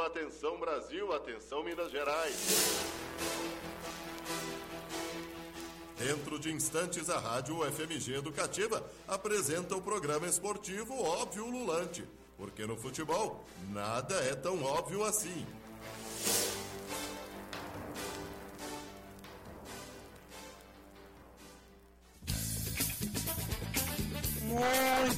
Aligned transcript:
Atenção 0.00 0.58
Brasil, 0.58 1.12
atenção 1.12 1.62
Minas 1.62 1.90
Gerais. 1.90 2.34
Dentro 5.98 6.38
de 6.38 6.52
instantes, 6.52 7.10
a 7.10 7.18
Rádio 7.18 7.60
FMG 7.72 8.14
Educativa 8.14 8.88
apresenta 9.06 9.76
o 9.76 9.82
programa 9.82 10.26
esportivo 10.26 10.94
Óbvio 11.02 11.46
Lulante, 11.46 12.04
porque 12.36 12.64
no 12.64 12.76
futebol 12.76 13.44
nada 13.70 14.14
é 14.24 14.34
tão 14.34 14.62
óbvio 14.62 15.04
assim. 15.04 15.44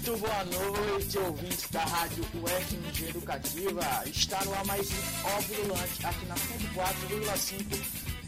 Muito 0.00 0.16
boa 0.16 0.44
noite, 0.44 1.18
ouvintes 1.18 1.68
da 1.70 1.84
Rádio 1.84 2.24
UFMG 2.32 3.10
Educativa. 3.10 3.82
Está 4.06 4.42
no 4.46 4.54
ar 4.54 4.64
mais 4.64 4.88
um 4.90 5.28
Óbvio 5.36 5.62
Lulante 5.66 6.06
aqui 6.06 6.24
na 6.24 6.34
104,5 6.36 7.76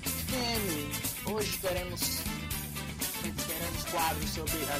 FM. 0.04 1.30
Hoje 1.30 1.58
teremos, 1.62 2.20
teremos 3.22 3.84
quadros 3.90 4.30
sobre 4.30 4.52
a 4.70 4.76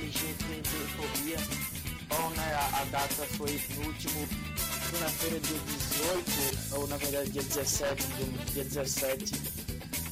LGBTfobia. 0.00 1.36
Bom, 2.08 2.30
né, 2.30 2.54
a, 2.54 2.80
a 2.80 2.84
data 2.86 3.26
foi 3.36 3.62
no 3.76 3.86
último 3.86 4.28
segunda-feira, 4.86 5.38
dia 5.38 5.60
18, 5.60 6.74
ou 6.74 6.88
na 6.88 6.96
verdade 6.96 7.30
dia 7.30 7.42
17, 7.44 8.02
dia 8.52 8.64
17 8.64 9.32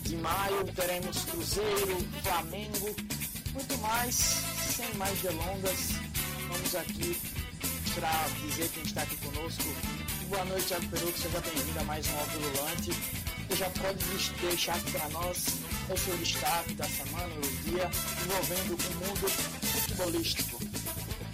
de 0.03 0.15
maio. 0.15 0.65
Teremos 0.77 1.25
Cruzeiro, 1.25 1.97
Flamengo, 2.23 2.95
muito 3.53 3.79
mais 3.79 4.52
sem 4.83 4.95
mais 4.95 5.21
delongas, 5.21 5.79
vamos 6.49 6.75
aqui 6.75 7.17
para 7.95 8.11
dizer 8.41 8.69
quem 8.71 8.83
está 8.83 9.03
aqui 9.03 9.17
conosco. 9.17 9.63
Boa 10.29 10.45
noite, 10.47 10.67
Thiago 10.67 10.89
Peruco, 10.89 11.19
seja 11.19 11.41
bem-vindo 11.41 11.79
a 11.79 11.85
mais 11.85 12.07
um 12.09 12.19
Alvilulante. 12.19 12.91
Você 13.49 13.57
já 13.57 13.71
pode 13.71 14.05
deixar 14.41 14.75
aqui 14.75 14.91
para 14.91 15.09
nós 15.11 15.47
o 15.89 15.97
seu 15.97 16.17
destaque 16.17 16.75
da 16.75 16.89
semana, 16.89 17.29
do 17.29 17.63
dia, 17.63 17.91
envolvendo 18.25 18.73
o 18.73 18.95
mundo 18.95 19.29
futebolístico. 19.29 20.59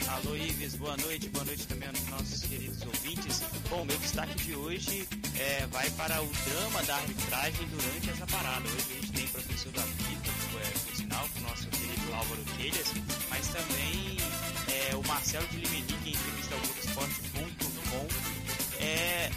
Alô 0.08 0.36
Ives, 0.36 0.75
boa 0.77 0.97
noite, 0.97 1.28
boa 1.28 1.45
noite 1.45 1.67
também 1.67 1.89
aos 1.89 2.06
nossos 2.08 2.42
queridos 2.42 2.83
ouvintes. 2.83 3.42
Bom, 3.70 3.84
meu 3.84 3.97
destaque 3.98 4.34
de 4.42 4.55
hoje 4.56 5.08
é, 5.39 5.67
vai 5.70 5.89
para 5.91 6.20
o 6.23 6.27
drama 6.27 6.83
da 6.83 6.97
arbitragem 6.97 7.67
durante 7.69 8.11
essa 8.11 8.27
parada. 8.27 8.69
Hoje 8.69 8.86
a 8.91 8.95
gente 9.01 9.12
tem 9.12 9.27
professor 9.28 9.73
da 9.73 9.83
vida, 9.83 10.28
é, 10.64 10.78
por 10.78 10.97
sinal, 10.97 11.28
o 11.36 11.41
nosso 11.41 11.67
querido 11.69 12.14
Álvaro 12.14 12.42
Telhas, 12.56 12.89
mas 13.39 13.48
também 13.53 14.17
é, 14.75 14.97
o 14.97 15.06
Marcelo 15.06 15.47
de 15.47 15.58
Limenique, 15.58 16.08
em 16.08 16.12
entrevista 16.12 16.56
ao 16.56 16.61
Globoesporte.com, 16.61 18.08
é, 18.83 19.30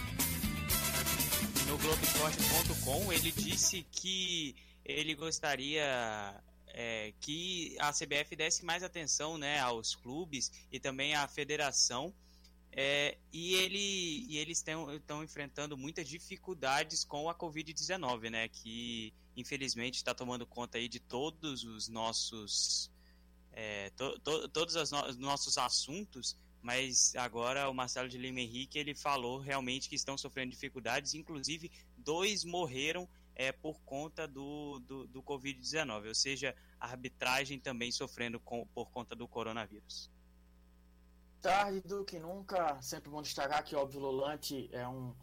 no 1.67 1.77
Globoesporte.com, 1.77 3.13
ele 3.13 3.31
disse 3.31 3.85
que 3.91 4.55
ele 4.83 5.13
gostaria 5.13 6.43
é, 6.69 7.13
que 7.19 7.77
a 7.79 7.93
CBF 7.93 8.35
desse 8.35 8.65
mais 8.65 8.81
atenção 8.81 9.37
né, 9.37 9.59
aos 9.59 9.95
clubes 9.95 10.51
e 10.71 10.79
também 10.79 11.13
à 11.13 11.27
federação. 11.27 12.11
É, 12.71 13.19
e, 13.31 13.53
ele, 13.53 14.25
e 14.29 14.39
eles 14.39 14.57
estão 14.57 15.23
enfrentando 15.23 15.77
muitas 15.77 16.09
dificuldades 16.09 17.03
com 17.03 17.29
a 17.29 17.35
Covid-19, 17.35 18.31
né? 18.31 18.47
Que 18.47 19.13
infelizmente 19.37 19.97
está 19.97 20.15
tomando 20.15 20.47
conta 20.47 20.79
aí 20.79 20.87
de 20.87 20.99
todos 20.99 21.63
os 21.65 21.87
nossos 21.87 22.90
é, 23.53 23.89
to, 23.91 24.19
to, 24.19 24.47
todos 24.49 24.75
os 24.75 24.91
no, 24.91 25.13
nossos 25.13 25.57
assuntos, 25.57 26.35
mas 26.61 27.15
agora 27.15 27.69
o 27.69 27.73
Marcelo 27.73 28.07
de 28.07 28.17
Lima 28.17 28.39
Henrique 28.39 28.77
ele 28.77 28.93
falou 28.93 29.39
realmente 29.39 29.89
que 29.89 29.95
estão 29.95 30.17
sofrendo 30.17 30.51
dificuldades, 30.51 31.13
inclusive 31.13 31.71
dois 31.97 32.43
morreram 32.43 33.07
é, 33.35 33.51
por 33.51 33.81
conta 33.81 34.27
do, 34.27 34.79
do, 34.79 35.07
do 35.07 35.23
Covid-19, 35.23 36.07
ou 36.07 36.15
seja, 36.15 36.55
a 36.79 36.87
arbitragem 36.87 37.59
também 37.59 37.91
sofrendo 37.91 38.39
com, 38.39 38.67
por 38.67 38.89
conta 38.91 39.15
do 39.15 39.27
coronavírus. 39.27 40.09
Tarde 41.41 41.81
do 41.81 42.05
que 42.05 42.19
nunca, 42.19 42.79
sempre 42.81 43.09
bom 43.09 43.21
destacar 43.21 43.63
que, 43.63 43.75
óbvio, 43.75 43.99
Lulante 43.99 44.69
é 44.71 44.87
um 44.87 45.15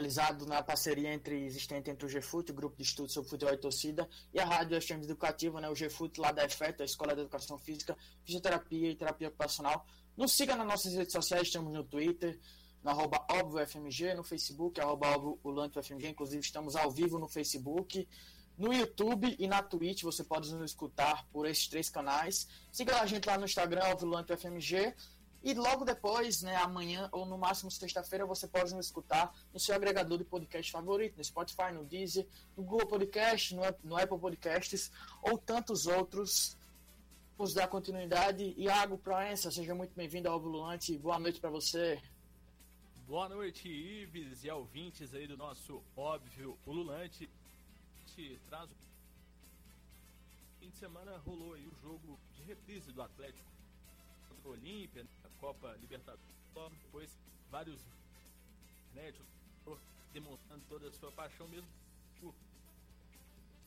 realizado 0.00 0.46
na 0.46 0.62
parceria 0.62 1.12
entre 1.12 1.44
existente 1.44 1.90
entre 1.90 2.06
o 2.06 2.08
GFUT, 2.08 2.50
o 2.50 2.54
Grupo 2.54 2.74
de 2.74 2.82
Estudos 2.82 3.12
sobre 3.12 3.28
Futebol 3.28 3.52
e 3.52 3.58
Torcida, 3.58 4.08
e 4.32 4.40
a 4.40 4.46
Rádio 4.46 4.80
FM 4.80 5.04
Educativa, 5.04 5.60
né, 5.60 5.68
o 5.68 5.74
GFUT 5.74 6.18
lá 6.18 6.32
da 6.32 6.42
EFET, 6.42 6.80
a 6.80 6.86
Escola 6.86 7.14
de 7.14 7.20
Educação 7.20 7.58
Física, 7.58 7.94
Fisioterapia 8.24 8.90
e 8.90 8.96
Terapia 8.96 9.28
Ocupacional. 9.28 9.84
Nos 10.16 10.32
siga 10.32 10.56
nas 10.56 10.66
nossas 10.66 10.94
redes 10.94 11.12
sociais, 11.12 11.48
estamos 11.48 11.70
no 11.70 11.84
Twitter, 11.84 12.40
no 12.82 12.90
arroba 12.90 13.26
no 14.16 14.24
Facebook, 14.24 14.80
arroba 14.80 15.06
FMG, 15.82 16.08
inclusive 16.08 16.40
estamos 16.40 16.74
ao 16.76 16.90
vivo 16.90 17.18
no 17.18 17.28
Facebook, 17.28 18.08
no 18.56 18.72
YouTube 18.72 19.36
e 19.38 19.46
na 19.46 19.62
Twitch, 19.62 20.02
você 20.02 20.24
pode 20.24 20.50
nos 20.54 20.70
escutar 20.70 21.26
por 21.30 21.46
esses 21.46 21.68
três 21.68 21.90
canais. 21.90 22.48
Siga 22.72 23.00
a 23.00 23.06
gente 23.06 23.26
lá 23.26 23.36
no 23.36 23.44
Instagram, 23.44 23.82
FMG, 24.38 24.94
e 25.42 25.54
logo 25.54 25.84
depois, 25.84 26.42
né, 26.42 26.56
amanhã 26.56 27.08
ou 27.12 27.24
no 27.24 27.38
máximo 27.38 27.70
sexta-feira, 27.70 28.26
você 28.26 28.46
pode 28.46 28.74
nos 28.74 28.86
escutar 28.86 29.34
no 29.52 29.58
seu 29.58 29.74
agregador 29.74 30.18
de 30.18 30.24
podcast 30.24 30.70
favorito, 30.70 31.16
no 31.16 31.24
Spotify, 31.24 31.72
no 31.72 31.84
Deezer, 31.84 32.26
no 32.56 32.62
Google 32.62 32.86
Podcast, 32.86 33.54
no, 33.54 33.62
no 33.82 33.96
Apple 33.96 34.18
Podcasts 34.18 34.90
ou 35.22 35.38
tantos 35.38 35.86
outros. 35.86 36.56
Vamos 37.38 37.54
dar 37.54 37.68
continuidade. 37.68 38.54
Iago 38.58 38.98
Proença, 38.98 39.50
seja 39.50 39.74
muito 39.74 39.94
bem-vindo 39.94 40.28
ao 40.28 40.38
Volante. 40.38 40.98
Boa 40.98 41.18
noite 41.18 41.40
para 41.40 41.48
você. 41.48 41.98
Boa 43.08 43.28
noite, 43.28 43.66
Ives 43.66 44.44
e 44.44 44.50
ouvintes 44.50 45.14
aí 45.14 45.26
do 45.26 45.36
nosso 45.36 45.82
óbvio 45.96 46.58
ululante. 46.66 47.28
Te 48.14 48.38
traz 48.48 48.68
fim 50.60 50.68
de 50.68 50.76
semana 50.76 51.16
rolou 51.26 51.54
aí 51.54 51.66
o 51.66 51.74
jogo 51.82 52.18
de 52.36 52.42
reprise 52.42 52.92
do 52.92 53.00
Atlético 53.00 53.50
contra 54.28 54.48
o 54.50 54.52
Olímpia, 54.52 55.06
a 55.19 55.19
Copa 55.40 55.76
Libertadores, 55.80 56.36
depois 56.82 57.10
vários 57.50 57.80
né, 58.94 59.12
demonstrando 60.12 60.62
toda 60.68 60.88
a 60.88 60.92
sua 60.92 61.10
paixão 61.12 61.48
mesmo 61.48 61.68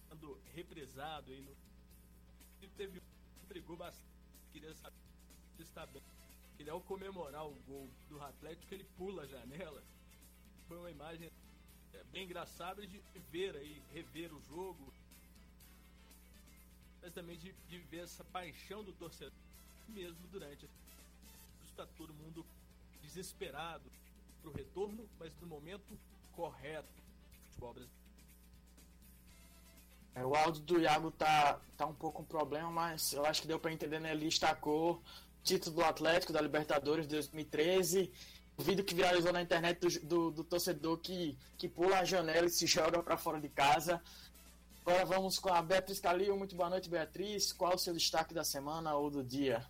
sendo 0.09 0.39
represado 0.53 1.31
aí 1.31 1.41
no 1.41 1.55
teve 2.77 3.01
brigou 3.47 3.75
bastante 3.75 4.05
queria 4.51 4.73
saber 4.75 4.95
se 5.57 5.63
está 5.63 5.85
bem 5.87 6.01
ele 6.59 6.69
ao 6.69 6.81
comemorar 6.81 7.45
o 7.45 7.53
gol 7.67 7.89
do 8.09 8.21
Atlético, 8.21 8.73
ele 8.73 8.85
pula 8.97 9.23
a 9.23 9.27
janela. 9.27 9.83
Foi 10.67 10.77
uma 10.77 10.91
imagem 10.91 11.29
é, 11.93 12.03
bem 12.05 12.23
engraçada 12.23 12.85
de 12.85 13.01
ver 13.31 13.55
aí, 13.55 13.81
rever 13.91 14.33
o 14.33 14.41
jogo. 14.43 14.93
Mas 17.01 17.13
também 17.13 17.37
de, 17.37 17.51
de 17.67 17.79
ver 17.79 18.03
essa 18.03 18.23
paixão 18.25 18.83
do 18.83 18.93
torcedor, 18.93 19.33
mesmo 19.89 20.25
durante. 20.31 20.69
Está 21.73 21.87
todo 21.97 22.13
mundo 22.13 22.45
desesperado 23.01 23.89
para 24.39 24.51
o 24.51 24.53
retorno, 24.53 25.09
mas 25.19 25.33
no 25.41 25.47
momento 25.47 25.97
correto 26.31 26.93
do 26.93 27.47
futebol 27.47 27.73
brasileiro. 27.73 28.03
É, 30.13 30.23
o 30.23 30.35
áudio 30.35 30.61
do 30.61 30.79
Iago 30.79 31.09
tá, 31.09 31.59
tá 31.75 31.87
um 31.87 31.95
pouco 31.95 32.21
um 32.21 32.25
problema, 32.25 32.69
mas 32.69 33.11
eu 33.11 33.25
acho 33.25 33.41
que 33.41 33.47
deu 33.47 33.59
para 33.59 33.73
entender, 33.73 33.99
né? 33.99 34.11
Ele 34.11 34.25
destacou 34.25 35.01
título 35.43 35.77
do 35.77 35.83
Atlético 35.83 36.31
da 36.31 36.39
Libertadores 36.39 37.07
de 37.07 37.15
2013. 37.15 38.13
O 38.55 38.61
vídeo 38.61 38.85
que 38.85 38.93
viralizou 38.93 39.33
na 39.33 39.41
internet 39.41 39.79
do, 39.79 40.07
do, 40.07 40.31
do 40.31 40.43
torcedor 40.43 40.99
que, 40.99 41.35
que 41.57 41.67
pula 41.67 41.97
a 41.97 42.05
janela 42.05 42.45
e 42.45 42.51
se 42.51 42.67
joga 42.67 43.01
para 43.01 43.17
fora 43.17 43.41
de 43.41 43.49
casa. 43.49 43.99
Agora 44.85 45.05
vamos 45.05 45.39
com 45.39 45.51
a 45.51 45.59
Beatriz 45.59 45.99
Calil. 45.99 46.37
Muito 46.37 46.55
boa 46.55 46.69
noite, 46.69 46.87
Beatriz. 46.87 47.51
Qual 47.51 47.73
o 47.73 47.79
seu 47.79 47.95
destaque 47.95 48.31
da 48.31 48.43
semana 48.43 48.93
ou 48.93 49.09
do 49.09 49.23
dia? 49.23 49.65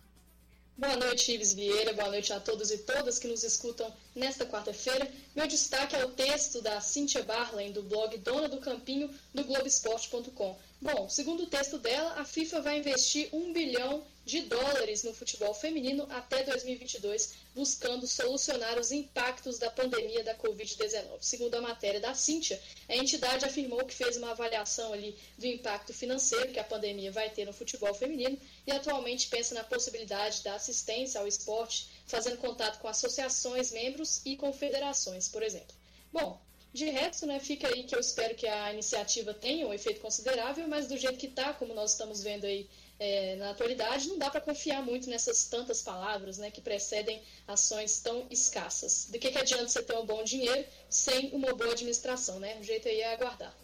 Boa 0.76 0.96
noite, 0.96 1.30
Ives 1.30 1.54
Vieira. 1.54 1.92
Boa 1.92 2.10
noite 2.10 2.32
a 2.32 2.40
todos 2.40 2.72
e 2.72 2.78
todas 2.78 3.20
que 3.20 3.28
nos 3.28 3.44
escutam 3.44 3.94
nesta 4.12 4.44
quarta-feira. 4.44 5.08
Meu 5.32 5.46
destaque 5.46 5.94
é 5.94 6.04
o 6.04 6.10
texto 6.10 6.60
da 6.60 6.80
Cynthia 6.80 7.22
Barlen, 7.22 7.70
do 7.70 7.84
blog 7.84 8.18
Dona 8.18 8.48
do 8.48 8.58
Campinho, 8.58 9.08
do 9.32 9.44
Globoesporte.com. 9.44 10.58
Bom, 10.82 11.08
segundo 11.08 11.44
o 11.44 11.46
texto 11.46 11.78
dela, 11.78 12.14
a 12.14 12.24
FIFA 12.24 12.60
vai 12.60 12.78
investir 12.78 13.28
um 13.32 13.52
bilhão 13.52 14.04
de 14.24 14.40
dólares 14.42 15.02
no 15.02 15.12
futebol 15.12 15.52
feminino 15.52 16.06
até 16.10 16.42
2022, 16.44 17.34
buscando 17.54 18.06
solucionar 18.06 18.78
os 18.78 18.90
impactos 18.90 19.58
da 19.58 19.70
pandemia 19.70 20.24
da 20.24 20.34
Covid-19. 20.34 21.18
Segundo 21.20 21.54
a 21.56 21.60
matéria 21.60 22.00
da 22.00 22.14
Cíntia, 22.14 22.60
a 22.88 22.96
entidade 22.96 23.44
afirmou 23.44 23.84
que 23.84 23.94
fez 23.94 24.16
uma 24.16 24.30
avaliação 24.30 24.92
ali 24.92 25.14
do 25.36 25.46
impacto 25.46 25.92
financeiro 25.92 26.52
que 26.52 26.58
a 26.58 26.64
pandemia 26.64 27.12
vai 27.12 27.28
ter 27.28 27.44
no 27.44 27.52
futebol 27.52 27.92
feminino 27.92 28.38
e 28.66 28.72
atualmente 28.72 29.28
pensa 29.28 29.54
na 29.54 29.64
possibilidade 29.64 30.42
da 30.42 30.54
assistência 30.54 31.20
ao 31.20 31.28
esporte, 31.28 31.88
fazendo 32.06 32.38
contato 32.38 32.78
com 32.80 32.88
associações, 32.88 33.72
membros 33.72 34.22
e 34.24 34.36
confederações, 34.36 35.28
por 35.28 35.42
exemplo. 35.42 35.76
Bom, 36.12 36.40
De 36.74 36.90
resto, 36.90 37.24
né, 37.24 37.38
fica 37.38 37.68
aí 37.68 37.84
que 37.84 37.94
eu 37.94 38.00
espero 38.00 38.34
que 38.34 38.48
a 38.48 38.72
iniciativa 38.72 39.32
tenha 39.32 39.64
um 39.64 39.72
efeito 39.72 40.00
considerável, 40.00 40.66
mas 40.66 40.88
do 40.88 40.96
jeito 40.96 41.16
que 41.16 41.28
está, 41.28 41.54
como 41.54 41.72
nós 41.72 41.92
estamos 41.92 42.20
vendo 42.20 42.46
aí 42.46 42.68
é, 43.04 43.36
na 43.36 43.50
atualidade, 43.50 44.08
não 44.08 44.18
dá 44.18 44.30
para 44.30 44.40
confiar 44.40 44.82
muito 44.82 45.10
nessas 45.10 45.44
tantas 45.44 45.82
palavras 45.82 46.38
né, 46.38 46.50
que 46.50 46.62
precedem 46.62 47.22
ações 47.46 48.00
tão 48.00 48.26
escassas. 48.30 49.08
De 49.10 49.18
que, 49.18 49.30
que 49.30 49.36
adianta 49.36 49.68
você 49.68 49.82
ter 49.82 49.96
um 49.96 50.06
bom 50.06 50.24
dinheiro 50.24 50.66
sem 50.88 51.30
uma 51.32 51.52
boa 51.54 51.72
administração? 51.72 52.40
Né? 52.40 52.58
O 52.58 52.62
jeito 52.62 52.88
aí 52.88 53.00
é 53.00 53.12
aguardar. 53.12 53.54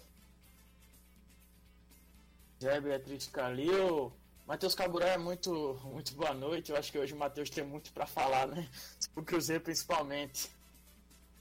Zé 2.63 2.79
Beatriz 2.79 3.27
Calil, 3.29 4.13
Matheus 4.47 4.75
Caburé, 4.75 5.17
muito, 5.17 5.81
muito 5.85 6.15
boa 6.15 6.35
noite. 6.35 6.71
Eu 6.71 6.77
acho 6.77 6.93
que 6.93 6.99
hoje 6.99 7.15
o 7.15 7.17
Matheus 7.17 7.49
tem 7.49 7.65
muito 7.65 7.91
para 7.93 8.07
falar, 8.07 8.47
né? 8.47 8.69
O 9.17 9.23
Cruzeiro 9.23 9.63
principalmente. 9.63 10.51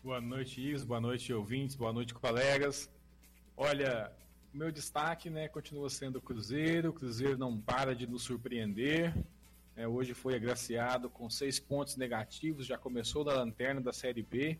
Boa 0.01 0.21
noite, 0.21 0.61
Ives. 0.61 0.85
Boa 0.85 1.01
noite, 1.01 1.33
ouvintes. 1.33 1.75
Boa 1.75 1.91
noite, 1.91 2.13
colegas. 2.13 2.89
Olha, 3.57 4.09
meu 4.53 4.71
destaque 4.71 5.29
né, 5.29 5.47
continua 5.47 5.89
sendo 5.89 6.17
o 6.17 6.21
Cruzeiro. 6.21 6.89
O 6.89 6.93
Cruzeiro 6.93 7.37
não 7.37 7.59
para 7.59 7.95
de 7.95 8.07
nos 8.07 8.23
surpreender. 8.23 9.13
É, 9.75 9.87
hoje 9.87 10.13
foi 10.13 10.35
agraciado 10.35 11.09
com 11.09 11.29
seis 11.29 11.59
pontos 11.59 11.95
negativos, 11.95 12.65
já 12.65 12.77
começou 12.77 13.23
da 13.23 13.33
lanterna 13.33 13.79
da 13.79 13.93
Série 13.93 14.21
B, 14.21 14.59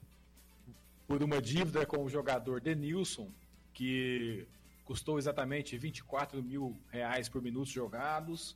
por 1.05 1.21
uma 1.21 1.41
dívida 1.41 1.85
com 1.85 2.05
o 2.05 2.09
jogador 2.09 2.61
Denilson, 2.61 3.29
que 3.73 4.47
custou 4.85 5.19
exatamente 5.19 5.77
24 5.77 6.41
mil 6.41 6.73
reais 6.89 7.27
por 7.27 7.41
minutos 7.41 7.69
jogados. 7.69 8.55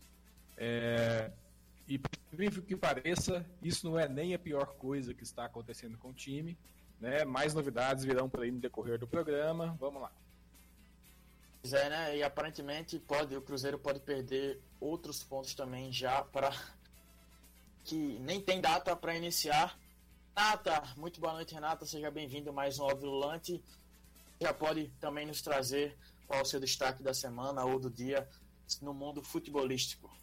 É, 0.55 1.31
e, 1.85 1.97
por 1.99 2.09
que 2.65 2.75
pareça, 2.77 3.45
isso 3.61 3.85
não 3.85 3.99
é 3.99 4.07
nem 4.07 4.33
a 4.33 4.39
pior 4.39 4.67
coisa 4.75 5.13
que 5.13 5.23
está 5.23 5.45
acontecendo 5.45 5.97
com 5.97 6.11
o 6.11 6.13
time. 6.13 6.57
Né? 6.97 7.25
Mais 7.25 7.53
novidades 7.53 8.05
virão 8.05 8.29
por 8.29 8.41
aí 8.41 8.51
no 8.51 8.59
decorrer 8.59 8.97
do 8.97 9.05
programa. 9.05 9.75
Vamos 9.79 10.01
lá. 10.01 10.11
É, 11.71 11.89
né? 11.89 12.17
E 12.17 12.23
aparentemente 12.23 12.99
pode, 12.99 13.35
o 13.37 13.41
Cruzeiro 13.41 13.79
pode 13.79 14.01
perder 14.01 14.61
outros 14.81 15.23
pontos 15.23 15.55
também 15.55 15.93
já 15.93 16.21
para 16.21 16.51
que 17.85 18.19
nem 18.19 18.41
tem 18.41 18.59
data 18.59 18.93
para 18.97 19.15
iniciar. 19.15 19.79
Renata, 20.35 20.83
muito 20.97 21.21
boa 21.21 21.33
noite, 21.33 21.53
Renata. 21.53 21.85
Seja 21.85 22.11
bem-vindo 22.11 22.51
mais 22.51 22.79
um 22.79 22.83
Óbvio 22.83 23.13
Já 24.41 24.53
pode 24.53 24.89
também 24.99 25.25
nos 25.25 25.41
trazer 25.41 25.97
qual 26.27 26.41
o 26.41 26.45
seu 26.45 26.59
destaque 26.59 27.01
da 27.01 27.13
semana 27.13 27.63
ou 27.63 27.79
do 27.79 27.89
dia 27.89 28.27
no 28.81 28.93
mundo 28.93 29.23
futebolístico. 29.23 30.13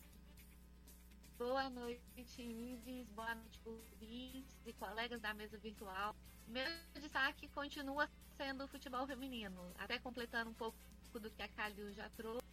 Boa 1.38 1.70
noite, 1.70 2.42
Ives. 2.42 3.08
Boa 3.12 3.34
noite, 3.34 3.60
ouvintes 3.64 4.56
e 4.66 4.74
colegas 4.74 5.20
da 5.22 5.32
mesa 5.32 5.56
virtual. 5.56 6.14
Meu 6.46 6.66
destaque 7.00 7.48
continua 7.48 8.10
sendo 8.36 8.64
o 8.64 8.68
futebol 8.68 9.06
feminino, 9.06 9.72
até 9.78 9.98
completando 9.98 10.50
um 10.50 10.54
pouco 10.54 10.76
do 11.18 11.30
que 11.30 11.42
a 11.42 11.48
Calil 11.48 11.92
já 11.92 12.08
trouxe. 12.10 12.46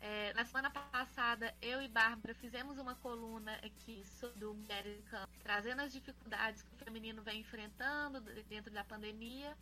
É, 0.00 0.34
na 0.34 0.44
semana 0.44 0.70
passada, 0.70 1.54
eu 1.62 1.80
e 1.80 1.88
Bárbara 1.88 2.34
fizemos 2.34 2.76
uma 2.78 2.94
coluna 2.96 3.54
aqui 3.64 4.04
sobre 4.20 4.44
o 4.44 4.52
Mulheres 4.52 4.98
em 4.98 5.02
Campo, 5.02 5.32
trazendo 5.42 5.80
as 5.80 5.92
dificuldades 5.92 6.62
que 6.62 6.74
o 6.74 6.84
feminino 6.84 7.22
vem 7.22 7.40
enfrentando 7.40 8.20
dentro 8.48 8.70
da 8.70 8.84
pandemia. 8.84 9.56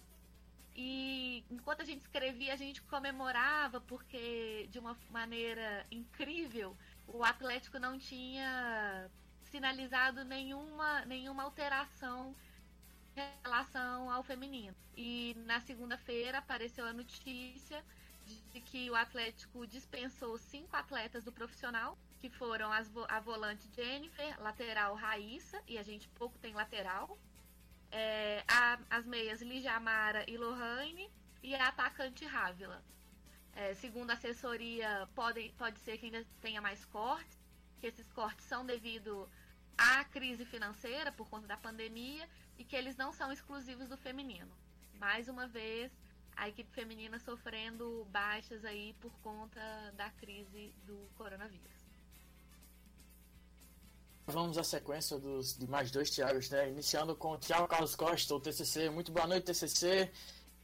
E 0.74 1.44
enquanto 1.50 1.82
a 1.82 1.84
gente 1.84 2.00
escrevia, 2.00 2.54
a 2.54 2.56
gente 2.56 2.82
comemorava, 2.82 3.80
porque 3.82 4.66
de 4.70 4.78
uma 4.80 4.96
maneira 5.10 5.86
incrível, 5.90 6.76
o 7.06 7.22
Atlético 7.22 7.78
não 7.78 7.98
tinha 7.98 9.08
sinalizado 9.44 10.24
nenhuma, 10.24 11.04
nenhuma 11.04 11.44
alteração 11.44 12.34
relação 13.14 14.10
ao 14.10 14.22
feminino. 14.22 14.74
E 14.96 15.36
na 15.46 15.60
segunda-feira 15.60 16.38
apareceu 16.38 16.84
a 16.86 16.92
notícia 16.92 17.84
de 18.52 18.60
que 18.60 18.90
o 18.90 18.94
Atlético 18.94 19.66
dispensou 19.66 20.38
cinco 20.38 20.76
atletas 20.76 21.24
do 21.24 21.32
profissional, 21.32 21.98
que 22.18 22.30
foram 22.30 22.72
as, 22.72 22.90
a 23.08 23.20
volante 23.20 23.68
Jennifer, 23.74 24.40
lateral 24.40 24.94
Raíssa, 24.94 25.62
e 25.66 25.78
a 25.78 25.82
gente 25.82 26.08
pouco 26.10 26.38
tem 26.38 26.54
lateral, 26.54 27.18
é, 27.90 28.44
a, 28.48 28.78
as 28.90 29.06
meias 29.06 29.42
Lijamara 29.42 30.24
e 30.28 30.36
Lohane, 30.36 31.10
e 31.42 31.54
a 31.54 31.68
atacante 31.68 32.24
Rávila. 32.24 32.82
É, 33.54 33.74
segundo 33.74 34.10
a 34.10 34.14
assessoria, 34.14 35.08
pode, 35.14 35.52
pode 35.58 35.78
ser 35.80 35.98
que 35.98 36.06
ainda 36.06 36.24
tenha 36.40 36.60
mais 36.60 36.84
cortes, 36.86 37.38
que 37.80 37.86
esses 37.86 38.10
cortes 38.12 38.46
são 38.46 38.64
devido 38.64 39.28
à 39.76 40.04
crise 40.04 40.44
financeira 40.44 41.10
por 41.12 41.28
conta 41.28 41.46
da 41.46 41.56
pandemia 41.56 42.28
e 42.56 42.64
que 42.64 42.76
eles 42.76 42.96
não 42.96 43.12
são 43.12 43.32
exclusivos 43.32 43.88
do 43.88 43.96
feminino. 43.96 44.50
Mais 44.94 45.28
uma 45.28 45.46
vez, 45.46 45.92
a 46.36 46.48
equipe 46.48 46.70
feminina 46.72 47.18
sofrendo 47.18 48.06
baixas 48.10 48.64
aí 48.64 48.94
por 49.00 49.12
conta 49.22 49.60
da 49.96 50.10
crise 50.10 50.72
do 50.84 51.08
coronavírus. 51.16 51.82
Vamos 54.26 54.56
à 54.56 54.64
sequência 54.64 55.18
dos 55.18 55.56
de 55.58 55.68
mais 55.68 55.90
dois 55.90 56.08
Thiagos, 56.10 56.48
né? 56.48 56.70
Iniciando 56.70 57.14
com 57.14 57.32
o 57.32 57.38
Thiago 57.38 57.66
Carlos 57.66 57.94
Costa, 57.94 58.34
o 58.34 58.40
TCC. 58.40 58.88
Muito 58.88 59.10
boa 59.12 59.26
noite, 59.26 59.46
TCC. 59.46 60.10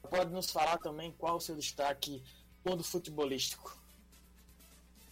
Pode 0.09 0.33
nos 0.33 0.51
falar 0.51 0.79
também 0.79 1.13
qual 1.13 1.37
o 1.37 1.41
seu 1.41 1.57
destaque 1.57 2.23
mundo 2.65 2.85
futebolístico? 2.85 3.77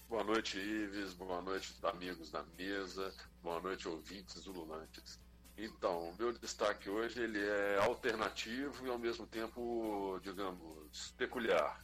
Boa 0.08 0.22
noite, 0.22 0.58
Ives. 0.58 1.12
Boa 1.14 1.42
noite, 1.42 1.74
amigos 1.82 2.30
da 2.30 2.44
mesa. 2.56 3.12
Boa 3.42 3.60
noite, 3.60 3.88
ouvintes 3.88 4.46
ululantes. 4.46 5.18
Então, 5.58 6.14
meu 6.18 6.32
destaque 6.32 6.90
hoje 6.90 7.22
ele 7.22 7.42
é 7.42 7.78
alternativo 7.78 8.86
e 8.86 8.90
ao 8.90 8.98
mesmo 8.98 9.26
tempo, 9.26 10.20
digamos, 10.22 11.12
peculiar. 11.16 11.82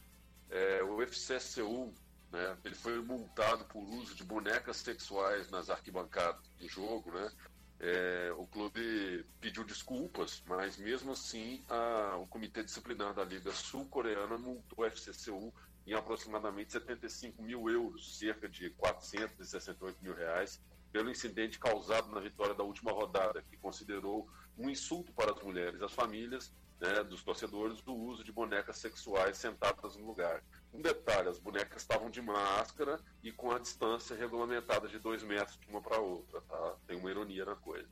É, 0.49 0.83
o 0.83 1.01
FCSU, 1.01 1.91
né, 2.31 2.57
ele 2.63 2.75
foi 2.75 3.01
multado 3.01 3.65
por 3.65 3.81
uso 3.81 4.13
de 4.13 4.23
bonecas 4.23 4.77
sexuais 4.77 5.49
nas 5.49 5.71
arquibancadas 5.71 6.47
do 6.59 6.67
jogo, 6.67 7.11
né? 7.11 7.31
É, 7.79 8.31
o 8.37 8.45
clube 8.45 9.25
pediu 9.41 9.63
desculpas, 9.63 10.43
mas 10.47 10.77
mesmo 10.77 11.11
assim 11.11 11.61
a, 11.67 12.15
o 12.17 12.27
Comitê 12.27 12.63
Disciplinar 12.63 13.13
da 13.13 13.25
Liga 13.25 13.51
Sul-Coreana 13.51 14.37
multou 14.37 14.85
o 14.85 14.89
FCCU 14.89 15.51
em 15.85 15.93
aproximadamente 15.93 16.71
75 16.71 17.41
mil 17.41 17.69
euros, 17.69 18.17
cerca 18.17 18.47
de 18.47 18.69
468 18.69 19.97
mil 20.01 20.13
reais, 20.13 20.61
pelo 20.93 21.09
incidente 21.09 21.57
causado 21.57 22.09
na 22.11 22.21
vitória 22.21 22.53
da 22.53 22.63
última 22.63 22.91
rodada, 22.91 23.41
que 23.41 23.57
considerou 23.57 24.29
um 24.55 24.69
insulto 24.69 25.11
para 25.11 25.31
as 25.31 25.41
mulheres 25.41 25.81
as 25.81 25.91
famílias 25.91 26.53
né, 26.79 27.03
dos 27.03 27.23
torcedores 27.23 27.81
do 27.81 27.95
uso 27.95 28.23
de 28.23 28.31
bonecas 28.31 28.77
sexuais 28.77 29.37
sentadas 29.37 29.95
no 29.97 30.05
lugar. 30.05 30.43
Um 30.71 30.81
detalhe, 30.81 31.29
as 31.29 31.39
bonecas 31.39 31.81
estavam 31.81 32.11
de 32.11 32.21
máscara 32.21 32.99
e 33.23 33.31
com 33.31 33.51
a 33.51 33.57
distância 33.57 34.15
regulamentada 34.15 34.87
de 34.87 34.99
dois 34.99 35.23
metros 35.23 35.57
de 35.59 35.67
uma 35.67 35.81
para 35.81 35.99
outra, 35.99 36.41
tá? 36.41 36.75
Tem 36.85 36.95
uma 36.95 37.09
ironia 37.09 37.43
na 37.43 37.55
coisa. 37.55 37.89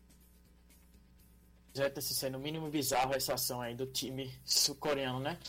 Já 1.74 1.88
está 1.88 2.02
sendo 2.02 2.34
no 2.34 2.40
mínimo 2.40 2.70
bizarro 2.70 3.16
essa 3.16 3.34
ação 3.34 3.62
aí 3.62 3.74
do 3.74 3.88
time 3.88 4.32
sul-coreano, 4.46 5.20
né? 5.20 5.40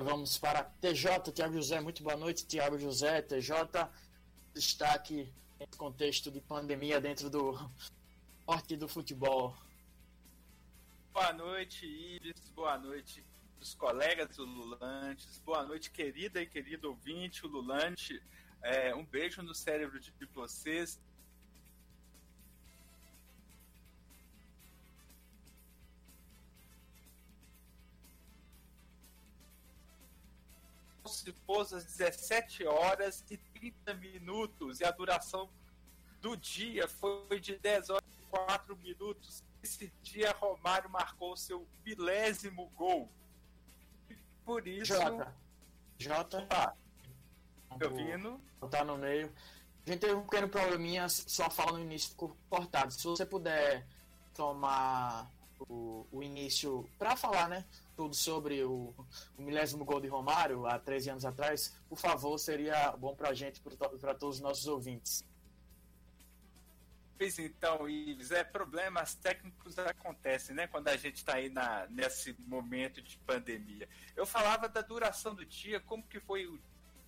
Vamos 0.00 0.38
para 0.38 0.64
TJ, 0.64 1.32
Tiago 1.32 1.54
José, 1.54 1.80
muito 1.80 2.02
boa 2.02 2.16
noite, 2.16 2.46
Tiago 2.46 2.78
José, 2.78 3.22
TJ, 3.22 3.88
destaque 4.54 5.32
contexto 5.76 6.30
de 6.30 6.40
pandemia 6.40 7.00
dentro 7.00 7.28
do 7.28 7.70
porte 8.46 8.76
do 8.76 8.88
futebol. 8.88 9.56
Boa 11.12 11.32
noite, 11.32 11.86
Iris, 11.86 12.50
boa 12.54 12.78
noite 12.78 13.24
os 13.60 13.74
colegas 13.74 14.38
ululantes, 14.38 15.38
boa 15.44 15.62
noite, 15.62 15.90
querida 15.90 16.40
e 16.40 16.46
querido 16.46 16.88
ouvinte 16.88 17.44
ululante, 17.44 18.20
é, 18.62 18.94
um 18.94 19.04
beijo 19.04 19.42
no 19.42 19.54
cérebro 19.54 20.00
de 20.00 20.12
vocês 20.32 20.98
se 31.20 31.32
pôs 31.32 31.72
às 31.72 31.84
17 31.84 32.66
horas 32.66 33.24
e 33.30 33.36
30 33.36 33.94
minutos 33.94 34.80
e 34.80 34.84
a 34.84 34.90
duração 34.90 35.48
do 36.20 36.36
dia 36.36 36.88
foi 36.88 37.40
de 37.40 37.56
10 37.58 37.90
horas 37.90 38.04
e 38.18 38.26
4 38.30 38.76
minutos. 38.78 39.44
Esse 39.62 39.92
dia 40.02 40.32
Romário 40.32 40.88
marcou 40.88 41.36
seu 41.36 41.66
milésimo 41.84 42.70
gol. 42.76 43.10
Por 44.44 44.66
isso. 44.66 44.94
Jota. 44.94 45.34
Jota. 45.98 46.46
Tá. 46.46 46.74
ouvindo? 47.82 48.40
Tá 48.70 48.84
no 48.84 48.96
meio. 48.96 49.32
A 49.86 49.90
gente 49.90 50.00
teve 50.00 50.14
um 50.14 50.22
pequeno 50.22 50.48
probleminha, 50.48 51.08
só 51.08 51.50
fala 51.50 51.72
no 51.72 51.80
início, 51.80 52.10
ficou 52.10 52.36
cortado. 52.48 52.92
Se 52.92 53.04
você 53.04 53.24
puder 53.26 53.86
tomar 54.34 55.30
o, 55.68 56.06
o 56.10 56.22
início 56.22 56.88
para 56.98 57.16
falar, 57.16 57.48
né? 57.48 57.64
Tudo 58.00 58.14
sobre 58.14 58.64
o, 58.64 58.94
o, 59.36 59.42
milésimo 59.42 59.84
gol 59.84 60.00
de 60.00 60.08
Romário 60.08 60.66
há 60.66 60.78
13 60.78 61.10
anos 61.10 61.24
atrás, 61.26 61.76
por 61.86 61.98
favor, 61.98 62.38
seria 62.38 62.92
bom 62.92 63.14
para 63.14 63.28
a 63.28 63.34
gente, 63.34 63.60
para 63.60 64.14
todos 64.14 64.36
os 64.36 64.40
nossos 64.40 64.66
ouvintes. 64.66 65.22
Pois 67.18 67.38
então, 67.38 67.86
Ives, 67.86 68.30
é, 68.30 68.42
problemas 68.42 69.14
técnicos 69.16 69.78
acontecem, 69.78 70.56
né? 70.56 70.66
Quando 70.66 70.88
a 70.88 70.96
gente 70.96 71.16
está 71.16 71.34
aí 71.34 71.50
na, 71.50 71.86
nesse 71.88 72.34
momento 72.48 73.02
de 73.02 73.18
pandemia. 73.18 73.86
Eu 74.16 74.24
falava 74.24 74.66
da 74.66 74.80
duração 74.80 75.34
do 75.34 75.44
dia, 75.44 75.78
como 75.78 76.02
que 76.02 76.20
foi 76.20 76.46
o 76.46 76.58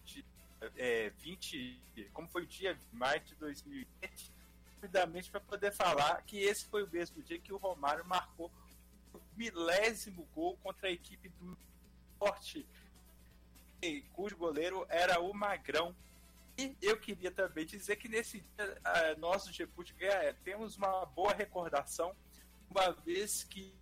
dia 0.04 0.22
é, 0.76 1.08
20, 1.08 2.10
como 2.12 2.28
foi 2.28 2.42
o 2.42 2.46
dia 2.46 2.74
de 2.74 2.84
maio 2.92 3.20
de 3.20 3.34
2020, 3.36 4.30
rapidamente 4.74 5.30
para 5.30 5.40
poder 5.40 5.72
falar 5.72 6.20
que 6.26 6.36
esse 6.36 6.66
foi 6.66 6.82
o 6.82 6.90
mesmo 6.90 7.22
dia 7.22 7.38
que 7.38 7.50
o 7.50 7.56
Romário 7.56 8.04
marcou 8.04 8.52
milésimo 9.36 10.28
gol 10.34 10.56
contra 10.62 10.88
a 10.88 10.92
equipe 10.92 11.28
do 11.28 11.56
Forte, 12.18 12.66
cujo 14.12 14.36
goleiro 14.36 14.86
era 14.88 15.20
o 15.20 15.32
Magrão. 15.32 15.94
E 16.56 16.76
eu 16.80 16.98
queria 16.98 17.30
também 17.30 17.64
dizer 17.64 17.96
que 17.96 18.08
nesse 18.08 18.40
dia, 18.40 18.78
uh, 18.78 19.18
nós 19.18 19.44
do 19.44 19.52
Geput 19.52 19.94
temos 20.44 20.76
uma 20.76 21.06
boa 21.06 21.32
recordação, 21.32 22.14
uma 22.70 22.90
vez 22.92 23.42
que 23.44 23.72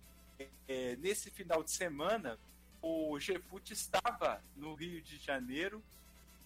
é, 0.67 0.95
nesse 0.95 1.29
final 1.29 1.63
de 1.63 1.71
semana 1.71 2.39
o 2.81 3.19
Geput 3.19 3.71
estava 3.71 4.41
no 4.55 4.73
Rio 4.73 5.01
de 5.01 5.17
Janeiro 5.17 5.83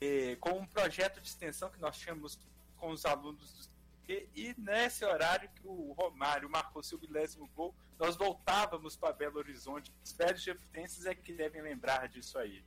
é, 0.01 0.35
com 0.35 0.59
um 0.59 0.65
projeto 0.65 1.21
de 1.21 1.27
extensão 1.27 1.69
que 1.69 1.79
nós 1.79 1.97
tínhamos 1.97 2.37
com 2.77 2.89
os 2.89 3.05
alunos 3.05 3.69
CP, 4.05 4.29
e 4.35 4.55
nesse 4.57 5.03
horário 5.03 5.49
que 5.49 5.67
o 5.67 5.93
Romário 5.93 6.49
marcou 6.49 6.83
seu 6.83 6.99
milésimo 6.99 7.49
gol, 7.55 7.75
nós 7.97 8.15
voltávamos 8.15 8.95
para 8.95 9.13
Belo 9.13 9.39
Horizonte. 9.39 9.91
Os 10.03 10.13
velhos 10.13 10.41
jeputenses 10.41 11.05
é 11.05 11.15
que 11.15 11.33
devem 11.33 11.61
lembrar 11.61 12.07
disso 12.07 12.37
aí. 12.37 12.63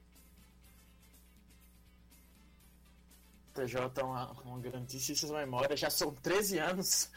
TJ 3.54 4.00
é 4.00 4.04
uma, 4.04 4.32
uma 4.42 4.58
grandíssima 4.58 5.38
memória. 5.38 5.76
Já 5.76 5.90
são 5.90 6.14
13 6.14 6.58
anos. 6.58 7.10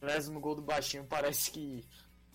O 0.00 0.06
mesmo 0.06 0.40
gol 0.40 0.54
do 0.54 0.62
Baixinho 0.62 1.04
parece 1.04 1.50
que. 1.50 1.84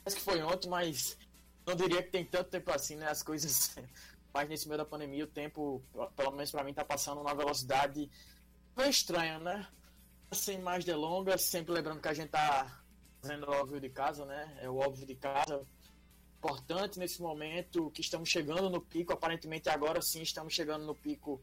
Parece 0.04 0.18
que 0.18 0.24
foi 0.24 0.42
ontem, 0.42 0.68
mas 0.68 1.18
não 1.66 1.76
diria 1.76 2.02
que 2.02 2.10
tem 2.10 2.26
tanto 2.26 2.50
tempo 2.50 2.72
assim, 2.72 2.96
né? 2.96 3.08
As 3.08 3.22
coisas. 3.22 3.76
Mas 4.34 4.48
nesse 4.48 4.66
meio 4.66 4.78
da 4.78 4.86
pandemia, 4.86 5.26
o 5.26 5.28
tempo, 5.28 5.84
pelo 6.16 6.32
menos 6.32 6.50
para 6.52 6.64
mim, 6.64 6.74
tá 6.74 6.86
passando 6.86 7.18
numa 7.18 7.36
velocidade 7.36 8.10
bem 8.74 8.90
estranha, 8.90 9.38
né? 9.40 9.68
Sem 10.34 10.60
mais 10.60 10.86
delongas, 10.86 11.42
sempre 11.42 11.74
lembrando 11.74 12.02
que 12.02 12.08
a 12.08 12.14
gente 12.14 12.30
tá 12.30 12.82
fazendo 13.22 13.48
o 13.48 13.52
óbvio 13.52 13.82
de 13.82 13.90
casa, 13.90 14.26
né? 14.26 14.58
É 14.62 14.70
o 14.70 14.78
óbvio 14.78 15.06
de 15.06 15.14
casa. 15.14 15.68
Importante 16.38 16.98
nesse 16.98 17.22
momento 17.22 17.92
que 17.92 18.02
estamos 18.02 18.30
chegando 18.30 18.70
no 18.70 18.82
pico, 18.82 19.12
aparentemente 19.12 19.70
agora 19.70 20.02
sim 20.02 20.22
estamos 20.22 20.54
chegando 20.54 20.86
no 20.86 20.96
pico 20.96 21.42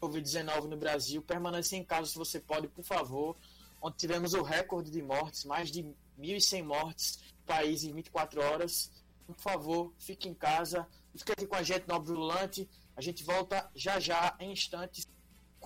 Covid-19 0.00 0.64
no 0.64 0.76
Brasil, 0.76 1.22
permaneça 1.22 1.76
em 1.76 1.84
casa 1.84 2.10
se 2.10 2.18
você 2.18 2.40
pode, 2.40 2.68
por 2.68 2.84
favor. 2.84 3.36
Onde 3.80 3.96
tivemos 3.96 4.34
o 4.34 4.42
recorde 4.42 4.90
de 4.90 5.02
mortes, 5.02 5.44
mais 5.44 5.70
de 5.70 5.84
1.100 6.18 6.64
mortes 6.64 7.18
no 7.38 7.46
país 7.46 7.84
em 7.84 7.92
24 7.92 8.42
horas. 8.42 8.90
Por 9.26 9.36
favor, 9.36 9.92
fique 9.98 10.28
em 10.28 10.34
casa. 10.34 10.86
Fique 11.14 11.32
aqui 11.32 11.46
com 11.46 11.56
a 11.56 11.62
gente 11.62 11.86
no 11.86 11.94
Obvilante. 11.94 12.68
A 12.96 13.00
gente 13.00 13.22
volta 13.22 13.70
já 13.74 14.00
já, 14.00 14.36
em 14.40 14.52
instantes, 14.52 15.06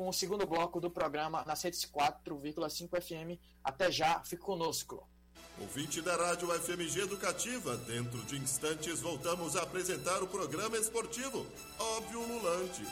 com 0.00 0.08
o 0.08 0.14
segundo 0.14 0.46
bloco 0.46 0.80
do 0.80 0.90
programa 0.90 1.44
na 1.44 1.52
104,5 1.52 3.02
FM. 3.02 3.38
Até 3.62 3.92
já, 3.92 4.18
fique 4.24 4.42
conosco. 4.42 5.06
Ouvinte 5.60 6.00
da 6.00 6.16
Rádio 6.16 6.48
FMG 6.48 7.02
Educativa, 7.02 7.76
dentro 7.76 8.18
de 8.24 8.38
instantes 8.38 9.02
voltamos 9.02 9.56
a 9.56 9.62
apresentar 9.62 10.22
o 10.22 10.26
programa 10.26 10.78
esportivo 10.78 11.46
Óbvio 11.78 12.26
Lulante. 12.26 12.82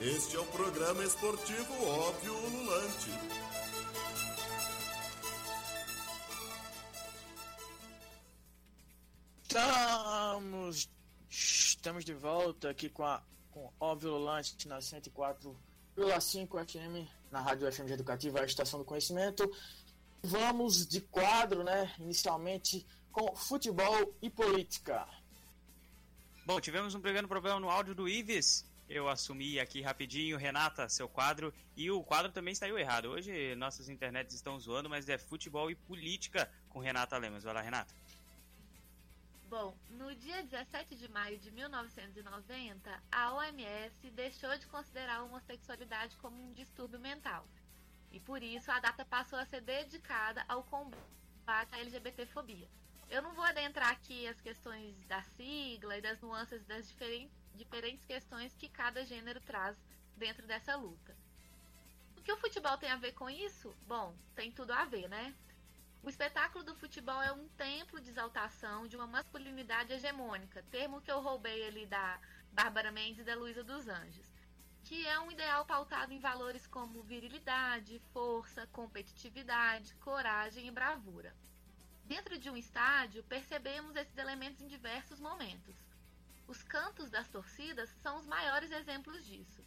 Este 0.00 0.34
é 0.34 0.40
o 0.40 0.46
programa 0.46 1.04
esportivo 1.04 1.86
Óbvio 1.86 2.34
Ululante. 2.34 3.10
Estamos, 9.44 10.90
estamos 11.78 12.04
de 12.04 12.12
volta 12.12 12.70
aqui 12.70 12.88
com 12.88 13.04
a 13.04 13.22
com 13.52 13.72
Óbvio 13.78 14.10
Ululante 14.10 14.66
na 14.66 14.78
104,5 14.78 16.66
FM, 16.66 17.08
na 17.30 17.40
Rádio 17.40 17.72
FM 17.72 17.90
Educativa, 17.90 18.40
a 18.40 18.44
Estação 18.44 18.80
do 18.80 18.84
Conhecimento. 18.84 19.50
Vamos 20.22 20.86
de 20.86 21.00
quadro, 21.00 21.62
né? 21.62 21.94
Inicialmente 22.00 22.84
com 23.12 23.34
futebol 23.36 24.12
e 24.20 24.28
política. 24.28 25.06
Bom, 26.44 26.60
tivemos 26.60 26.96
um 26.96 27.00
pequeno 27.00 27.28
problema 27.28 27.60
no 27.60 27.70
áudio 27.70 27.94
do 27.94 28.08
Ives 28.08 28.68
eu 28.88 29.06
assumi 29.06 29.60
aqui 29.60 29.82
rapidinho, 29.82 30.38
Renata, 30.38 30.88
seu 30.88 31.08
quadro. 31.08 31.52
E 31.76 31.90
o 31.90 32.02
quadro 32.02 32.32
também 32.32 32.54
saiu 32.54 32.78
errado. 32.78 33.10
Hoje 33.10 33.54
nossas 33.54 33.88
internets 33.88 34.34
estão 34.34 34.58
zoando, 34.58 34.88
mas 34.88 35.08
é 35.10 35.18
futebol 35.18 35.70
e 35.70 35.74
política 35.74 36.50
com 36.70 36.78
Renata 36.78 37.18
Lemos. 37.18 37.44
Vai 37.44 37.52
lá, 37.52 37.60
Renata. 37.60 37.94
Bom, 39.48 39.74
no 39.88 40.14
dia 40.14 40.42
17 40.42 40.94
de 40.94 41.08
maio 41.08 41.38
de 41.38 41.50
1990, 41.50 43.02
a 43.10 43.32
OMS 43.32 44.10
deixou 44.10 44.54
de 44.58 44.66
considerar 44.66 45.16
a 45.16 45.22
homossexualidade 45.22 46.18
como 46.18 46.36
um 46.36 46.52
distúrbio 46.52 47.00
mental. 47.00 47.48
E 48.12 48.20
por 48.20 48.42
isso 48.42 48.70
a 48.70 48.78
data 48.78 49.06
passou 49.06 49.38
a 49.38 49.46
ser 49.46 49.62
dedicada 49.62 50.44
ao 50.48 50.62
combate 50.64 51.74
à 51.74 51.78
LGBTfobia. 51.78 52.68
Eu 53.08 53.22
não 53.22 53.32
vou 53.32 53.42
adentrar 53.42 53.90
aqui 53.90 54.28
as 54.28 54.38
questões 54.38 54.94
da 55.06 55.22
sigla 55.22 55.96
e 55.96 56.02
das 56.02 56.20
nuances 56.20 56.62
das 56.66 56.94
diferentes 57.54 58.04
questões 58.04 58.54
que 58.54 58.68
cada 58.68 59.02
gênero 59.06 59.40
traz 59.40 59.78
dentro 60.14 60.46
dessa 60.46 60.76
luta. 60.76 61.16
O 62.18 62.20
que 62.20 62.32
o 62.32 62.36
futebol 62.36 62.76
tem 62.76 62.90
a 62.90 62.96
ver 62.96 63.12
com 63.12 63.30
isso? 63.30 63.74
Bom, 63.86 64.14
tem 64.34 64.52
tudo 64.52 64.72
a 64.72 64.84
ver, 64.84 65.08
né? 65.08 65.34
O 66.02 66.08
espetáculo 66.08 66.64
do 66.64 66.74
futebol 66.76 67.20
é 67.22 67.32
um 67.32 67.48
templo 67.48 68.00
de 68.00 68.10
exaltação 68.10 68.86
de 68.86 68.96
uma 68.96 69.06
masculinidade 69.06 69.92
hegemônica, 69.92 70.64
termo 70.70 71.02
que 71.02 71.10
eu 71.10 71.20
roubei 71.20 71.66
ali 71.66 71.86
da 71.86 72.20
Bárbara 72.52 72.92
Mendes 72.92 73.20
e 73.20 73.24
da 73.24 73.34
Luísa 73.34 73.64
dos 73.64 73.88
Anjos, 73.88 74.32
que 74.84 75.06
é 75.06 75.18
um 75.20 75.30
ideal 75.30 75.66
pautado 75.66 76.12
em 76.12 76.20
valores 76.20 76.66
como 76.66 77.02
virilidade, 77.02 78.00
força, 78.12 78.66
competitividade, 78.68 79.94
coragem 79.96 80.68
e 80.68 80.70
bravura. 80.70 81.34
Dentro 82.04 82.38
de 82.38 82.48
um 82.48 82.56
estádio, 82.56 83.22
percebemos 83.24 83.94
esses 83.96 84.16
elementos 84.16 84.62
em 84.62 84.68
diversos 84.68 85.20
momentos. 85.20 85.76
Os 86.46 86.62
cantos 86.62 87.10
das 87.10 87.28
torcidas 87.28 87.90
são 88.02 88.16
os 88.18 88.26
maiores 88.26 88.70
exemplos 88.70 89.26
disso. 89.26 89.62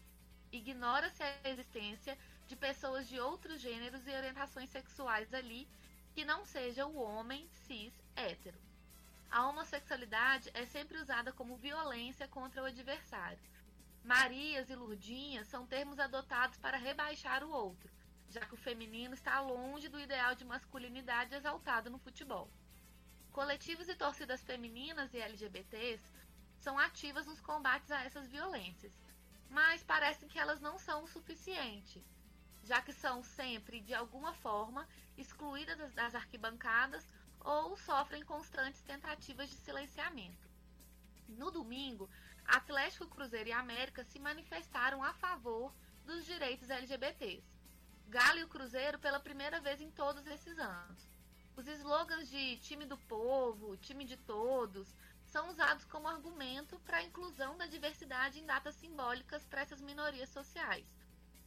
Ignora-se 0.51 1.21
a 1.21 1.49
existência 1.49 2.17
de 2.47 2.55
pessoas 2.55 3.07
de 3.07 3.19
outros 3.19 3.61
gêneros 3.61 4.07
e 4.07 4.11
orientações 4.11 4.71
sexuais 4.71 5.31
ali 5.33 5.67
que 6.13 6.25
não 6.25 6.45
seja 6.45 6.85
o 6.85 6.97
homem 6.97 7.47
cis 7.65 7.93
hétero. 8.15 8.57
A 9.29 9.47
homossexualidade 9.47 10.51
é 10.53 10.65
sempre 10.65 10.97
usada 10.97 11.31
como 11.31 11.55
violência 11.55 12.27
contra 12.27 12.61
o 12.61 12.65
adversário. 12.65 13.39
Marias 14.03 14.69
e 14.69 14.75
Lurdinhas 14.75 15.47
são 15.47 15.65
termos 15.65 15.99
adotados 15.99 16.57
para 16.57 16.77
rebaixar 16.77 17.43
o 17.43 17.51
outro, 17.51 17.89
já 18.29 18.41
que 18.41 18.53
o 18.53 18.57
feminino 18.57 19.13
está 19.13 19.39
longe 19.39 19.87
do 19.87 19.99
ideal 19.99 20.35
de 20.35 20.43
masculinidade 20.43 21.35
exaltado 21.35 21.89
no 21.89 21.99
futebol. 21.99 22.49
Coletivos 23.31 23.87
e 23.87 23.95
torcidas 23.95 24.43
femininas 24.43 25.13
e 25.13 25.19
LGBTs 25.19 26.03
são 26.59 26.77
ativas 26.77 27.25
nos 27.25 27.39
combates 27.39 27.89
a 27.89 28.03
essas 28.03 28.27
violências, 28.27 28.91
mas 29.49 29.83
parece 29.83 30.25
que 30.25 30.37
elas 30.37 30.59
não 30.59 30.77
são 30.77 31.03
o 31.03 31.07
suficiente, 31.07 32.03
já 32.63 32.81
que 32.81 32.93
são 32.93 33.23
sempre, 33.23 33.79
de 33.81 33.93
alguma 33.93 34.33
forma, 34.33 34.87
excluídas 35.17 35.93
das 35.93 36.15
arquibancadas 36.15 37.07
ou 37.39 37.75
sofrem 37.75 38.23
constantes 38.23 38.81
tentativas 38.81 39.49
de 39.49 39.55
silenciamento. 39.55 40.49
No 41.27 41.49
domingo, 41.49 42.09
Atlético, 42.45 43.07
Cruzeiro 43.07 43.49
e 43.49 43.53
América 43.53 44.03
se 44.03 44.19
manifestaram 44.19 45.03
a 45.03 45.13
favor 45.13 45.73
dos 46.05 46.25
direitos 46.25 46.69
LGBTs. 46.69 47.43
Galo 48.07 48.39
e 48.39 48.43
o 48.43 48.49
Cruzeiro 48.49 48.99
pela 48.99 49.19
primeira 49.19 49.61
vez 49.61 49.79
em 49.79 49.89
todos 49.89 50.25
esses 50.27 50.59
anos. 50.59 51.09
Os 51.55 51.67
slogans 51.67 52.29
de 52.29 52.57
time 52.57 52.85
do 52.85 52.97
povo, 52.97 53.77
time 53.77 54.03
de 54.03 54.17
todos, 54.17 54.93
são 55.23 55.49
usados 55.49 55.85
como 55.85 56.07
argumento 56.07 56.77
para 56.79 56.97
a 56.97 57.03
inclusão 57.03 57.57
da 57.57 57.67
diversidade 57.67 58.39
em 58.39 58.45
datas 58.45 58.75
simbólicas 58.75 59.45
para 59.45 59.61
essas 59.61 59.79
minorias 59.79 60.29
sociais, 60.29 60.85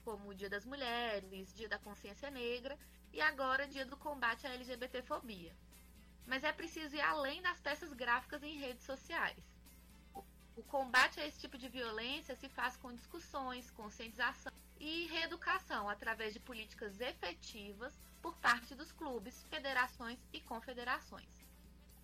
como 0.05 0.29
o 0.29 0.35
Dia 0.35 0.51
das 0.51 0.65
Mulheres, 0.65 1.55
Dia 1.55 1.69
da 1.69 1.79
Consciência 1.79 2.31
Negra 2.31 2.79
e 3.13 3.21
agora 3.21 3.67
Dia 3.67 3.87
do 3.87 3.97
Combate 3.97 4.47
à 4.47 4.51
LGBTfobia. 4.51 5.53
Mas 6.27 6.45
é 6.45 6.53
preciso 6.53 6.95
ir 6.95 7.01
além 7.01 7.41
das 7.43 7.61
peças 7.61 7.93
gráficas 7.93 8.43
em 8.43 8.59
redes 8.59 8.85
sociais. 8.85 9.43
O 10.57 10.63
combate 10.63 11.19
a 11.19 11.27
esse 11.27 11.41
tipo 11.41 11.59
de 11.59 11.69
violência 11.69 12.37
se 12.37 12.49
faz 12.49 12.77
com 12.77 12.95
discussões, 12.95 13.71
conscientização 13.73 14.53
e 14.79 15.07
reeducação 15.07 15.89
através 15.89 16.33
de 16.33 16.41
políticas 16.41 17.01
efetivas 17.01 17.93
por 18.23 18.37
parte 18.37 18.75
dos 18.75 18.93
clubes, 18.93 19.43
federações 19.51 20.19
e 20.33 20.41
confederações. 20.41 21.29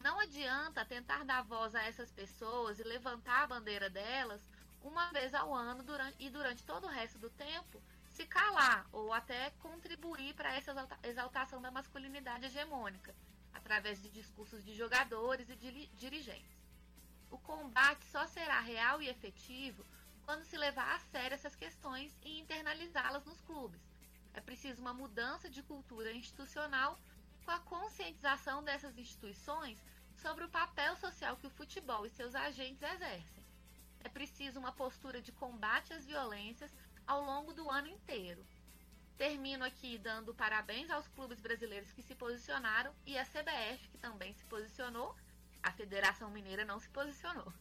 Não 0.01 0.19
adianta 0.19 0.85
tentar 0.85 1.25
dar 1.25 1.43
voz 1.43 1.75
a 1.75 1.83
essas 1.83 2.11
pessoas 2.11 2.81
e 2.81 2.83
levantar 2.83 3.45
a 3.45 3.47
bandeira 3.47 3.89
delas 3.89 4.43
uma 4.83 5.11
vez 5.13 5.35
ao 5.35 5.55
ano 5.55 5.83
durante, 5.83 6.17
e 6.19 6.31
durante 6.31 6.65
todo 6.65 6.85
o 6.85 6.91
resto 6.91 7.19
do 7.19 7.31
tempo 7.31 7.81
calar 8.27 8.87
ou 8.93 9.13
até 9.13 9.51
contribuir 9.59 10.35
para 10.35 10.55
essa 10.55 10.75
exaltação 11.03 11.61
da 11.61 11.71
masculinidade 11.71 12.47
hegemônica, 12.47 13.15
através 13.53 14.03
de 14.03 14.11
discursos 14.11 14.65
de 14.65 14.75
jogadores 14.75 15.49
e 15.49 15.57
de 15.57 15.87
dirigentes. 15.89 16.59
O 17.31 17.39
combate 17.39 18.05
só 18.07 18.27
será 18.27 18.61
real 18.61 19.01
e 19.01 19.09
efetivo 19.09 19.85
quando 20.25 20.45
se 20.45 20.57
levar 20.57 20.95
a 20.95 20.99
sério 20.99 21.35
essas 21.35 21.55
questões 21.55 22.17
e 22.23 22.41
internalizá-las 22.41 23.25
nos 23.25 23.41
clubes. 23.41 23.81
É 24.33 24.41
preciso 24.41 24.81
uma 24.81 24.95
mudança 24.95 25.49
de 25.49 25.63
cultura 25.63 26.13
institucional 26.13 26.99
com 27.45 27.51
a 27.51 27.61
conscientização 27.61 28.63
dessas 28.63 28.97
instituições 28.97 29.83
sobre 30.15 30.45
o 30.45 30.49
papel 30.49 30.97
social 30.97 31.37
que 31.37 31.47
o 31.47 31.51
futebol 31.51 32.07
e 32.07 32.11
seus 32.11 32.35
agentes 32.35 32.83
exercem. 32.83 33.45
É 34.05 34.09
preciso 34.09 34.59
uma 34.59 34.73
postura 34.73 35.21
de 35.21 35.33
combate 35.33 35.93
às 35.93 36.07
violências 36.07 36.73
ao 37.11 37.25
longo 37.25 37.53
do 37.53 37.69
ano 37.69 37.89
inteiro. 37.89 38.47
Termino 39.19 39.65
aqui 39.65 39.99
dando 39.99 40.33
parabéns 40.33 40.89
aos 40.91 41.09
clubes 41.09 41.41
brasileiros 41.41 41.93
que 41.93 42.05
se 42.05 42.15
posicionaram 42.15 42.95
e 43.05 43.19
à 43.19 43.25
CBF, 43.25 43.89
que 43.89 43.99
também 43.99 44.33
se 44.33 44.45
posicionou. 44.45 45.17
A 45.61 45.73
Federação 45.73 46.31
Mineira 46.31 46.65
não 46.65 46.79
se 46.79 46.89
posicionou. 46.91 47.53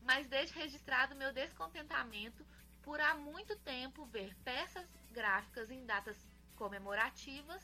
Mas 0.00 0.26
deixo 0.28 0.54
registrado 0.54 1.14
meu 1.14 1.30
descontentamento 1.30 2.42
por 2.80 2.98
há 2.98 3.14
muito 3.14 3.54
tempo 3.58 4.06
ver 4.06 4.34
peças 4.36 4.88
gráficas 5.12 5.70
em 5.70 5.84
datas 5.84 6.16
comemorativas 6.56 7.62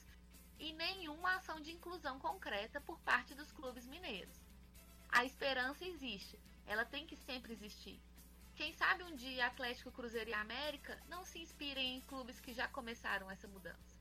e 0.58 0.74
nenhuma 0.74 1.36
ação 1.36 1.62
de 1.62 1.72
inclusão 1.72 2.18
concreta 2.18 2.78
por 2.78 3.00
parte 3.00 3.34
dos 3.34 3.50
clubes 3.50 3.86
mineiros. 3.86 4.38
A 5.08 5.24
esperança 5.24 5.82
existe, 5.82 6.38
ela 6.66 6.84
tem 6.84 7.06
que 7.06 7.16
sempre 7.16 7.54
existir. 7.54 7.98
Quem 8.56 8.72
sabe 8.72 9.04
um 9.04 9.14
dia 9.14 9.46
Atlético, 9.46 9.92
Cruzeiro 9.92 10.30
e 10.30 10.34
América 10.34 10.98
não 11.08 11.24
se 11.24 11.38
inspirem 11.38 11.98
em 11.98 12.00
clubes 12.00 12.40
que 12.40 12.52
já 12.54 12.66
começaram 12.66 13.30
essa 13.30 13.46
mudança. 13.46 13.96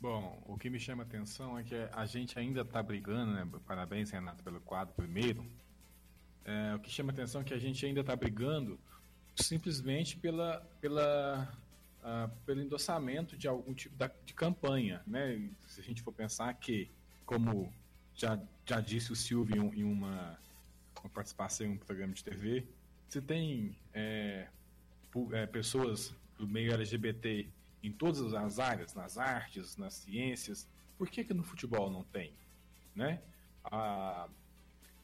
Bom, 0.00 0.42
o 0.46 0.58
que 0.58 0.68
me 0.68 0.78
chama 0.78 1.04
a 1.04 1.06
atenção 1.06 1.56
é 1.56 1.62
que 1.62 1.76
a 1.92 2.04
gente 2.04 2.38
ainda 2.38 2.62
está 2.62 2.82
brigando, 2.82 3.32
né? 3.32 3.48
Parabéns, 3.66 4.10
Renato, 4.10 4.42
pelo 4.42 4.60
quadro 4.60 4.92
primeiro. 4.94 5.46
É, 6.44 6.74
o 6.74 6.80
que 6.80 6.90
chama 6.90 7.12
a 7.12 7.14
atenção 7.14 7.40
é 7.40 7.44
que 7.44 7.54
a 7.54 7.58
gente 7.58 7.86
ainda 7.86 8.00
está 8.00 8.14
brigando 8.14 8.78
simplesmente 9.36 10.16
pela, 10.16 10.60
pela 10.80 11.56
uh, 12.04 12.30
pelo 12.44 12.60
endossamento 12.60 13.36
de 13.36 13.48
algum 13.48 13.72
tipo 13.72 13.96
da, 13.96 14.10
de 14.24 14.34
campanha, 14.34 15.02
né? 15.06 15.50
Se 15.66 15.80
a 15.80 15.82
gente 15.82 16.02
for 16.02 16.12
pensar 16.12 16.52
que, 16.54 16.90
como 17.24 17.72
já, 18.14 18.38
já 18.66 18.80
disse 18.80 19.10
o 19.10 19.16
Silvio 19.16 19.72
em, 19.74 19.84
uma, 19.84 20.38
uma 21.00 21.10
participação 21.10 21.66
em 21.66 21.70
um 21.70 21.78
programa 21.78 22.12
de 22.12 22.22
TV, 22.22 22.66
você 23.08 23.20
tem 23.20 23.76
é, 23.92 24.48
é, 25.32 25.46
pessoas 25.46 26.14
do 26.38 26.46
meio 26.46 26.72
LGBT 26.72 27.48
em 27.82 27.92
todas 27.92 28.34
as 28.34 28.58
áreas, 28.58 28.94
nas 28.94 29.18
artes, 29.18 29.76
nas 29.76 29.94
ciências, 29.94 30.68
por 30.96 31.08
que, 31.08 31.22
que 31.24 31.34
no 31.34 31.44
futebol 31.44 31.90
não 31.90 32.02
tem? 32.04 32.32
Né? 32.94 33.20
A, 33.64 34.28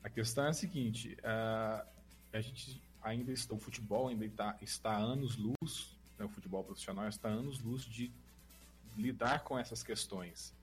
a 0.02 0.09
questão 0.09 0.47
é 0.47 0.49
a 0.49 0.52
seguinte, 0.52 1.16
a, 1.23 1.87
a 2.33 2.40
gente 2.40 2.83
ainda 3.02 3.33
está, 3.33 3.54
o 3.54 3.59
futebol 3.59 4.09
ainda 4.09 4.25
está, 4.25 4.57
está 4.61 4.97
anos 4.97 5.37
luz 5.37 6.00
né, 6.21 6.26
o 6.26 6.28
futebol 6.28 6.62
profissional 6.62 7.09
está 7.09 7.28
anos 7.28 7.59
luz 7.61 7.83
de 7.85 8.12
lidar 8.97 9.42
com 9.42 9.59
essas 9.59 9.83
questões. 9.83 10.54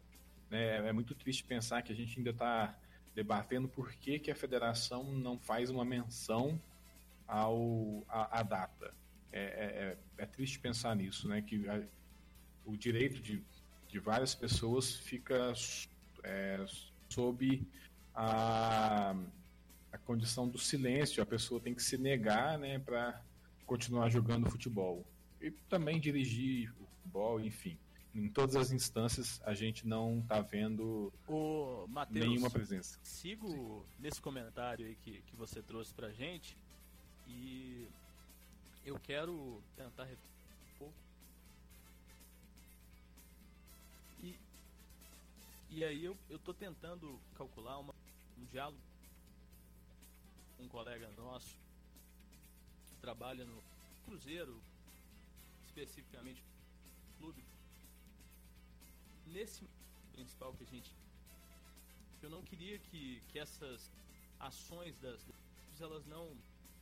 É, 0.51 0.87
é 0.87 0.93
muito 0.93 1.15
triste 1.15 1.43
pensar 1.43 1.81
que 1.81 1.91
a 1.91 1.95
gente 1.95 2.17
ainda 2.19 2.29
está 2.29 2.77
debatendo 3.15 3.67
por 3.67 3.91
que, 3.93 4.19
que 4.19 4.29
a 4.29 4.35
federação 4.35 5.03
não 5.03 5.39
faz 5.39 5.71
uma 5.71 5.83
menção 5.83 6.61
ao, 7.27 8.05
a, 8.07 8.39
a 8.39 8.43
data. 8.43 8.93
É, 9.31 9.39
é, 9.39 9.43
é, 9.43 10.23
é 10.23 10.25
triste 10.25 10.59
pensar 10.59 10.95
nisso, 10.95 11.27
né? 11.27 11.41
Que 11.41 11.67
a, 11.67 11.83
o 12.65 12.75
direito 12.77 13.21
de, 13.21 13.43
de 13.87 13.99
várias 13.99 14.33
pessoas 14.33 14.95
fica 14.95 15.53
é, 16.23 16.65
sob 17.09 17.67
a, 18.13 19.15
a 19.91 19.97
condição 19.99 20.47
do 20.47 20.57
silêncio. 20.57 21.21
A 21.21 21.25
pessoa 21.25 21.59
tem 21.59 21.73
que 21.73 21.83
se 21.83 21.97
negar, 21.97 22.57
né, 22.57 22.79
para 22.79 23.21
continuar 23.65 24.09
jogando 24.09 24.49
futebol 24.49 25.05
e 25.41 25.51
também 25.51 25.99
dirigir 25.99 26.73
o 26.79 26.85
futebol, 26.85 27.39
enfim. 27.39 27.77
Em 28.13 28.27
todas 28.29 28.55
as 28.55 28.71
instâncias 28.71 29.39
a 29.45 29.53
gente 29.53 29.87
não 29.87 30.19
está 30.19 30.41
vendo 30.41 31.13
o 31.27 31.85
Mateus, 31.87 32.25
nenhuma 32.25 32.49
presença. 32.49 32.99
Sigo 33.03 33.47
Sim. 33.47 33.95
nesse 33.99 34.19
comentário 34.19 34.87
aí 34.87 34.95
que, 34.95 35.21
que 35.21 35.35
você 35.35 35.61
trouxe 35.61 35.93
pra 35.93 36.11
gente 36.11 36.57
e 37.27 37.89
eu 38.85 38.97
quero 38.99 39.61
tentar 39.75 40.05
um 40.05 40.77
pouco. 40.79 40.93
E, 44.23 44.35
e 45.69 45.83
aí 45.83 46.05
eu, 46.05 46.17
tô 46.39 46.53
tentando 46.53 47.19
calcular 47.35 47.77
uma, 47.79 47.93
um 48.37 48.45
diálogo 48.45 48.79
com 50.55 50.63
um 50.63 50.69
colega 50.69 51.09
nosso 51.17 51.55
que 52.89 52.95
trabalha 53.01 53.45
no 53.45 53.61
Cruzeiro, 54.05 54.57
especificamente 55.67 56.41
clube, 57.19 57.43
nesse 59.27 59.67
principal 60.13 60.53
que 60.53 60.63
a 60.63 60.67
gente. 60.67 60.91
Eu 62.23 62.29
não 62.29 62.41
queria 62.41 62.79
que, 62.79 63.21
que 63.27 63.37
essas 63.37 63.91
ações 64.39 64.97
das 64.99 65.19
elas 65.79 66.05
não 66.07 66.35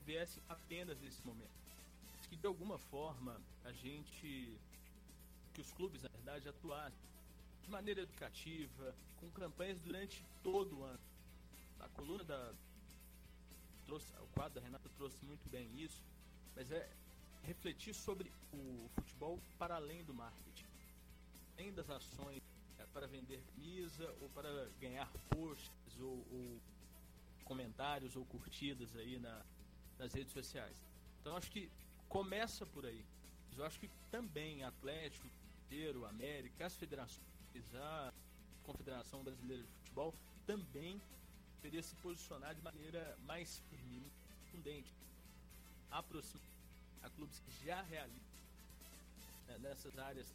viessem 0.06 0.41
apenas 0.48 1.00
nesse 1.02 1.26
momento. 1.26 1.50
Que 2.30 2.36
de 2.36 2.48
alguma 2.48 2.78
forma 2.78 3.39
a 3.63 3.72
gente. 3.72 4.58
que 5.54 5.62
os 5.62 5.72
clubes, 5.74 6.04
na 6.04 6.10
verdade, 6.10 6.50
atuassem 6.50 7.10
de 7.63 7.70
maneira 7.70 8.02
educativa, 8.02 8.96
com 9.18 9.30
campanhas 9.32 9.80
durante 9.80 10.24
todo 10.44 10.80
o 10.80 10.84
ano. 10.84 11.00
A 11.80 11.89
coluna 11.89 12.24
da. 12.24 12.54
Trouxe, 13.86 14.08
o 14.20 14.28
quadro 14.34 14.56
da 14.56 14.62
Renata 14.62 14.89
trouxe 14.98 15.18
muito 15.26 15.48
bem 15.50 15.70
isso, 15.80 16.02
mas 16.56 16.72
é 16.72 16.89
refletir 17.44 17.94
sobre 17.94 18.32
o 18.52 18.89
futebol 18.96 19.39
para 19.60 19.76
além 19.76 20.04
do 20.04 20.13
marketing, 20.13 20.65
além 21.56 21.72
das 21.72 21.88
ações 21.88 22.41
é, 22.80 22.86
para 22.88 23.06
vender 23.06 23.44
camisa 23.54 24.12
ou 24.22 24.30
para 24.30 24.68
ganhar 24.82 25.08
posts 25.30 26.00
ou, 26.02 26.26
ou 26.32 26.60
comentários 27.44 28.15
ou 28.15 28.26
curtidas 28.26 28.96
aí 28.96 29.20
na, 29.20 29.46
nas 29.98 30.14
redes 30.14 30.34
sociais. 30.34 30.76
Então 31.22 31.36
acho 31.36 31.50
que 31.52 31.70
começa 32.10 32.66
por 32.66 32.86
aí. 32.86 33.04
Eu 33.58 33.66
acho 33.66 33.80
que 33.80 33.90
também 34.12 34.64
Atlético, 34.64 35.28
Cruzeiro, 35.68 36.06
América, 36.06 36.66
as 36.66 36.76
federações, 36.76 37.26
a 37.76 38.12
Confederação 38.64 39.24
Brasileira 39.24 39.64
de 39.64 39.70
Futebol 39.70 40.14
também 40.46 41.02
deveria 41.62 41.82
se 41.82 41.96
posicionar 41.96 42.54
de 42.54 42.62
maneira 42.62 43.18
mais 43.26 43.62
firme, 43.70 44.12
contundente, 44.52 44.94
aproximar 45.90 46.46
a 47.02 47.10
clubes 47.10 47.40
que 47.40 47.66
já 47.66 47.82
realizam 47.84 48.20
né, 49.48 49.58
nessas 49.60 49.98
áreas 49.98 50.28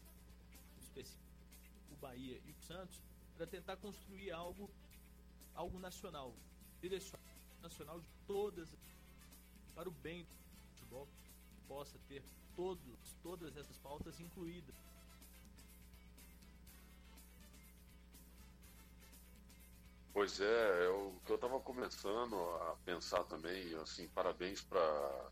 específicas, 0.82 1.18
o 1.92 1.96
Bahia 1.96 2.40
e 2.44 2.50
o 2.50 2.66
Santos, 2.66 2.98
para 3.36 3.46
tentar 3.46 3.76
construir 3.76 4.30
algo, 4.30 4.68
algo 5.54 5.78
nacional, 5.78 6.34
direcionado 6.80 7.30
nacional 7.62 8.00
de 8.00 8.06
todas, 8.26 8.68
para 9.74 9.88
o 9.88 9.92
bem 9.92 10.24
do 10.24 10.70
futebol, 10.74 11.08
possa 11.68 11.98
ter 12.08 12.22
todos, 12.54 13.14
todas 13.22 13.56
essas 13.56 13.76
pautas 13.78 14.20
incluídas. 14.20 14.74
Pois 20.12 20.40
é, 20.40 20.84
é 20.84 20.88
o 20.88 21.14
que 21.24 21.32
eu 21.32 21.36
estava 21.36 21.60
começando 21.60 22.36
a 22.36 22.76
pensar 22.84 23.24
também, 23.24 23.74
assim, 23.76 24.08
parabéns 24.08 24.60
para 24.60 25.30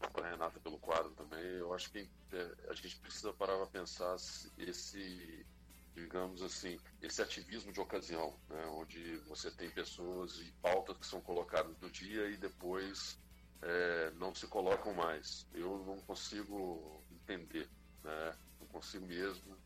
a 0.00 0.28
Renata 0.28 0.58
pelo 0.58 0.78
quadro 0.78 1.10
também. 1.12 1.44
Eu 1.58 1.72
acho 1.74 1.90
que 1.92 2.08
é, 2.32 2.56
a 2.68 2.74
gente 2.74 2.96
precisa 2.98 3.32
parar 3.32 3.56
para 3.58 3.66
pensar 3.66 4.16
esse, 4.56 5.46
digamos 5.94 6.42
assim, 6.42 6.80
esse 7.02 7.20
ativismo 7.20 7.72
de 7.72 7.80
ocasião, 7.80 8.34
né, 8.48 8.66
onde 8.66 9.18
você 9.28 9.50
tem 9.50 9.70
pessoas 9.70 10.40
e 10.40 10.50
pautas 10.62 10.96
que 10.96 11.06
são 11.06 11.20
colocadas 11.20 11.78
no 11.78 11.90
dia 11.90 12.30
e 12.30 12.36
depois 12.38 13.18
é, 13.62 14.10
não 14.16 14.34
se 14.34 14.46
colocam 14.46 14.94
mais. 14.94 15.46
Eu 15.52 15.78
não 15.86 15.98
consigo 16.00 17.02
entender, 17.10 17.68
né, 18.02 18.36
não 18.60 18.66
consigo 18.68 19.06
mesmo, 19.06 19.56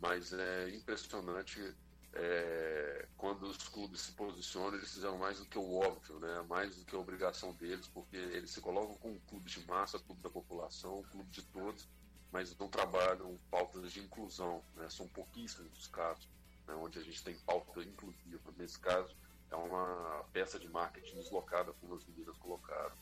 mas 0.00 0.32
é 0.32 0.70
impressionante 0.70 1.74
é, 2.18 3.06
quando 3.16 3.42
os 3.44 3.68
clubes 3.68 4.00
se 4.00 4.12
posicionam, 4.12 4.74
eles 4.74 4.92
fizeram 4.92 5.18
mais 5.18 5.38
do 5.38 5.44
que 5.44 5.58
o 5.58 5.74
óbvio, 5.74 6.18
né? 6.18 6.42
mais 6.48 6.74
do 6.76 6.84
que 6.84 6.96
a 6.96 6.98
obrigação 6.98 7.52
deles, 7.54 7.86
porque 7.88 8.16
eles 8.16 8.50
se 8.50 8.60
colocam 8.60 8.96
como 8.96 9.14
um 9.14 9.20
clube 9.20 9.50
de 9.50 9.66
massa, 9.66 9.98
clube 9.98 10.22
da 10.22 10.30
população, 10.30 11.02
clube 11.10 11.30
de 11.30 11.42
todos, 11.42 11.86
mas 12.32 12.56
não 12.56 12.68
trabalham 12.68 13.38
pautas 13.50 13.92
de 13.92 14.00
inclusão. 14.00 14.62
Né? 14.74 14.88
São 14.88 15.06
pouquíssimos 15.08 15.70
os 15.78 15.88
casos 15.88 16.26
né? 16.66 16.74
onde 16.74 16.98
a 16.98 17.02
gente 17.02 17.22
tem 17.22 17.36
pauta 17.40 17.82
inclusiva. 17.82 18.52
Nesse 18.56 18.78
caso, 18.78 19.14
é 19.50 19.56
uma 19.56 20.24
peça 20.32 20.58
de 20.58 20.68
marketing 20.68 21.16
deslocada, 21.16 21.72
como 21.74 21.94
as 21.94 22.04
meninas 22.06 22.36
colocaram. 22.38 22.96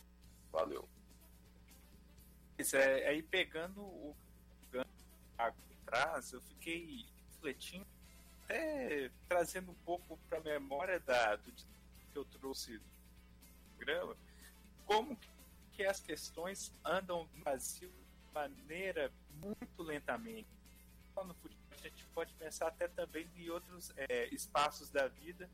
Isso 2.64 2.78
é, 2.78 3.08
aí 3.08 3.22
pegando 3.22 3.82
o, 3.82 4.16
traz, 5.84 6.32
eu 6.32 6.40
fiquei 6.40 7.04
refletindo, 7.34 7.86
até 8.44 9.10
trazendo 9.28 9.70
um 9.70 9.74
pouco 9.84 10.18
para 10.30 10.38
a 10.38 10.40
memória 10.40 10.98
da, 10.98 11.36
do 11.36 11.52
que 11.52 12.16
eu 12.16 12.24
trouxe 12.24 12.78
do 12.78 12.84
programa, 13.76 14.16
como 14.86 15.14
que 15.74 15.84
as 15.84 16.00
questões 16.00 16.72
andam 16.82 17.28
no 17.34 17.44
Brasil 17.44 17.90
de 17.90 18.34
maneira 18.34 19.12
muito 19.42 19.82
lentamente. 19.82 20.48
No 21.14 21.34
futebol, 21.34 21.68
a 21.70 21.76
gente 21.76 22.06
pode 22.14 22.32
pensar 22.32 22.68
até 22.68 22.88
também 22.88 23.28
em 23.36 23.50
outros 23.50 23.92
é, 23.98 24.26
espaços 24.32 24.88
da 24.88 25.06
vida, 25.06 25.50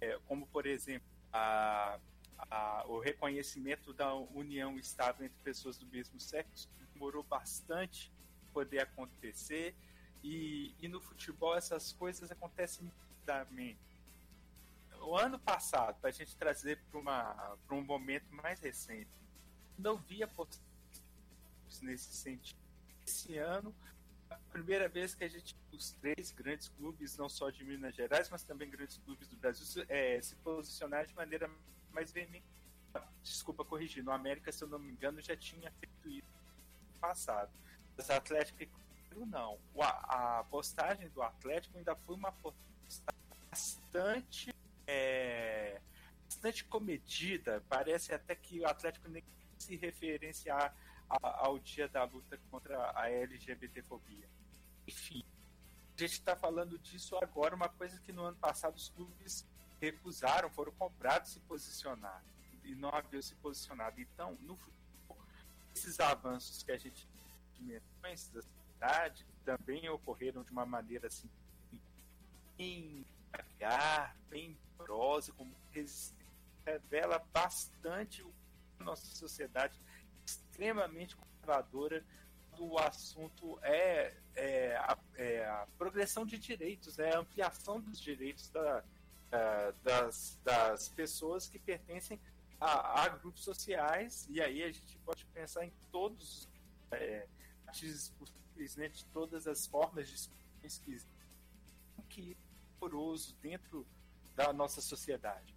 é, 0.00 0.16
como 0.28 0.46
por 0.46 0.66
exemplo 0.66 1.08
a, 1.32 1.98
a, 2.38 2.84
o 2.86 2.98
reconhecimento 2.98 3.92
da 3.92 4.14
união 4.14 4.78
estável 4.78 5.26
entre 5.26 5.42
pessoas 5.42 5.76
do 5.76 5.86
mesmo 5.86 6.18
sexo 6.20 6.68
demorou 6.92 7.22
bastante 7.22 8.12
poder 8.52 8.80
acontecer 8.80 9.74
e, 10.22 10.74
e 10.80 10.88
no 10.88 11.00
futebol 11.00 11.56
essas 11.56 11.92
coisas 11.92 12.30
acontecem 12.30 12.90
rapidamente. 12.98 13.78
O 15.02 15.16
ano 15.16 15.38
passado, 15.38 15.98
para 15.98 16.10
a 16.10 16.12
gente 16.12 16.36
trazer 16.36 16.78
para 16.90 17.74
um 17.74 17.82
momento 17.82 18.26
mais 18.34 18.60
recente, 18.60 19.08
não 19.78 19.96
via 19.96 20.28
nesse 21.80 22.14
sentido. 22.14 22.58
Esse 23.06 23.38
ano, 23.38 23.74
a 24.28 24.36
primeira 24.52 24.88
vez 24.88 25.14
que 25.14 25.24
a 25.24 25.28
gente, 25.28 25.56
os 25.72 25.92
três 25.92 26.32
grandes 26.32 26.68
clubes, 26.68 27.16
não 27.16 27.28
só 27.28 27.48
de 27.48 27.64
Minas 27.64 27.94
Gerais, 27.94 28.28
mas 28.28 28.42
também 28.42 28.68
grandes 28.68 28.98
clubes 28.98 29.26
do 29.28 29.36
Brasil, 29.36 29.84
é, 29.88 30.20
se 30.20 30.36
posicionaram 30.36 31.06
de 31.06 31.14
maneira 31.14 31.50
mais 31.92 32.12
veemente. 32.12 32.44
Desculpa 33.22 33.64
corrigir, 33.64 34.02
no 34.02 34.10
América, 34.10 34.50
se 34.50 34.64
eu 34.64 34.68
não 34.68 34.78
me 34.78 34.90
engano, 34.90 35.20
já 35.20 35.36
tinha 35.36 35.70
feito 35.72 36.08
isso 36.08 36.26
no 36.92 37.00
passado. 37.00 37.50
Mas 37.96 38.10
Atlético 38.10 38.80
não. 39.26 39.58
A, 39.78 40.38
a 40.38 40.44
postagem 40.44 41.08
do 41.10 41.22
Atlético 41.22 41.76
ainda 41.76 41.94
foi 41.94 42.14
uma 42.14 42.32
postagem 42.32 43.20
bastante 43.50 44.54
é, 44.86 45.80
bastante 46.24 46.64
comedida. 46.64 47.62
Parece 47.68 48.14
até 48.14 48.34
que 48.34 48.60
o 48.60 48.66
Atlético 48.66 49.08
nem 49.08 49.22
se 49.58 49.76
referenciar 49.76 50.74
ao 51.08 51.58
dia 51.58 51.88
da 51.88 52.04
luta 52.04 52.38
contra 52.50 52.92
a 52.94 53.10
LGBTfobia. 53.10 54.28
Enfim, 54.86 55.22
a 55.96 56.00
gente 56.00 56.12
está 56.12 56.34
falando 56.36 56.78
disso 56.78 57.16
agora, 57.16 57.54
uma 57.54 57.68
coisa 57.68 58.00
que 58.00 58.12
no 58.12 58.22
ano 58.22 58.36
passado 58.36 58.76
os 58.76 58.88
clubes 58.88 59.46
recusaram, 59.80 60.50
foram 60.50 60.72
cobrados 60.72 61.32
se 61.32 61.40
posicionar 61.40 62.22
e 62.64 62.74
não 62.74 62.90
haviam 62.90 63.22
se 63.22 63.34
posicionado. 63.36 64.00
Então, 64.00 64.36
no 64.42 64.56
futuro, 64.56 65.26
esses 65.74 65.98
avanços 66.00 66.62
que 66.62 66.72
a 66.72 66.78
gente 66.78 67.08
dimensões 67.56 68.28
da 68.28 68.42
cidade 68.42 69.26
também 69.44 69.88
ocorreram 69.88 70.42
de 70.42 70.50
uma 70.50 70.64
maneira 70.64 71.06
assim 71.06 71.28
bem 72.56 73.04
devagar, 73.30 74.16
bem 74.28 74.56
prosa, 74.76 75.32
como 75.32 75.54
resistência, 75.72 76.26
revela 76.64 77.18
bastante 77.32 78.24
a 78.78 78.84
nossa 78.84 79.06
sociedade 79.06 79.80
extremamente 80.24 81.16
conservadora 81.16 82.04
do 82.56 82.78
assunto 82.78 83.58
é, 83.62 84.14
é, 84.34 84.76
a, 84.76 84.98
é, 85.16 85.44
a, 85.44 85.66
progressão 85.78 86.26
de 86.26 86.38
direitos, 86.38 86.98
é 86.98 87.14
a 87.14 87.20
ampliação 87.20 87.80
dos 87.80 87.98
direitos 87.98 88.50
da, 88.50 88.84
a, 89.32 89.72
das, 89.82 90.38
das 90.44 90.88
pessoas 90.88 91.48
que 91.48 91.58
pertencem 91.58 92.20
a, 92.60 93.04
a, 93.04 93.08
grupos 93.08 93.42
sociais, 93.42 94.26
e 94.30 94.40
aí 94.40 94.62
a 94.62 94.70
gente 94.70 94.96
pode 94.98 95.24
pensar 95.26 95.64
em 95.64 95.72
todos 95.90 96.48
é, 96.90 97.26
possíveis, 98.18 98.76
né, 98.76 98.88
de 98.88 99.04
todas 99.06 99.46
as 99.46 99.66
formas 99.66 100.08
de 100.08 100.16
que 102.08 102.32
é 102.32 102.36
poroso 102.78 103.34
dentro 103.40 103.86
da 104.34 104.52
nossa 104.52 104.80
sociedade. 104.80 105.54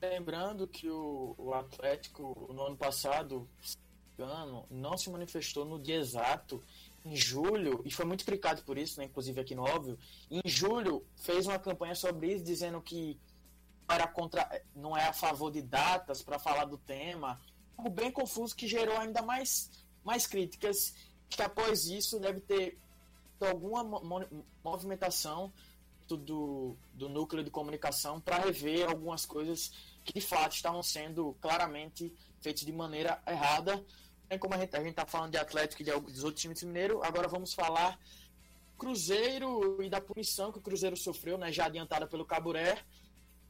Lembrando 0.00 0.68
que 0.68 0.88
o, 0.88 1.34
o 1.36 1.54
Atlético, 1.54 2.52
no 2.52 2.62
ano 2.62 2.76
passado, 2.76 3.48
não 4.70 4.96
se 4.96 5.10
manifestou 5.10 5.64
no 5.64 5.80
dia 5.80 5.96
exato, 5.96 6.62
em 7.04 7.16
julho, 7.16 7.80
e 7.84 7.90
foi 7.90 8.04
muito 8.04 8.24
criticado 8.24 8.62
por 8.62 8.76
isso, 8.76 8.98
né, 8.98 9.06
inclusive 9.06 9.40
aqui 9.40 9.54
no 9.54 9.62
Óbvio, 9.62 9.98
em 10.30 10.42
julho 10.44 11.06
fez 11.16 11.46
uma 11.46 11.58
campanha 11.58 11.94
sobre 11.94 12.34
isso, 12.34 12.44
dizendo 12.44 12.80
que 12.80 13.18
era 13.88 14.06
contra, 14.06 14.62
não 14.74 14.96
é 14.96 15.06
a 15.06 15.12
favor 15.12 15.50
de 15.50 15.62
datas 15.62 16.22
para 16.22 16.38
falar 16.38 16.66
do 16.66 16.76
tema, 16.76 17.40
algo 17.76 17.90
bem 17.90 18.10
confuso 18.10 18.54
que 18.54 18.68
gerou 18.68 18.96
ainda 18.98 19.22
mais, 19.22 19.70
mais 20.04 20.26
críticas, 20.26 20.94
que 21.28 21.40
após 21.42 21.86
isso 21.86 22.18
deve 22.18 22.40
ter 22.40 22.78
alguma 23.40 23.84
movimentação 24.64 25.52
do, 26.06 26.76
do 26.94 27.08
núcleo 27.08 27.44
de 27.44 27.50
comunicação 27.50 28.20
para 28.20 28.38
rever 28.38 28.88
algumas 28.88 29.26
coisas 29.26 29.72
que 30.04 30.12
de 30.12 30.20
fato 30.20 30.54
estavam 30.54 30.82
sendo 30.82 31.36
claramente 31.40 32.12
feitas 32.40 32.64
de 32.64 32.72
maneira 32.72 33.20
errada. 33.26 33.84
Como 34.36 34.54
a 34.54 34.58
gente 34.58 34.74
está 34.88 35.06
falando 35.06 35.32
de 35.32 35.38
Atlético 35.38 35.82
e 35.82 35.84
de, 35.84 35.90
outros 35.90 36.34
times 36.34 36.62
mineiros, 36.62 37.02
agora 37.02 37.28
vamos 37.28 37.54
falar 37.54 37.98
Cruzeiro 38.78 39.82
e 39.82 39.88
da 39.88 40.00
punição 40.00 40.52
que 40.52 40.58
o 40.58 40.62
Cruzeiro 40.62 40.96
sofreu, 40.96 41.36
né, 41.36 41.50
já 41.50 41.66
adiantada 41.66 42.06
pelo 42.06 42.24
Caburé. 42.24 42.84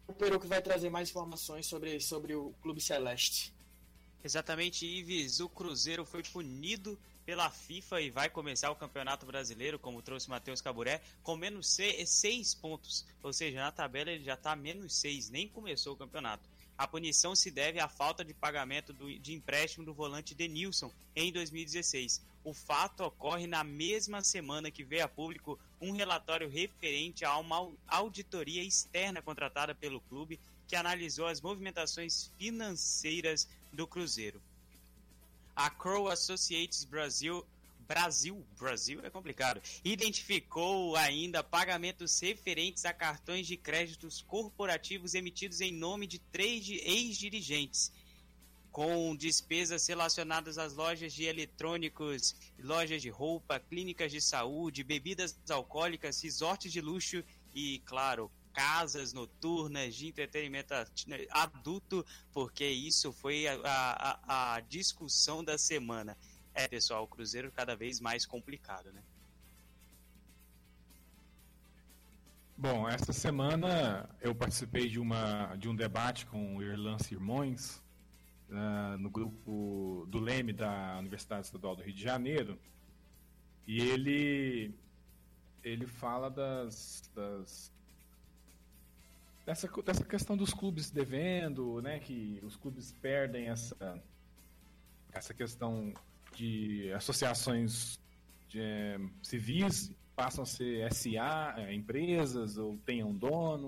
O 0.06 0.12
Peru 0.12 0.40
que 0.40 0.46
vai 0.46 0.62
trazer 0.62 0.88
mais 0.88 1.10
informações 1.10 1.66
sobre, 1.66 2.00
sobre 2.00 2.34
o 2.34 2.54
Clube 2.62 2.80
Celeste. 2.80 3.52
Exatamente, 4.24 4.86
Ives. 4.86 5.40
O 5.40 5.48
Cruzeiro 5.48 6.04
foi 6.04 6.22
punido 6.22 6.98
pela 7.26 7.50
FIFA 7.50 8.00
e 8.00 8.10
vai 8.10 8.30
começar 8.30 8.70
o 8.70 8.74
Campeonato 8.74 9.26
Brasileiro, 9.26 9.78
como 9.78 10.00
trouxe 10.00 10.30
Matheus 10.30 10.62
Caburé, 10.62 11.02
com 11.22 11.36
menos 11.36 11.68
seis 12.06 12.54
pontos. 12.54 13.04
Ou 13.22 13.34
seja, 13.34 13.60
na 13.60 13.70
tabela 13.70 14.10
ele 14.10 14.24
já 14.24 14.32
está 14.32 14.56
menos 14.56 14.94
seis, 14.94 15.28
nem 15.28 15.46
começou 15.46 15.92
o 15.92 15.96
campeonato. 15.96 16.48
A 16.78 16.86
punição 16.86 17.34
se 17.34 17.50
deve 17.50 17.80
à 17.80 17.88
falta 17.88 18.24
de 18.24 18.32
pagamento 18.32 18.92
do, 18.92 19.18
de 19.18 19.34
empréstimo 19.34 19.84
do 19.84 19.92
volante 19.92 20.32
Denilson 20.32 20.92
em 21.16 21.32
2016. 21.32 22.22
O 22.44 22.54
fato 22.54 23.02
ocorre 23.02 23.48
na 23.48 23.64
mesma 23.64 24.22
semana 24.22 24.70
que 24.70 24.84
veio 24.84 25.04
a 25.04 25.08
público 25.08 25.58
um 25.80 25.90
relatório 25.90 26.48
referente 26.48 27.24
a 27.24 27.36
uma 27.36 27.68
auditoria 27.88 28.62
externa 28.62 29.20
contratada 29.20 29.74
pelo 29.74 30.00
clube 30.02 30.38
que 30.68 30.76
analisou 30.76 31.26
as 31.26 31.40
movimentações 31.40 32.30
financeiras 32.38 33.48
do 33.72 33.84
Cruzeiro. 33.84 34.40
A 35.56 35.68
Crow 35.68 36.08
Associates 36.08 36.84
Brasil 36.84 37.44
Brasil, 37.88 38.46
Brasil 38.58 39.00
é 39.02 39.08
complicado, 39.08 39.62
identificou 39.82 40.94
ainda 40.94 41.42
pagamentos 41.42 42.20
referentes 42.20 42.84
a 42.84 42.92
cartões 42.92 43.46
de 43.46 43.56
créditos 43.56 44.20
corporativos 44.20 45.14
emitidos 45.14 45.62
em 45.62 45.72
nome 45.72 46.06
de 46.06 46.18
três 46.18 46.68
ex-dirigentes, 46.68 47.90
com 48.70 49.16
despesas 49.16 49.86
relacionadas 49.86 50.58
às 50.58 50.74
lojas 50.74 51.14
de 51.14 51.24
eletrônicos, 51.24 52.36
lojas 52.58 53.00
de 53.00 53.08
roupa, 53.08 53.58
clínicas 53.58 54.12
de 54.12 54.20
saúde, 54.20 54.84
bebidas 54.84 55.38
alcoólicas, 55.48 56.20
resorts 56.22 56.70
de 56.70 56.82
luxo 56.82 57.24
e, 57.54 57.78
claro, 57.86 58.30
casas 58.52 59.14
noturnas 59.14 59.94
de 59.94 60.08
entretenimento 60.08 60.74
adulto, 61.30 62.04
porque 62.32 62.66
isso 62.66 63.14
foi 63.14 63.46
a, 63.46 63.58
a, 63.64 64.56
a 64.56 64.60
discussão 64.60 65.42
da 65.42 65.56
semana. 65.56 66.18
É, 66.58 66.66
pessoal, 66.66 67.04
o 67.04 67.06
Cruzeiro 67.06 67.52
cada 67.52 67.76
vez 67.76 68.00
mais 68.00 68.26
complicado, 68.26 68.92
né? 68.92 69.00
Bom, 72.56 72.88
essa 72.88 73.12
semana 73.12 74.10
eu 74.20 74.34
participei 74.34 74.88
de, 74.88 74.98
uma, 74.98 75.54
de 75.54 75.68
um 75.68 75.76
debate 75.76 76.26
com 76.26 76.56
o 76.56 76.62
Irlan 76.62 76.98
Sirmões, 76.98 77.76
uh, 78.48 78.98
no 78.98 79.08
grupo 79.08 80.04
do 80.08 80.18
Leme 80.18 80.52
da 80.52 80.98
Universidade 80.98 81.46
Estadual 81.46 81.76
do 81.76 81.82
Rio 81.84 81.94
de 81.94 82.02
Janeiro, 82.02 82.58
e 83.64 83.78
ele, 83.80 84.74
ele 85.62 85.86
fala 85.86 86.28
das, 86.28 87.08
das 87.14 87.72
dessa, 89.46 89.68
dessa 89.82 90.04
questão 90.04 90.36
dos 90.36 90.52
clubes 90.52 90.90
devendo, 90.90 91.80
né, 91.80 92.00
que 92.00 92.40
os 92.42 92.56
clubes 92.56 92.90
perdem 93.00 93.46
essa, 93.46 94.02
essa 95.12 95.32
questão 95.32 95.94
de 96.38 96.92
associações 96.92 97.98
de, 98.48 98.60
é, 98.60 99.00
civis 99.20 99.92
passam 100.14 100.44
a 100.44 100.46
ser 100.46 100.92
SA, 100.92 101.54
é, 101.56 101.74
empresas, 101.74 102.56
ou 102.56 102.78
tenham 102.86 103.12
dono. 103.12 103.66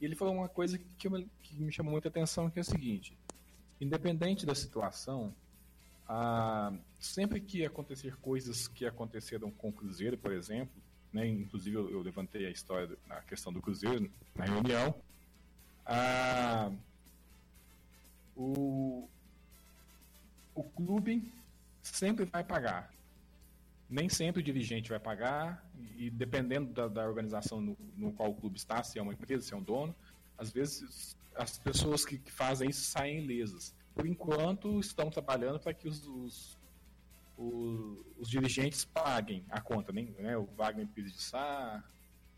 E 0.00 0.04
ele 0.04 0.14
falou 0.14 0.32
uma 0.34 0.48
coisa 0.48 0.78
que, 0.96 1.08
eu, 1.08 1.28
que 1.42 1.60
me 1.60 1.72
chamou 1.72 1.90
muita 1.90 2.08
atenção, 2.08 2.48
que 2.48 2.58
é 2.58 2.62
o 2.62 2.64
seguinte, 2.64 3.16
independente 3.80 4.46
da 4.46 4.54
situação, 4.54 5.34
ah, 6.08 6.72
sempre 7.00 7.40
que 7.40 7.64
acontecer 7.64 8.16
coisas 8.16 8.68
que 8.68 8.86
aconteceram 8.86 9.50
com 9.50 9.70
o 9.70 9.72
Cruzeiro, 9.72 10.16
por 10.16 10.32
exemplo, 10.32 10.74
né, 11.12 11.26
inclusive 11.26 11.76
eu, 11.76 11.90
eu 11.90 12.00
levantei 12.00 12.46
a 12.46 12.50
história, 12.50 12.96
a 13.10 13.22
questão 13.22 13.52
do 13.52 13.62
Cruzeiro 13.62 14.10
na 14.36 14.44
reunião, 14.44 14.94
ah, 15.86 16.70
o, 18.36 19.08
o 20.54 20.62
clube 20.62 21.32
sempre 21.88 22.24
vai 22.24 22.42
pagar. 22.42 22.92
nem 23.88 24.08
sempre 24.08 24.40
o 24.40 24.44
dirigente 24.44 24.88
vai 24.88 24.98
pagar, 24.98 25.64
e 25.96 26.10
dependendo 26.10 26.72
da, 26.72 26.88
da 26.88 27.06
organização 27.06 27.60
no, 27.60 27.76
no, 27.96 28.12
qual 28.12 28.30
o 28.30 28.34
clube 28.34 28.56
está, 28.56 28.82
se 28.82 28.98
é 28.98 29.02
uma 29.02 29.12
empresa, 29.12 29.44
se 29.44 29.54
é 29.54 29.56
um 29.56 29.62
dono, 29.62 29.94
às 30.36 30.50
vezes 30.50 31.16
as 31.36 31.58
pessoas 31.58 32.04
que, 32.04 32.18
que 32.18 32.32
fazem 32.32 32.70
isso 32.70 32.82
saem 32.82 33.22
ilesas. 33.22 33.74
Por 33.94 34.06
enquanto, 34.06 34.80
estão 34.80 35.10
trabalhando 35.10 35.60
para 35.60 35.74
que 35.74 35.86
os, 35.86 36.06
os, 36.06 36.58
os, 37.36 38.06
os, 38.18 38.28
dirigentes 38.28 38.84
paguem 38.84 39.44
a 39.48 39.60
conta, 39.60 39.92
né? 39.92 40.36
o 40.36 40.46
Wagner 40.56 40.86
Pires 40.88 41.12
de 41.12 41.22
Sá, 41.22 41.84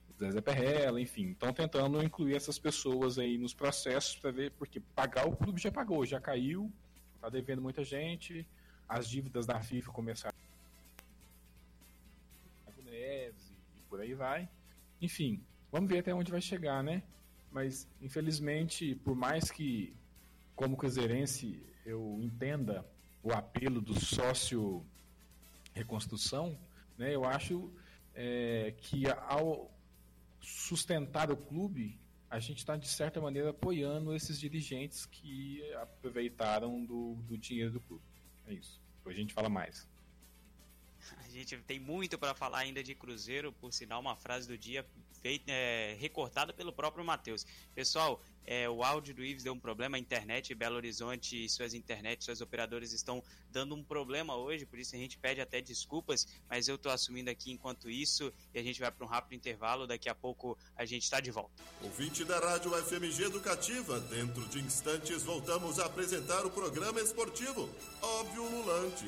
o 0.09 0.33
Zé 0.33 0.41
Perrella, 0.41 1.01
enfim. 1.01 1.31
Estão 1.31 1.53
tentando 1.53 2.03
incluir 2.03 2.35
essas 2.35 2.59
pessoas 2.59 3.19
aí 3.19 3.39
nos 3.39 3.55
processos 3.55 4.17
para 4.17 4.31
ver, 4.31 4.51
porque 4.53 4.81
pagar 4.81 5.27
o 5.27 5.37
clube 5.37 5.61
já 5.61 5.71
pagou, 5.71 6.05
já 6.05 6.21
caiu, 6.21 6.71
está 7.15 7.29
devendo 7.29 7.63
muita 7.63 7.85
gente, 7.85 8.47
as 8.89 9.09
dívidas 9.09 9.47
da 9.47 9.61
FIFA 9.61 9.93
começaram 9.93 10.37
Neves 12.85 13.53
e 13.77 13.81
por 13.89 14.01
aí 14.01 14.15
vai. 14.15 14.49
Enfim, 15.01 15.43
vamos 15.73 15.91
ver 15.91 15.99
até 15.99 16.15
onde 16.15 16.31
vai 16.31 16.41
chegar, 16.41 16.83
né? 16.83 17.03
Mas, 17.51 17.89
infelizmente, 18.01 18.95
por 18.97 19.15
mais 19.15 19.51
que, 19.51 19.95
como 20.55 20.77
cruzeirense, 20.77 21.63
eu 21.85 22.19
entenda 22.23 22.85
o 23.23 23.33
apelo 23.33 23.81
do 23.81 23.99
sócio 23.99 24.85
reconstrução, 25.75 26.59
né, 26.97 27.15
eu 27.15 27.25
acho 27.25 27.71
é, 28.15 28.73
que 28.79 29.05
ao 29.29 29.71
sustentar 30.41 31.31
o 31.31 31.37
clube, 31.37 31.99
a 32.31 32.39
gente 32.39 32.59
está, 32.59 32.77
de 32.77 32.89
certa 32.89 33.21
maneira, 33.21 33.51
apoiando 33.51 34.15
esses 34.15 34.41
dirigentes 34.41 35.07
que 35.07 35.63
aproveitaram 35.75 36.85
do, 36.85 37.15
do 37.27 37.37
dinheiro 37.37 37.73
do 37.73 37.81
clube. 37.81 38.03
É 38.47 38.55
isso. 38.55 38.81
Depois 38.99 39.17
a 39.17 39.21
gente 39.21 39.35
fala 39.35 39.49
mais. 39.49 39.89
A 41.19 41.29
gente 41.29 41.57
tem 41.59 41.79
muito 41.79 42.19
para 42.19 42.35
falar 42.35 42.59
ainda 42.59 42.83
de 42.83 42.95
Cruzeiro, 42.95 43.53
por 43.53 43.73
sinal, 43.73 44.01
uma 44.01 44.17
frase 44.17 44.49
do 44.49 44.57
dia 44.59 44.85
feita, 45.27 45.51
é, 45.51 45.97
recortada 45.99 46.53
pelo 46.53 46.73
próprio 46.73 47.05
Matheus. 47.05 47.45
Pessoal, 47.75 48.23
é, 48.45 48.71
o 48.71 48.85
áudio 48.85 49.13
do 49.13 49.25
Ives 49.25 49.43
deu 49.43 49.53
um 49.53 49.59
problema, 49.59 49.97
a 49.97 50.01
internet, 50.01 50.55
Belo 50.55 50.77
Horizonte 50.77 51.45
e 51.45 51.49
suas 51.49 51.75
internet, 51.75 52.23
suas 52.23 52.41
operadoras 52.41 52.93
estão 52.93 53.21
dando 53.51 53.75
um 53.75 53.83
problema 53.83 54.37
hoje, 54.37 54.65
por 54.65 54.79
isso 54.79 54.95
a 54.95 54.99
gente 54.99 55.19
pede 55.19 55.41
até 55.41 55.61
desculpas, 55.61 56.29
mas 56.49 56.69
eu 56.69 56.77
estou 56.77 56.93
assumindo 56.93 57.29
aqui 57.29 57.51
enquanto 57.51 57.91
isso 57.91 58.33
e 58.55 58.59
a 58.61 58.63
gente 58.63 58.79
vai 58.79 58.89
para 58.93 59.05
um 59.05 59.09
rápido 59.09 59.37
intervalo, 59.37 59.85
daqui 59.85 60.09
a 60.09 60.15
pouco 60.15 60.57
a 60.77 60.85
gente 60.85 61.03
está 61.03 61.19
de 61.19 61.33
volta. 61.33 61.61
Ouvinte 61.83 62.25
da 62.25 62.39
Rádio 62.39 62.71
FMG 62.85 63.25
Educativa, 63.25 63.99
dentro 63.99 64.47
de 64.47 64.61
instantes 64.61 65.25
voltamos 65.25 65.81
a 65.81 65.87
apresentar 65.87 66.47
o 66.47 66.51
programa 66.53 67.01
esportivo 67.01 67.69
Óbvio 68.01 68.45
Lulante. 68.45 69.07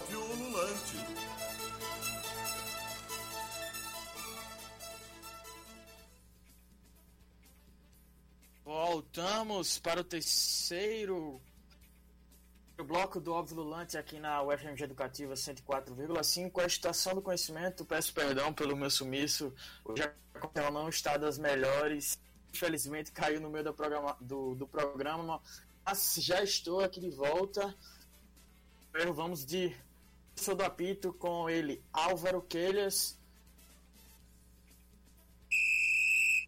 Óbvio 0.00 0.20
Lulante. 0.36 1.43
Voltamos 8.64 9.78
para 9.78 10.00
o 10.00 10.04
terceiro 10.04 11.38
bloco 12.82 13.20
do 13.20 13.32
Óbvio 13.32 13.58
Lulante 13.58 13.98
aqui 13.98 14.18
na 14.18 14.42
UFMG 14.42 14.84
Educativa 14.84 15.34
104,5. 15.34 16.62
A 16.62 16.66
estação 16.66 17.14
do 17.14 17.20
conhecimento, 17.20 17.84
peço 17.84 18.14
perdão 18.14 18.54
pelo 18.54 18.74
meu 18.74 18.88
sumiço, 18.88 19.52
hoje 19.84 20.02
a 20.02 20.70
não 20.70 20.88
está 20.88 21.18
das 21.18 21.36
melhores. 21.38 22.18
Infelizmente 22.54 23.12
caiu 23.12 23.38
no 23.38 23.50
meio 23.50 23.64
do 23.64 23.74
programa, 23.74 24.16
do, 24.18 24.54
do 24.54 24.66
programa 24.66 25.42
mas 25.84 26.14
já 26.18 26.42
estou 26.42 26.80
aqui 26.80 26.98
de 27.00 27.10
volta. 27.10 27.76
Vamos 29.12 29.44
de 29.44 29.76
Sou 30.34 30.54
do 30.54 30.64
Apito 30.64 31.12
com 31.12 31.50
ele, 31.50 31.84
Álvaro 31.92 32.40
Quelhas 32.40 33.18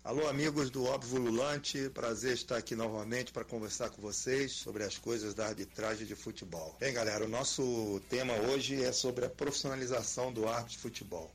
Alô, 0.06 0.28
amigos 0.28 0.70
do 0.70 0.84
Óbvio 0.84 1.18
Lulante, 1.18 1.90
prazer 1.90 2.34
estar 2.34 2.56
aqui 2.58 2.76
novamente 2.76 3.32
para 3.32 3.42
conversar 3.42 3.90
com 3.90 4.00
vocês 4.00 4.52
sobre 4.52 4.84
as 4.84 4.96
coisas 4.96 5.34
da 5.34 5.48
arbitragem 5.48 6.06
de 6.06 6.14
futebol. 6.14 6.76
Bem, 6.78 6.94
galera, 6.94 7.24
o 7.24 7.28
nosso 7.28 8.00
tema 8.08 8.32
hoje 8.48 8.84
é 8.84 8.92
sobre 8.92 9.24
a 9.24 9.28
profissionalização 9.28 10.32
do 10.32 10.46
árbitro 10.46 10.70
de 10.74 10.78
futebol. 10.78 11.34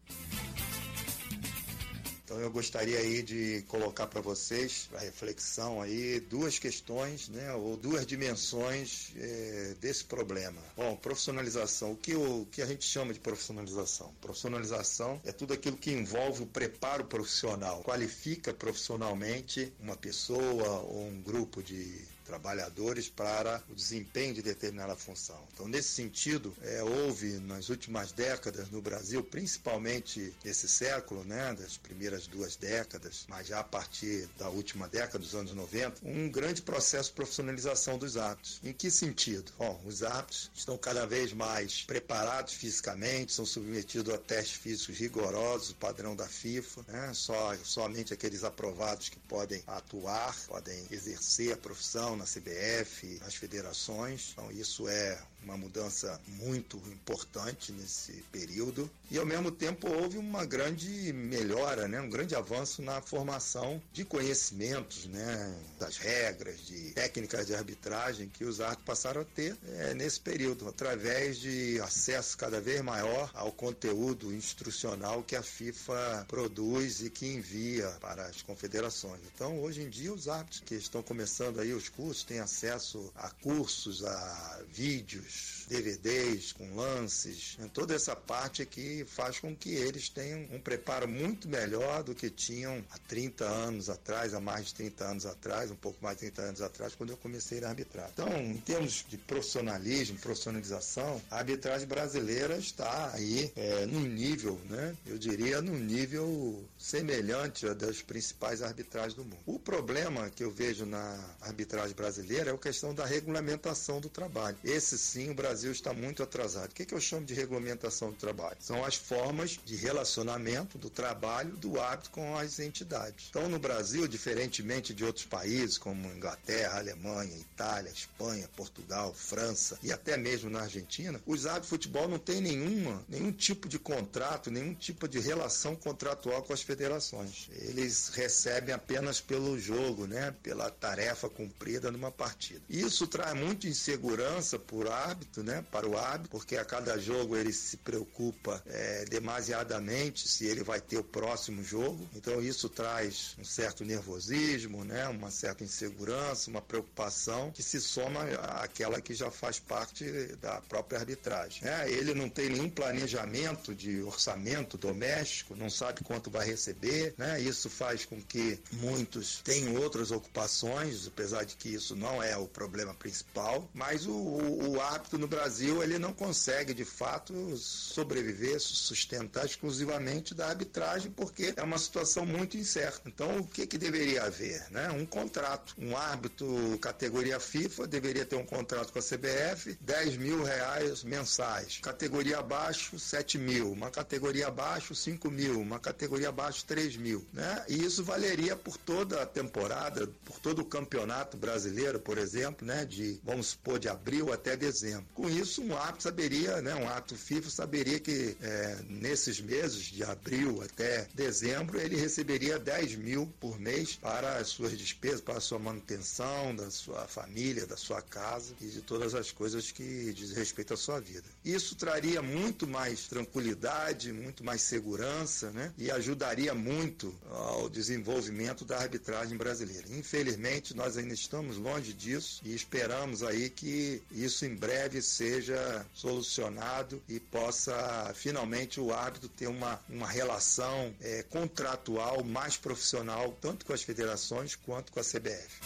Então 2.32 2.40
eu 2.40 2.50
gostaria 2.50 2.98
aí 2.98 3.22
de 3.22 3.62
colocar 3.68 4.08
para 4.08 4.22
vocês, 4.22 4.88
para 4.90 5.02
reflexão 5.02 5.82
aí, 5.82 6.18
duas 6.22 6.58
questões, 6.58 7.28
né, 7.28 7.54
ou 7.56 7.76
duas 7.76 8.06
dimensões 8.06 9.12
é, 9.18 9.76
desse 9.82 10.06
problema. 10.06 10.62
Bom, 10.78 10.96
profissionalização. 10.96 11.92
O 11.92 11.98
que, 11.98 12.16
o 12.16 12.48
que 12.50 12.62
a 12.62 12.66
gente 12.66 12.86
chama 12.86 13.14
de 13.14 13.20
profissionalização? 13.20 14.14
Profissionalização 14.22 15.20
é 15.26 15.34
tudo 15.34 15.54
aquilo 15.54 15.76
que 15.76 15.92
envolve 15.92 16.44
o 16.44 16.48
preparo 16.48 17.04
profissional, 17.04 17.84
qualifica 17.84 18.54
profissionalmente 18.54 19.74
uma 19.78 19.98
pessoa 19.98 20.80
ou 20.84 21.08
um 21.08 21.22
grupo 21.22 21.62
de 21.62 22.00
trabalhadores 22.32 23.10
para 23.10 23.62
o 23.70 23.76
desempenho 23.76 24.34
de 24.34 24.42
determinada 24.42 24.96
função. 24.96 25.38
Então, 25.54 25.68
nesse 25.68 25.90
sentido, 25.90 26.56
é, 26.62 26.82
houve 26.82 27.40
nas 27.40 27.68
últimas 27.68 28.14
décadas 28.14 28.70
no 28.70 28.82
Brasil, 28.82 29.22
principalmente 29.22 30.34
nesse 30.42 30.66
século, 30.70 31.26
né, 31.26 31.54
das 31.54 31.76
primeiras 31.76 32.28
duas 32.28 32.56
décadas, 32.56 33.26
mas 33.28 33.48
já 33.48 33.60
a 33.60 33.64
partir 33.66 34.30
da 34.38 34.48
última 34.48 34.88
década, 34.88 35.20
dos 35.20 35.36
anos 35.36 35.54
90, 35.54 35.98
um 36.06 36.30
grande 36.30 36.62
processo 36.62 37.10
de 37.10 37.16
profissionalização 37.16 37.98
dos 37.98 38.16
atos. 38.16 38.62
Em 38.64 38.72
que 38.72 38.90
sentido? 38.90 39.52
Bom, 39.58 39.82
os 39.86 40.02
atos 40.02 40.50
estão 40.56 40.78
cada 40.78 41.06
vez 41.06 41.34
mais 41.34 41.84
preparados 41.84 42.54
fisicamente, 42.54 43.34
são 43.34 43.46
submetidos 43.46 44.14
a 44.14 44.18
testes 44.18 44.56
físicos 44.56 44.98
rigorosos, 44.98 45.72
o 45.72 45.76
padrão 45.76 46.16
da 46.16 46.30
FIFA, 46.30 46.86
né, 46.88 47.12
só, 47.14 47.54
somente 47.62 48.14
aqueles 48.14 48.46
aprovados 48.46 49.10
que 49.10 49.20
podem 49.20 49.62
atuar, 49.68 50.34
podem 50.48 50.88
exercer 50.90 51.52
a 51.52 51.58
profissão 51.58 52.21
na 52.22 52.28
CBF, 52.28 53.20
nas 53.22 53.36
federações. 53.36 54.30
Então, 54.34 54.52
isso 54.52 54.88
é 54.88 55.20
uma 55.44 55.58
mudança 55.58 56.20
muito 56.28 56.78
importante 56.88 57.72
nesse 57.72 58.14
período. 58.32 58.90
E 59.10 59.18
ao 59.18 59.26
mesmo 59.26 59.52
tempo 59.52 59.90
houve 59.90 60.18
uma 60.18 60.46
grande 60.46 61.12
melhora, 61.14 61.88
né, 61.88 62.00
um 62.00 62.10
grande 62.10 62.36
avanço 62.36 62.82
na 62.82 63.02
formação 63.02 63.82
de 63.92 64.06
conhecimentos, 64.06 65.06
né, 65.08 65.56
das 65.80 65.98
regras, 65.98 66.66
de 66.66 66.92
técnicas 66.92 67.48
de 67.48 67.56
arbitragem 67.56 68.30
que 68.30 68.46
os 68.46 68.62
árbitros 68.62 68.86
passaram 68.86 69.22
a 69.22 69.26
ter 69.26 69.58
é, 69.78 69.94
nesse 69.94 70.20
período, 70.20 70.68
através 70.68 71.38
de 71.38 71.80
acesso 71.82 72.38
cada 72.38 72.62
vez 72.62 72.82
maior 72.82 73.30
ao 73.34 73.52
conteúdo 73.52 74.34
instrucional 74.34 75.24
que 75.24 75.36
a 75.36 75.44
FIFA 75.44 76.26
produz 76.28 77.02
e 77.02 77.10
que 77.10 77.26
envia 77.26 77.88
para 78.00 78.26
as 78.26 78.42
confederações. 78.42 79.20
Então, 79.34 79.62
hoje 79.62 79.82
em 79.82 79.90
dia, 79.90 80.14
os 80.14 80.28
árbitros 80.28 80.62
que 80.62 80.76
estão 80.76 81.02
começando 81.02 81.60
aí 81.60 81.74
os 81.74 81.90
cursos 81.90 82.24
têm 82.24 82.40
acesso 82.40 83.12
a 83.16 83.30
cursos, 83.30 84.04
a 84.06 84.62
vídeos 84.72 85.31
Peace. 85.32 85.61
DVDs 85.72 86.52
com 86.52 86.76
lances, 86.76 87.56
né? 87.58 87.70
toda 87.74 87.96
essa 87.96 88.14
parte 88.16 88.66
que 88.66 89.06
faz 89.06 89.40
com 89.40 89.56
que 89.56 89.74
eles 89.74 90.10
tenham 90.10 90.46
um 90.52 90.60
preparo 90.60 91.08
muito 91.08 91.48
melhor 91.48 92.04
do 92.04 92.14
que 92.14 92.30
tinham 92.30 92.84
há 92.92 92.98
30 93.08 93.46
anos 93.46 93.90
atrás, 93.90 94.34
há 94.34 94.40
mais 94.40 94.68
de 94.68 94.74
30 94.76 95.06
anos 95.06 95.26
atrás, 95.26 95.72
um 95.72 95.76
pouco 95.76 95.98
mais 96.04 96.18
de 96.18 96.32
30 96.32 96.42
anos 96.42 96.62
atrás, 96.62 96.94
quando 96.94 97.12
eu 97.12 97.18
comecei 97.18 97.64
a 97.64 97.70
arbitrar. 97.70 98.10
Então, 98.14 98.28
em 98.38 98.58
termos 98.58 99.06
de 99.08 99.18
profissionalismo, 99.18 100.18
profissionalização, 100.20 101.22
a 101.32 101.38
arbitragem 101.38 101.88
brasileira 101.88 102.58
está 102.58 103.12
aí 103.14 103.52
é, 103.56 103.86
num 103.86 104.02
nível, 104.02 104.60
né? 104.70 104.96
Eu 105.06 105.18
diria 105.18 105.62
num 105.62 105.78
nível 105.78 106.62
semelhante 106.78 107.66
a 107.66 107.74
das 107.74 108.02
principais 108.02 108.62
arbitragens 108.62 109.14
do 109.14 109.24
mundo. 109.24 109.40
O 109.46 109.58
problema 109.58 110.30
que 110.30 110.44
eu 110.44 110.52
vejo 110.52 110.86
na 110.86 111.18
arbitragem 111.40 111.96
brasileira 111.96 112.52
é 112.52 112.54
a 112.54 112.58
questão 112.58 112.94
da 112.94 113.06
regulamentação 113.06 114.02
do 114.02 114.10
trabalho. 114.10 114.58
Esse 114.64 114.98
sim 114.98 115.22
sim 115.22 115.30
o 115.30 115.34
Brasil 115.34 115.61
está 115.70 115.94
muito 115.94 116.24
atrasado. 116.24 116.72
O 116.72 116.74
que, 116.74 116.86
que 116.86 116.94
eu 116.94 117.02
chamo 117.02 117.26
de 117.26 117.34
regulamentação 117.34 118.10
do 118.10 118.16
trabalho? 118.16 118.58
São 118.60 118.84
as 118.84 118.96
formas 118.96 119.60
de 119.64 119.76
relacionamento 119.76 120.78
do 120.78 120.90
trabalho 120.90 121.52
do 121.58 121.80
árbitro 121.80 122.12
com 122.12 122.36
as 122.38 122.60
entidades. 122.60 123.28
Então, 123.30 123.50
no 123.50 123.60
Brasil, 123.60 124.08
diferentemente 124.08 124.94
de 124.94 125.04
outros 125.04 125.26
países 125.26 125.78
como 125.78 126.12
Inglaterra, 126.12 126.80
Alemanha, 126.80 127.38
Itália, 127.38 127.92
Espanha, 127.92 128.50
Portugal, 128.56 129.14
França 129.14 129.78
e 129.84 129.92
até 129.92 130.18
mesmo 130.18 130.50
na 130.50 130.62
Argentina, 130.62 131.22
os 131.26 131.46
árbitros 131.46 131.68
de 131.68 131.70
futebol 131.70 132.08
não 132.08 132.18
têm 132.18 132.42
nenhuma, 132.42 133.04
nenhum 133.08 133.32
tipo 133.32 133.68
de 133.68 133.78
contrato, 133.78 134.50
nenhum 134.50 134.74
tipo 134.74 135.08
de 135.08 135.20
relação 135.20 135.76
contratual 135.76 136.42
com 136.44 136.54
as 136.54 136.62
federações. 136.62 137.50
Eles 137.52 138.10
recebem 138.10 138.74
apenas 138.74 139.20
pelo 139.20 139.60
jogo, 139.60 140.08
né? 140.08 140.34
pela 140.42 140.70
tarefa 140.70 141.30
cumprida 141.30 141.92
numa 141.92 142.12
partida. 142.12 142.62
Isso 142.70 143.08
traz 143.08 143.36
muita 143.36 143.68
insegurança 143.68 144.58
por 144.58 144.88
árbitros 144.88 145.41
né? 145.44 145.64
Para 145.72 145.88
o 145.88 145.98
árbitro, 145.98 146.30
porque 146.32 146.58
a 146.58 146.66
cada 146.66 146.98
jogo 146.98 147.36
ele 147.36 147.54
se 147.54 147.78
preocupa 147.78 148.62
é, 148.66 149.06
demasiadamente 149.06 150.28
se 150.28 150.46
ele 150.46 150.64
vai 150.64 150.80
ter 150.80 150.98
o 150.98 151.04
próximo 151.04 151.64
jogo. 151.64 152.08
Então 152.16 152.42
isso 152.42 152.70
traz 152.70 153.36
um 153.40 153.44
certo 153.44 153.84
nervosismo, 153.84 154.84
né? 154.84 155.08
Uma 155.08 155.32
certa 155.32 155.64
insegurança, 155.64 156.50
uma 156.50 156.62
preocupação 156.62 157.52
que 157.52 157.64
se 157.64 157.80
soma 157.80 158.24
àquela 158.62 159.02
que 159.02 159.14
já 159.14 159.30
faz 159.32 159.60
parte 159.60 160.06
da 160.42 160.62
própria 160.62 161.00
arbitragem. 161.00 161.68
É, 161.68 161.90
ele 161.90 162.14
não 162.14 162.30
tem 162.30 162.50
nenhum 162.50 162.70
planejamento 162.70 163.74
de 163.74 164.02
orçamento 164.02 164.78
doméstico, 164.78 165.56
não 165.56 165.70
sabe 165.70 166.04
quanto 166.04 166.30
vai 166.30 166.46
receber, 166.46 167.14
né? 167.18 167.40
Isso 167.40 167.70
faz 167.70 168.06
com 168.06 168.22
que 168.22 168.60
muitos 168.74 169.42
tenham 169.44 169.76
outras 169.76 170.12
ocupações, 170.12 171.08
apesar 171.08 171.44
de 171.44 171.56
que 171.56 171.70
isso 171.70 171.96
não 171.96 172.22
é 172.22 172.38
o 172.38 172.48
problema 172.48 172.94
principal, 172.94 173.70
mas 173.74 174.06
o, 174.06 174.12
o, 174.12 174.72
o 174.72 174.82
árbitro 174.82 175.18
no 175.18 175.28
Brasil 175.32 175.82
ele 175.82 175.98
não 175.98 176.12
consegue 176.12 176.74
de 176.74 176.84
fato 176.84 177.56
sobreviver, 177.56 178.60
sustentar 178.60 179.46
exclusivamente 179.46 180.36
da 180.36 180.48
arbitragem, 180.48 181.10
porque 181.10 181.54
é 181.56 181.64
uma 181.64 181.78
situação 181.78 182.26
muito 182.26 182.58
incerta. 182.58 183.04
Então, 183.06 183.38
o 183.38 183.48
que, 183.48 183.66
que 183.66 183.78
deveria 183.78 184.24
haver? 184.24 184.70
Né? 184.70 184.90
Um 184.92 185.06
contrato. 185.06 185.74
Um 185.78 185.96
árbitro 185.96 186.78
categoria 186.82 187.40
FIFA 187.40 187.88
deveria 187.88 188.26
ter 188.26 188.36
um 188.36 188.46
contrato 188.46 188.92
com 188.92 189.00
a 189.00 189.02
CBF, 189.02 189.78
10 189.80 190.18
mil 190.18 190.44
reais 190.44 191.02
mensais. 191.02 191.80
Categoria 191.82 192.40
abaixo, 192.40 193.00
7 193.00 193.38
mil. 193.38 193.72
Uma 193.72 193.90
categoria 193.90 194.48
abaixo, 194.48 194.94
5 194.94 195.32
mil. 195.32 195.62
Uma 195.62 195.80
categoria 195.80 196.28
abaixo, 196.28 196.66
3 196.66 196.98
mil. 196.98 197.26
Né? 197.32 197.66
E 197.70 197.86
isso 197.86 198.04
valeria 198.04 198.58
por 198.58 198.76
toda 198.76 199.22
a 199.22 199.26
temporada, 199.26 200.10
por 200.26 200.40
todo 200.40 200.60
o 200.60 200.66
campeonato 200.66 201.38
brasileiro, 201.38 202.02
por 202.02 202.18
exemplo, 202.18 202.68
né? 202.68 202.84
de, 202.84 203.18
vamos 203.24 203.48
supor, 203.48 203.80
de 203.80 203.88
abril 203.88 204.34
até 204.34 204.58
dezembro. 204.58 205.06
Com 205.22 205.30
isso, 205.30 205.62
um 205.62 205.78
árbitro 205.78 206.02
saberia, 206.02 206.64
né? 206.64 206.74
um 206.74 206.90
árbitro 206.90 207.16
FIFA 207.16 207.50
saberia 207.52 208.00
que 208.00 208.36
é, 208.42 208.80
nesses 208.90 209.40
meses, 209.40 209.84
de 209.84 210.04
abril 210.04 210.64
até 210.64 211.08
dezembro, 211.14 211.80
ele 211.80 211.96
receberia 211.96 212.58
10 212.58 212.96
mil 212.96 213.32
por 213.40 213.60
mês 213.60 213.96
para 213.96 214.38
as 214.38 214.48
suas 214.48 214.76
despesas, 214.76 215.22
para 215.22 215.38
a 215.38 215.40
sua 215.40 215.60
manutenção, 215.60 216.56
da 216.56 216.72
sua 216.72 217.08
família, 217.08 217.68
da 217.68 217.78
sua 217.78 218.02
casa 218.02 218.56
e 218.60 218.66
de 218.66 218.82
todas 218.82 219.14
as 219.14 219.32
coisas 219.32 219.72
que 219.72 220.12
diz 220.12 220.32
respeito 220.32 220.74
à 220.74 220.78
sua 220.78 221.00
vida. 221.00 221.30
Isso 221.46 221.76
traria 221.76 222.24
muito 222.24 222.66
mais 222.66 223.08
tranquilidade, 223.08 224.12
muito 224.12 224.44
mais 224.44 224.64
segurança, 224.64 225.52
né? 225.52 225.72
E 225.78 225.92
ajudaria 225.92 226.56
muito 226.56 227.14
ao 227.30 227.70
desenvolvimento 227.70 228.66
da 228.66 228.80
arbitragem 228.80 229.38
brasileira. 229.38 229.86
Infelizmente, 229.92 230.76
nós 230.76 230.98
ainda 230.98 231.14
estamos 231.14 231.58
longe 231.58 231.94
disso 231.94 232.42
e 232.44 232.56
esperamos 232.56 233.22
aí 233.22 233.52
que 233.52 234.02
isso 234.12 234.48
em 234.48 234.56
breve 234.56 235.00
seja 235.12 235.86
solucionado 235.94 237.02
e 237.08 237.20
possa 237.20 238.12
finalmente 238.16 238.80
o 238.80 238.94
árbitro 238.94 239.28
ter 239.30 239.48
uma, 239.48 239.80
uma 239.90 240.08
relação 240.08 240.96
é, 241.02 241.24
contratual 241.24 242.24
mais 242.24 242.58
profissional, 242.58 243.32
tanto 243.42 243.66
com 243.66 243.74
as 243.74 243.84
federações 243.84 244.56
quanto 244.56 244.92
com 244.92 245.00
a 245.00 245.04
CBF. 245.04 245.60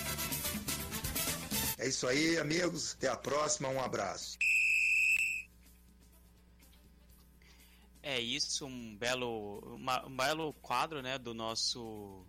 É 1.78 1.88
isso 1.88 2.08
aí, 2.08 2.38
amigos. 2.40 2.94
Até 2.94 3.08
a 3.08 3.16
próxima. 3.16 3.70
Um 3.70 3.82
abraço. 3.82 4.38
É 8.02 8.20
isso, 8.20 8.66
um 8.66 8.96
belo, 8.96 9.80
um 10.08 10.16
belo 10.16 10.54
quadro, 10.62 11.02
né, 11.02 11.18
do 11.18 11.34
nosso, 11.34 12.24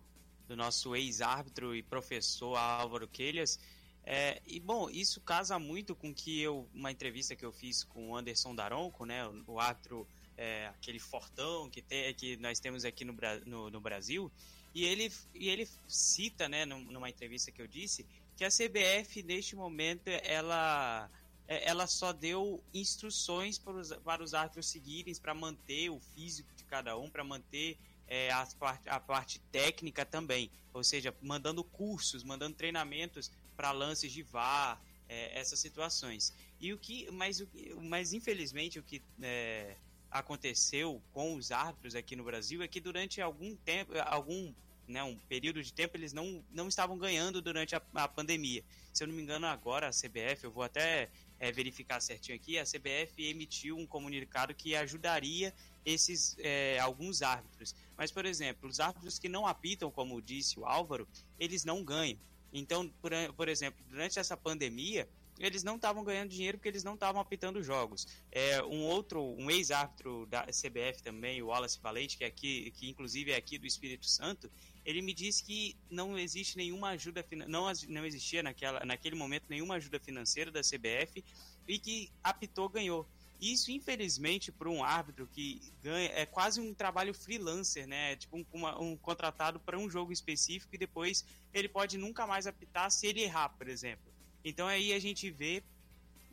do 0.47 0.55
nosso 0.55 0.95
ex-árbitro 0.95 1.75
e 1.75 1.83
professor 1.83 2.55
Álvaro 2.55 3.07
Quelhas. 3.07 3.59
É, 4.09 4.41
e 4.47 4.57
bom, 4.57 4.89
isso 4.89 5.19
casa 5.19 5.59
muito 5.59 5.93
com 5.93 6.13
que 6.13 6.39
eu, 6.39 6.65
uma 6.73 6.89
entrevista 6.89 7.35
que 7.35 7.45
eu 7.45 7.51
fiz 7.51 7.83
com 7.83 8.11
o 8.11 8.15
Anderson 8.15 8.55
Daronco, 8.55 9.03
né, 9.03 9.27
o, 9.27 9.43
o 9.47 9.59
árbitro, 9.59 10.07
é, 10.37 10.67
aquele 10.67 10.97
fortão 10.97 11.69
que, 11.69 11.81
tem, 11.81 12.13
que 12.13 12.37
nós 12.37 12.57
temos 12.57 12.85
aqui 12.85 13.03
no, 13.03 13.13
no, 13.45 13.69
no 13.69 13.81
Brasil, 13.81 14.31
e 14.73 14.85
ele, 14.85 15.11
e 15.35 15.49
ele 15.49 15.67
cita, 15.89 16.47
né, 16.47 16.63
numa 16.63 17.09
entrevista 17.09 17.51
que 17.51 17.61
eu 17.61 17.67
disse, 17.67 18.05
que 18.37 18.45
a 18.45 18.49
CBF 18.49 19.23
neste 19.23 19.57
momento 19.57 20.07
ela 20.07 21.09
é, 21.45 21.69
ela 21.69 21.85
só 21.85 22.13
deu 22.13 22.63
instruções 22.73 23.57
para 23.57 23.73
os, 23.73 23.91
para 23.91 24.23
os 24.23 24.33
árbitros 24.33 24.69
seguirem 24.69 25.13
para 25.15 25.33
manter 25.33 25.89
o 25.89 25.99
físico 25.99 26.49
de 26.55 26.63
cada 26.63 26.97
um, 26.97 27.09
para 27.09 27.25
manter 27.25 27.77
é, 28.07 28.31
a, 28.31 28.47
parte, 28.57 28.87
a 28.87 29.01
parte 29.01 29.39
técnica 29.51 30.05
também, 30.05 30.49
ou 30.73 30.81
seja, 30.81 31.13
mandando 31.21 31.61
cursos, 31.61 32.23
mandando 32.23 32.55
treinamentos 32.55 33.29
para 33.57 33.71
lances 33.71 34.11
de 34.11 34.23
VAR, 34.23 34.79
é, 35.09 35.37
essas 35.37 35.59
situações. 35.59 36.33
E 36.59 36.71
o 36.71 36.77
que, 36.77 37.09
mas, 37.11 37.41
o, 37.41 37.47
mas 37.81 38.13
infelizmente 38.13 38.79
o 38.79 38.83
que 38.83 39.01
é, 39.21 39.75
aconteceu 40.09 41.01
com 41.11 41.35
os 41.35 41.51
árbitros 41.51 41.95
aqui 41.95 42.15
no 42.15 42.23
Brasil 42.23 42.61
é 42.61 42.67
que 42.67 42.79
durante 42.79 43.21
algum 43.21 43.55
tempo, 43.57 43.91
algum 44.05 44.53
né, 44.87 45.03
um 45.03 45.17
período 45.27 45.61
de 45.61 45.73
tempo, 45.73 45.97
eles 45.97 46.13
não, 46.13 46.41
não 46.49 46.67
estavam 46.67 46.97
ganhando 46.97 47.41
durante 47.41 47.75
a, 47.75 47.81
a 47.93 48.07
pandemia. 48.07 48.63
Se 48.93 49.03
eu 49.03 49.07
não 49.07 49.15
me 49.15 49.21
engano, 49.21 49.45
agora 49.45 49.87
a 49.87 49.91
CBF, 49.91 50.45
eu 50.45 50.51
vou 50.51 50.63
até 50.63 51.09
é, 51.39 51.51
verificar 51.51 51.99
certinho 51.99 52.37
aqui, 52.37 52.57
a 52.57 52.63
CBF 52.63 53.23
emitiu 53.25 53.77
um 53.77 53.85
comunicado 53.85 54.55
que 54.55 54.75
ajudaria 54.75 55.53
esses 55.85 56.35
é, 56.39 56.79
alguns 56.79 57.21
árbitros. 57.21 57.75
Mas, 57.97 58.11
por 58.11 58.25
exemplo, 58.25 58.69
os 58.69 58.79
árbitros 58.79 59.19
que 59.19 59.27
não 59.27 59.45
apitam, 59.45 59.91
como 59.91 60.21
disse 60.21 60.59
o 60.59 60.65
Álvaro, 60.65 61.07
eles 61.37 61.65
não 61.65 61.83
ganham. 61.83 62.17
Então, 62.51 62.87
por, 63.01 63.11
por 63.35 63.49
exemplo, 63.49 63.83
durante 63.89 64.19
essa 64.19 64.35
pandemia, 64.35 65.07
eles 65.39 65.63
não 65.63 65.75
estavam 65.75 66.03
ganhando 66.03 66.29
dinheiro 66.29 66.57
porque 66.57 66.69
eles 66.69 66.83
não 66.83 66.95
estavam 66.95 67.21
apitando 67.21 67.61
jogos. 67.61 68.07
É, 68.31 68.63
um 68.63 68.83
outro, 68.83 69.21
um 69.21 69.49
ex-árbitro 69.51 70.25
da 70.25 70.43
CBF 70.43 71.03
também, 71.03 71.41
o 71.41 71.47
Wallace 71.47 71.79
Valente, 71.79 72.17
que, 72.17 72.23
é 72.23 72.27
aqui, 72.27 72.71
que 72.71 72.89
inclusive 72.89 73.31
é 73.31 73.35
aqui 73.35 73.57
do 73.57 73.67
Espírito 73.67 74.07
Santo, 74.07 74.49
ele 74.83 75.01
me 75.01 75.13
disse 75.13 75.43
que 75.43 75.75
não 75.89 76.17
existe 76.17 76.57
nenhuma 76.57 76.89
ajuda, 76.89 77.25
não, 77.47 77.71
não 77.89 78.05
existia 78.05 78.41
naquela, 78.41 78.83
naquele 78.85 79.15
momento 79.15 79.45
nenhuma 79.49 79.75
ajuda 79.75 79.99
financeira 79.99 80.49
da 80.49 80.61
CBF 80.61 81.23
e 81.67 81.77
que 81.77 82.11
apitou 82.23 82.69
ganhou. 82.69 83.07
Isso, 83.39 83.71
infelizmente, 83.71 84.51
para 84.51 84.69
um 84.69 84.83
árbitro 84.83 85.27
que 85.27 85.71
ganha, 85.81 86.09
é 86.09 86.25
quase 86.25 86.59
um 86.59 86.73
trabalho 86.73 87.13
freelancer, 87.13 87.87
né? 87.87 88.15
Tipo 88.15 88.37
um, 88.37 88.45
uma, 88.51 88.81
um 88.81 88.97
contratado 88.97 89.59
para 89.59 89.77
um 89.77 89.89
jogo 89.89 90.11
específico 90.11 90.73
e 90.73 90.77
depois 90.77 91.23
ele 91.53 91.69
pode 91.69 91.97
nunca 91.97 92.25
mais 92.25 92.47
apitar 92.47 92.89
se 92.89 93.05
ele 93.05 93.21
errar, 93.21 93.49
por 93.49 93.67
exemplo. 93.67 94.11
Então 94.43 94.67
aí 94.67 94.91
a 94.91 94.99
gente 94.99 95.29
vê 95.29 95.63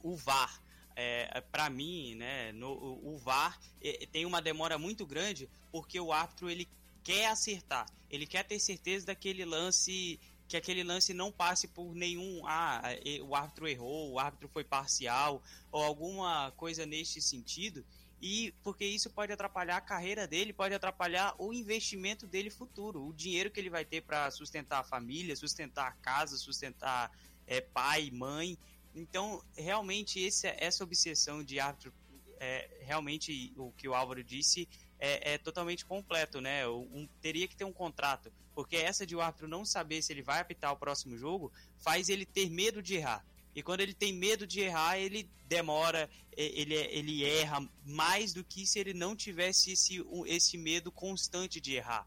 o 0.03 0.17
VAR. 0.17 0.63
É, 0.97 1.41
para 1.41 1.69
mim, 1.69 2.15
né, 2.15 2.53
no, 2.53 2.71
o 2.71 3.19
VAR 3.19 3.59
é, 3.83 4.07
tem 4.07 4.25
uma 4.25 4.41
demora 4.41 4.79
muito 4.79 5.05
grande 5.05 5.51
porque 5.73 5.99
o 5.99 6.13
árbitro 6.13 6.49
ele 6.49 6.69
quer 7.03 7.27
acertar, 7.27 7.85
ele 8.09 8.27
quer 8.27 8.45
ter 8.45 8.61
certeza 8.61 9.07
daquele 9.07 9.45
lance 9.45 10.21
que 10.55 10.59
aquele 10.59 10.85
lance 10.85 11.13
não 11.13 11.33
passe 11.33 11.67
por 11.67 11.97
nenhum 11.97 12.47
ah 12.47 12.81
o 13.27 13.35
árbitro 13.35 13.67
errou, 13.67 14.13
o 14.13 14.21
árbitro 14.21 14.49
foi 14.49 14.63
parcial 14.63 15.43
ou 15.73 15.83
alguma 15.83 16.53
coisa 16.53 16.87
neste 16.87 17.21
sentido 17.21 17.85
e 18.23 18.55
porque 18.63 18.85
isso 18.85 19.11
pode 19.11 19.33
atrapalhar 19.33 19.79
a 19.79 19.81
carreira 19.81 20.29
dele, 20.29 20.53
pode 20.53 20.73
atrapalhar 20.73 21.35
o 21.41 21.53
investimento 21.53 22.25
dele 22.25 22.51
futuro, 22.51 23.05
o 23.05 23.13
dinheiro 23.13 23.51
que 23.51 23.59
ele 23.59 23.69
vai 23.69 23.85
ter 23.85 24.03
para 24.03 24.31
sustentar 24.31 24.79
a 24.79 24.85
família, 24.85 25.35
sustentar 25.35 25.89
a 25.89 25.93
casa, 25.93 26.37
sustentar 26.37 27.11
é, 27.49 27.61
pai, 27.61 28.13
mãe. 28.13 28.57
Então, 28.95 29.45
realmente, 29.57 30.21
esse, 30.21 30.47
essa 30.47 30.85
obsessão 30.85 31.43
de 31.43 31.59
árbitro, 31.59 31.93
é, 32.39 32.71
realmente, 32.83 33.53
o 33.57 33.73
que 33.73 33.89
o 33.89 33.95
Álvaro 33.95 34.23
disse, 34.23 34.69
é, 35.01 35.35
é 35.35 35.39
totalmente 35.39 35.85
completo, 35.85 36.41
né? 36.41 36.67
Um, 36.67 37.09
teria 37.21 37.49
que 37.49 37.57
ter 37.57 37.65
um 37.65 37.73
contrato, 37.73 38.33
porque 38.55 38.77
essa 38.77 39.07
de 39.07 39.17
o 39.17 39.21
árbitro 39.21 39.49
não 39.49 39.65
saber 39.65 40.03
se 40.03 40.13
ele 40.13 40.23
vai 40.23 40.41
apitar 40.41 40.73
o 40.73 40.77
próximo 40.77 41.17
jogo 41.17 41.53
faz 41.79 42.09
ele 42.09 42.25
ter 42.25 42.49
medo 42.49 42.83
de 42.83 42.95
errar. 42.95 43.25
E 43.55 43.63
quando 43.63 43.81
ele 43.81 43.95
tem 43.95 44.13
medo 44.13 44.47
de 44.47 44.61
errar, 44.61 44.99
ele 44.99 45.31
demora, 45.47 46.11
ele, 46.37 46.75
ele 46.75 47.25
erra 47.25 47.67
mais 47.85 48.33
do 48.33 48.43
que 48.43 48.67
se 48.67 48.79
ele 48.79 48.93
não 48.93 49.15
tivesse 49.15 49.73
esse, 49.73 50.05
esse 50.27 50.59
medo 50.59 50.91
constante 50.91 51.61
de 51.61 51.75
errar. 51.75 52.05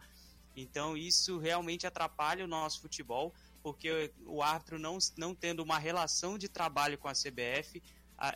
Então 0.56 0.98
isso 0.98 1.38
realmente 1.38 1.88
atrapalha 1.88 2.44
o 2.44 2.48
nosso 2.48 2.82
futebol, 2.82 3.34
porque 3.62 4.12
o 4.26 4.42
árbitro 4.42 4.78
não, 4.78 4.98
não 5.16 5.36
tendo 5.36 5.64
uma 5.64 5.78
relação 5.78 6.38
de 6.38 6.50
trabalho 6.50 6.98
com 6.98 7.08
a 7.08 7.14
CBF, 7.14 7.82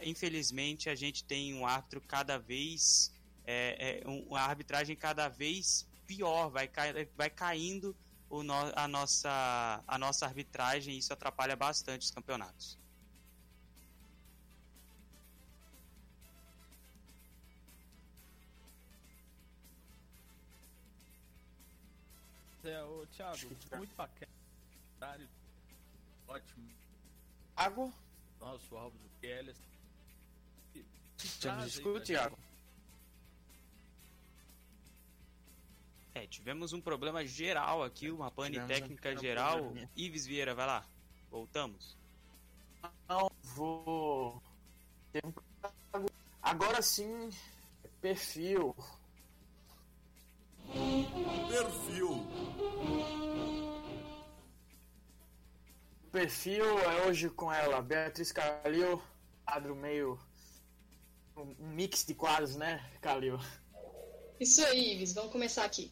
infelizmente 0.03 0.89
a 0.89 0.95
gente 0.95 1.23
tem 1.23 1.53
um 1.53 1.65
árbitro 1.65 1.99
cada 2.01 2.37
vez 2.37 3.11
é, 3.43 4.01
é 4.03 4.07
uma 4.07 4.39
arbitragem 4.39 4.95
cada 4.95 5.27
vez 5.27 5.87
pior, 6.11 6.49
vai, 6.49 6.69
vai 7.15 7.29
caindo 7.29 7.95
o 8.29 8.43
no, 8.43 8.53
a, 8.75 8.87
nossa, 8.87 9.83
a 9.87 9.97
nossa 9.97 10.25
arbitragem 10.25 10.95
e 10.95 10.97
isso 10.97 11.13
atrapalha 11.13 11.55
bastante 11.55 12.03
os 12.03 12.11
campeonatos. 12.11 12.77
É, 22.63 22.83
ô, 22.83 23.07
Thiago, 23.07 23.37
muito 23.77 23.95
bacana. 23.95 24.31
Ótimo. 26.27 26.69
Água? 27.55 27.91
Nosso 28.39 28.75
Álvaro 28.75 29.11
Kelly 29.19 29.53
Você 30.73 30.83
nos 31.17 31.37
Traz 31.37 31.61
aí 31.61 31.67
escuta, 31.67 31.91
pra 31.91 32.01
Thiago? 32.05 32.37
É, 36.13 36.27
tivemos 36.27 36.73
um 36.73 36.81
problema 36.81 37.25
geral 37.25 37.83
aqui, 37.83 38.11
uma 38.11 38.29
pane 38.29 38.55
Tivemos 38.59 38.77
técnica 38.77 39.15
geral. 39.17 39.73
Ives 39.95 40.25
Vieira, 40.25 40.53
vai 40.53 40.67
lá. 40.67 40.85
Voltamos. 41.29 41.95
Não, 43.07 43.31
vou. 43.55 44.41
ter 45.13 45.23
um- 45.25 45.33
Agora 46.41 46.81
sim, 46.81 47.29
perfil. 48.01 48.75
Perfil. 51.49 52.27
Perfil 56.11 56.79
é 56.79 57.05
hoje 57.07 57.29
com 57.29 57.51
ela, 57.51 57.81
Beatriz 57.81 58.31
Calil, 58.31 59.01
quadro 59.45 59.75
meio. 59.75 60.19
Um 61.37 61.55
um 61.59 61.67
mix 61.69 62.03
de 62.05 62.13
quadros, 62.13 62.55
né, 62.57 62.83
Calil? 62.99 63.39
Isso 64.39 64.63
aí, 64.65 64.95
Ives, 64.95 65.13
vamos 65.13 65.31
começar 65.31 65.63
aqui. 65.63 65.91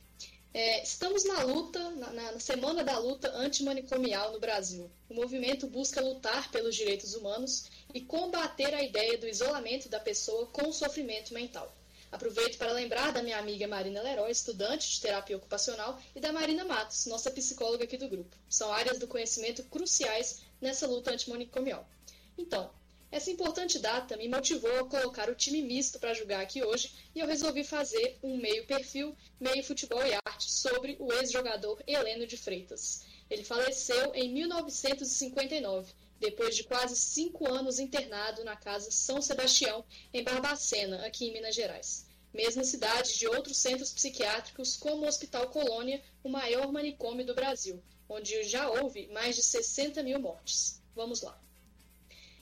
É, 0.53 0.81
estamos 0.81 1.23
na 1.25 1.43
luta, 1.43 1.79
na, 1.91 2.11
na- 2.11 2.31
na 2.33 2.39
semana 2.39 2.83
da 2.83 2.97
luta 2.97 3.29
antimanicomial 3.35 4.31
no 4.31 4.39
Brasil. 4.39 4.89
O 5.07 5.13
movimento 5.13 5.67
busca 5.67 6.01
lutar 6.01 6.49
pelos 6.51 6.75
direitos 6.75 7.13
humanos 7.13 7.65
e 7.93 8.01
combater 8.01 8.73
a 8.73 8.81
ideia 8.83 9.17
do 9.17 9.27
isolamento 9.27 9.87
da 9.89 9.99
pessoa 9.99 10.47
com 10.47 10.71
sofrimento 10.73 11.33
mental. 11.33 11.71
Aproveito 12.11 12.57
para 12.57 12.71
lembrar 12.71 13.11
da 13.13 13.21
minha 13.21 13.37
amiga 13.37 13.67
Marina 13.67 14.01
Leroy, 14.01 14.31
estudante 14.31 14.89
de 14.89 14.99
terapia 14.99 15.37
ocupacional, 15.37 15.99
e 16.15 16.19
da 16.19 16.33
Marina 16.33 16.65
Matos, 16.65 17.05
nossa 17.05 17.29
psicóloga 17.29 17.83
aqui 17.83 17.97
do 17.97 18.09
grupo. 18.09 18.35
São 18.49 18.71
áreas 18.73 18.97
do 18.97 19.07
conhecimento 19.07 19.63
cruciais 19.65 20.41
nessa 20.59 20.87
luta 20.87 21.11
antimanicomial. 21.11 21.87
Então, 22.35 22.71
essa 23.11 23.31
importante 23.31 23.79
data 23.79 24.15
me 24.15 24.27
motivou 24.27 24.81
a 24.81 24.87
colocar 24.87 25.31
o 25.31 25.35
time 25.35 25.63
misto 25.63 25.97
para 25.97 26.13
jogar 26.13 26.41
aqui 26.41 26.63
hoje 26.63 26.91
e 27.15 27.19
eu 27.19 27.25
resolvi 27.25 27.63
fazer 27.63 28.19
um 28.21 28.37
meio 28.37 28.67
perfil, 28.67 29.17
meio 29.39 29.63
futebol 29.63 30.05
e 30.05 30.13
arte 30.13 30.51
sobre 30.51 30.95
o 30.99 31.11
ex-jogador 31.13 31.81
Heleno 31.87 32.27
de 32.27 32.37
Freitas. 32.37 33.03
Ele 33.27 33.43
faleceu 33.43 34.13
em 34.13 34.31
1959, 34.31 35.91
depois 36.19 36.55
de 36.55 36.63
quase 36.63 36.95
cinco 36.95 37.51
anos 37.51 37.79
internado 37.79 38.43
na 38.43 38.55
Casa 38.55 38.91
São 38.91 39.19
Sebastião, 39.23 39.83
em 40.13 40.23
Barbacena, 40.23 41.03
aqui 41.03 41.25
em 41.25 41.33
Minas 41.33 41.55
Gerais. 41.55 42.05
Mesma 42.31 42.63
cidade 42.63 43.17
de 43.17 43.27
outros 43.27 43.57
centros 43.57 43.91
psiquiátricos, 43.91 44.77
como 44.77 45.03
o 45.03 45.07
Hospital 45.07 45.49
Colônia, 45.49 45.99
o 46.23 46.29
maior 46.29 46.71
manicômio 46.71 47.25
do 47.25 47.33
Brasil, 47.33 47.81
onde 48.07 48.43
já 48.43 48.69
houve 48.69 49.07
mais 49.07 49.35
de 49.35 49.41
60 49.41 50.03
mil 50.03 50.19
mortes. 50.19 50.79
Vamos 50.95 51.23
lá. 51.23 51.48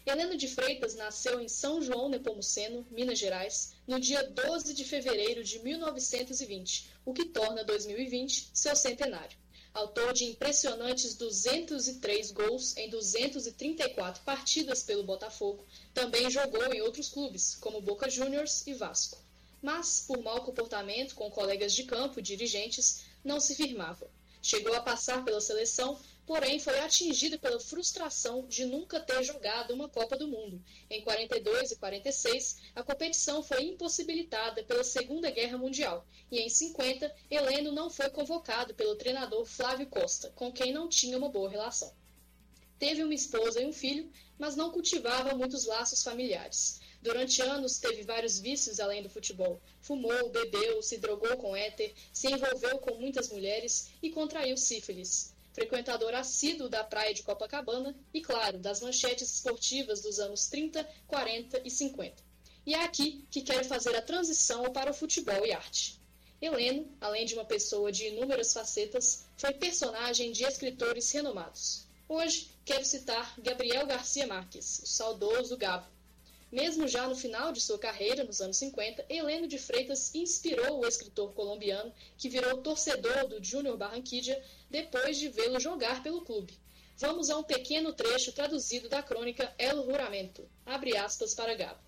Heleno 0.10 0.38
de 0.38 0.48
Freitas 0.48 0.96
nasceu 0.96 1.42
em 1.42 1.50
São 1.50 1.82
João 1.82 2.08
Nepomuceno, 2.08 2.88
Minas 2.90 3.20
Gerais, 3.20 3.74
no 3.86 4.00
dia 4.00 4.24
12 4.24 4.74
de 4.74 4.86
fevereiro 4.86 5.44
de 5.44 5.60
1920, 5.60 6.90
o 7.04 7.14
que 7.14 7.26
torna 7.26 7.62
2020 7.66 8.52
seu 8.54 8.74
centenário. 8.74 9.38
Autor 9.74 10.14
de 10.14 10.24
impressionantes 10.24 11.14
203 11.16 12.32
gols 12.32 12.76
em 12.78 12.90
234 12.90 14.24
partidas 14.24 14.82
pelo 14.82 15.04
Botafogo, 15.04 15.66
também 15.94 16.30
jogou 16.30 16.74
em 16.74 16.82
outros 16.82 17.10
clubes, 17.10 17.56
como 17.56 17.82
Boca 17.82 18.10
Juniors 18.10 18.66
e 18.66 18.74
Vasco. 18.74 19.22
Mas, 19.62 20.06
por 20.08 20.24
mau 20.24 20.42
comportamento 20.46 21.16
com 21.16 21.30
colegas 21.30 21.74
de 21.74 21.84
campo 21.84 22.20
e 22.20 22.24
dirigentes, 22.24 23.04
não 23.26 23.42
se 23.42 23.56
firmava. 23.56 24.10
Chegou 24.42 24.74
a 24.74 24.82
passar 24.82 25.26
pela 25.26 25.42
seleção, 25.42 26.00
porém 26.28 26.60
foi 26.60 26.78
atingido 26.80 27.40
pela 27.40 27.58
frustração 27.58 28.46
de 28.48 28.66
nunca 28.66 29.00
ter 29.00 29.24
jogado 29.24 29.74
uma 29.74 29.88
Copa 29.88 30.18
do 30.18 30.28
Mundo. 30.28 30.62
Em 30.90 31.02
42 31.02 31.72
e 31.72 31.78
46, 31.78 32.58
a 32.76 32.84
competição 32.84 33.42
foi 33.42 33.64
impossibilitada 33.64 34.62
pela 34.66 34.84
Segunda 34.84 35.32
Guerra 35.32 35.58
Mundial, 35.58 36.06
e 36.30 36.42
em 36.42 36.50
50, 36.50 37.16
Heleno 37.32 37.72
não 37.72 37.90
foi 37.90 38.10
convocado 38.10 38.76
pelo 38.76 38.98
treinador 38.98 39.46
Flávio 39.46 39.88
Costa, 39.88 40.30
com 40.36 40.52
quem 40.52 40.74
não 40.74 40.90
tinha 40.90 41.18
uma 41.18 41.30
boa 41.30 41.50
relação. 41.50 41.94
Teve 42.78 43.04
uma 43.04 43.14
esposa 43.14 43.62
e 43.62 43.66
um 43.66 43.72
filho, 43.72 44.12
mas 44.38 44.58
não 44.58 44.70
cultivava 44.70 45.34
muitos 45.34 45.66
laços 45.66 46.04
familiares. 46.04 46.82
Durante 47.02 47.42
anos 47.42 47.78
teve 47.78 48.04
vários 48.04 48.38
vícios 48.38 48.82
além 48.82 49.02
do 49.02 49.10
futebol. 49.10 49.62
Fumou, 49.80 50.30
bebeu, 50.30 50.84
se 50.84 50.98
drogou 50.98 51.38
com 51.38 51.56
éter, 51.56 51.94
se 52.12 52.28
envolveu 52.28 52.80
com 52.80 52.96
muitas 52.96 53.30
mulheres 53.30 53.94
e 54.04 54.10
contraiu 54.10 54.58
sífilis. 54.58 55.37
Frequentador 55.58 56.14
assíduo 56.14 56.70
da 56.70 56.84
praia 56.84 57.16
de 57.16 57.24
Copacabana 57.24 57.98
e, 58.14 58.22
claro, 58.22 58.60
das 58.60 58.80
manchetes 58.80 59.34
esportivas 59.34 60.04
dos 60.04 60.20
anos 60.20 60.46
30, 60.46 60.88
40 61.08 61.62
e 61.66 61.72
50. 61.72 62.24
E 62.64 62.76
é 62.76 62.84
aqui 62.84 63.26
que 63.32 63.42
quero 63.42 63.66
fazer 63.66 63.96
a 63.96 64.02
transição 64.04 64.72
para 64.72 64.92
o 64.92 64.94
futebol 64.94 65.44
e 65.44 65.52
arte. 65.52 66.00
Heleno, 66.40 66.96
além 67.02 67.26
de 67.26 67.34
uma 67.34 67.44
pessoa 67.44 67.92
de 67.92 68.06
inúmeras 68.06 68.54
facetas, 68.54 69.26
foi 69.36 69.52
personagem 69.52 70.32
de 70.32 70.44
escritores 70.44 71.12
renomados. 71.12 71.88
Hoje 72.08 72.52
quero 72.64 72.86
citar 72.86 73.34
Gabriel 73.40 73.88
Garcia 73.88 74.28
Marques, 74.28 74.78
o 74.84 74.86
saudoso 74.86 75.58
Gabo. 75.58 75.88
Mesmo 76.52 76.88
já 76.88 77.06
no 77.08 77.16
final 77.16 77.52
de 77.52 77.60
sua 77.60 77.78
carreira, 77.78 78.24
nos 78.24 78.40
anos 78.40 78.56
50, 78.58 79.06
Heleno 79.10 79.48
de 79.48 79.58
Freitas 79.58 80.16
inspirou 80.16 80.80
o 80.80 80.88
escritor 80.88 81.34
colombiano 81.34 81.94
que 82.18 82.30
virou 82.30 82.62
torcedor 82.62 83.28
do 83.28 83.44
Júnior 83.44 83.76
Barranquilla 83.76 84.42
depois 84.70 85.18
de 85.18 85.28
vê-lo 85.28 85.60
jogar 85.60 86.02
pelo 86.02 86.22
clube. 86.22 86.58
Vamos 86.96 87.30
a 87.30 87.38
um 87.38 87.44
pequeno 87.44 87.92
trecho 87.92 88.32
traduzido 88.32 88.88
da 88.88 89.04
crônica 89.04 89.54
El 89.58 89.84
Juramento, 89.84 90.50
abre 90.66 90.96
aspas 90.96 91.36
para 91.36 91.54
Gabo. 91.54 91.82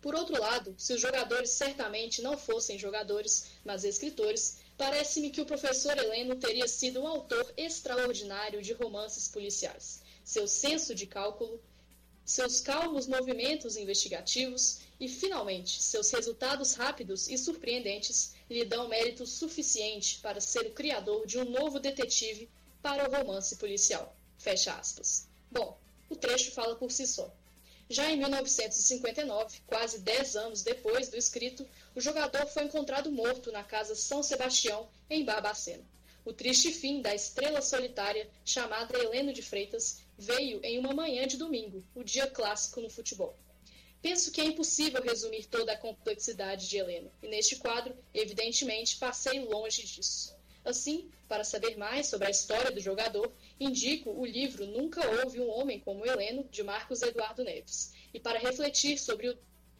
Por 0.00 0.14
outro 0.14 0.40
lado, 0.40 0.74
se 0.78 0.94
os 0.94 1.00
jogadores 1.00 1.50
certamente 1.50 2.22
não 2.22 2.38
fossem 2.38 2.78
jogadores, 2.78 3.50
mas 3.62 3.84
escritores, 3.84 4.56
parece-me 4.78 5.28
que 5.28 5.42
o 5.42 5.46
professor 5.46 5.96
Heleno 5.98 6.36
teria 6.36 6.66
sido 6.66 7.02
um 7.02 7.06
autor 7.06 7.52
extraordinário 7.58 8.62
de 8.62 8.72
romances 8.72 9.28
policiais. 9.28 10.02
Seu 10.24 10.48
senso 10.48 10.94
de 10.94 11.06
cálculo, 11.06 11.60
seus 12.30 12.60
calmos 12.60 13.08
movimentos 13.08 13.76
investigativos 13.76 14.78
e, 15.00 15.08
finalmente, 15.08 15.82
seus 15.82 16.10
resultados 16.12 16.74
rápidos 16.74 17.28
e 17.28 17.36
surpreendentes 17.36 18.34
lhe 18.48 18.64
dão 18.64 18.86
mérito 18.86 19.26
suficiente 19.26 20.20
para 20.20 20.40
ser 20.40 20.66
o 20.66 20.72
criador 20.72 21.26
de 21.26 21.38
um 21.38 21.44
novo 21.44 21.80
detetive 21.80 22.48
para 22.80 23.08
o 23.08 23.12
romance 23.12 23.56
policial. 23.56 24.16
Fecha 24.38 24.72
aspas. 24.74 25.26
Bom, 25.50 25.76
o 26.08 26.14
trecho 26.14 26.52
fala 26.52 26.76
por 26.76 26.92
si 26.92 27.04
só. 27.04 27.34
Já 27.88 28.08
em 28.08 28.16
1959, 28.18 29.62
quase 29.66 29.98
10 29.98 30.36
anos 30.36 30.62
depois 30.62 31.08
do 31.08 31.16
escrito, 31.16 31.66
o 31.96 32.00
jogador 32.00 32.46
foi 32.46 32.62
encontrado 32.62 33.10
morto 33.10 33.50
na 33.50 33.64
casa 33.64 33.96
São 33.96 34.22
Sebastião, 34.22 34.88
em 35.10 35.24
Barbacena. 35.24 35.82
O 36.24 36.32
triste 36.32 36.70
fim 36.70 37.00
da 37.02 37.12
estrela 37.12 37.60
solitária, 37.60 38.30
chamada 38.44 38.96
Heleno 38.96 39.32
de 39.32 39.42
Freitas, 39.42 39.98
veio 40.20 40.60
em 40.62 40.78
uma 40.78 40.92
manhã 40.92 41.26
de 41.26 41.38
domingo, 41.38 41.82
o 41.94 42.04
dia 42.04 42.26
clássico 42.26 42.82
no 42.82 42.90
futebol. 42.90 43.34
Penso 44.02 44.30
que 44.30 44.40
é 44.40 44.44
impossível 44.44 45.02
resumir 45.02 45.46
toda 45.46 45.72
a 45.72 45.78
complexidade 45.78 46.68
de 46.68 46.76
Heleno, 46.76 47.10
e 47.22 47.28
neste 47.28 47.56
quadro, 47.56 47.96
evidentemente, 48.12 48.98
passei 48.98 49.40
longe 49.40 49.82
disso. 49.82 50.36
Assim, 50.62 51.10
para 51.26 51.42
saber 51.42 51.76
mais 51.78 52.06
sobre 52.06 52.26
a 52.26 52.30
história 52.30 52.70
do 52.70 52.80
jogador, 52.80 53.32
indico 53.58 54.10
o 54.10 54.26
livro 54.26 54.66
Nunca 54.66 55.00
Houve 55.08 55.40
um 55.40 55.48
Homem 55.48 55.80
como 55.80 56.04
Heleno, 56.04 56.44
de 56.50 56.62
Marcos 56.62 57.00
Eduardo 57.00 57.42
Neves. 57.42 57.92
E 58.12 58.20
para 58.20 58.38
refletir 58.38 58.98
sobre 58.98 59.30
o 59.30 59.38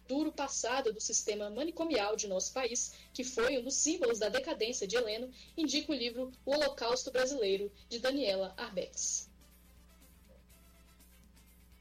duro 0.09 0.33
passado 0.33 0.93
do 0.93 1.01
sistema 1.01 1.51
manicomial 1.51 2.17
de 2.17 2.27
nosso 2.27 2.53
país, 2.53 2.95
que 3.13 3.23
foi 3.23 3.59
um 3.59 3.63
dos 3.63 3.75
símbolos 3.75 4.19
da 4.19 4.31
decadência 4.31 4.87
de 4.87 4.97
Heleno, 4.97 5.31
indico 5.57 5.93
o 5.93 5.95
livro 5.95 6.33
O 6.47 6.53
Holocausto 6.53 7.11
Brasileiro, 7.11 7.71
de 7.89 7.99
Daniela 7.99 8.55
Arbex. 8.57 9.30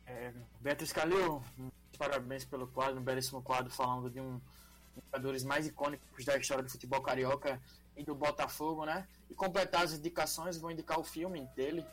É, 0.09 0.33
Beatriz 0.59 0.91
Calil, 0.91 1.43
parabéns 1.95 2.43
pelo 2.43 2.67
quadro, 2.67 2.99
um 2.99 3.03
belíssimo 3.03 3.43
quadro 3.43 3.69
falando 3.69 4.09
de 4.09 4.19
um 4.19 4.39
dos 4.95 5.03
jogadores 5.05 5.43
mais 5.43 5.67
icônicos 5.67 6.25
da 6.25 6.35
história 6.35 6.63
do 6.63 6.69
futebol 6.69 6.99
carioca 6.99 7.61
e 7.95 8.03
do 8.03 8.15
Botafogo, 8.15 8.85
né? 8.85 9.07
E 9.29 9.35
completar 9.35 9.83
as 9.83 9.93
indicações, 9.93 10.57
vou 10.57 10.71
indicar 10.71 10.99
o 10.99 11.03
filme 11.03 11.45
dele, 11.55 11.85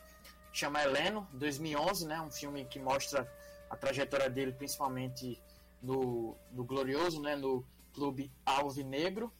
chama 0.51 0.81
Heleno, 0.81 1.27
2011, 1.33 2.07
né? 2.07 2.19
Um 2.19 2.31
filme 2.31 2.65
que 2.65 2.79
mostra 2.79 3.31
a 3.69 3.77
trajetória 3.77 4.29
dele, 4.31 4.51
principalmente 4.51 5.39
no, 5.79 6.35
no 6.51 6.63
Glorioso, 6.63 7.21
né? 7.21 7.35
No 7.35 7.63
Clube 7.93 8.31
Alvinegro. 8.43 9.31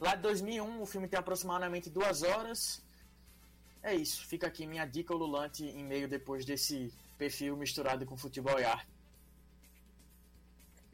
Lá 0.00 0.14
de 0.14 0.22
2001, 0.22 0.80
o 0.80 0.86
filme 0.86 1.06
tem 1.06 1.18
aproximadamente 1.18 1.90
duas 1.90 2.22
horas. 2.22 2.82
É 3.82 3.94
isso, 3.94 4.26
fica 4.26 4.46
aqui 4.46 4.66
minha 4.66 4.86
dica 4.86 5.14
ululante 5.14 5.64
em 5.64 5.84
meio 5.84 6.08
depois 6.08 6.46
desse 6.46 6.90
perfil 7.18 7.56
misturado 7.56 8.06
com 8.06 8.16
futebol 8.16 8.58
e 8.58 8.64
arte. 8.64 8.88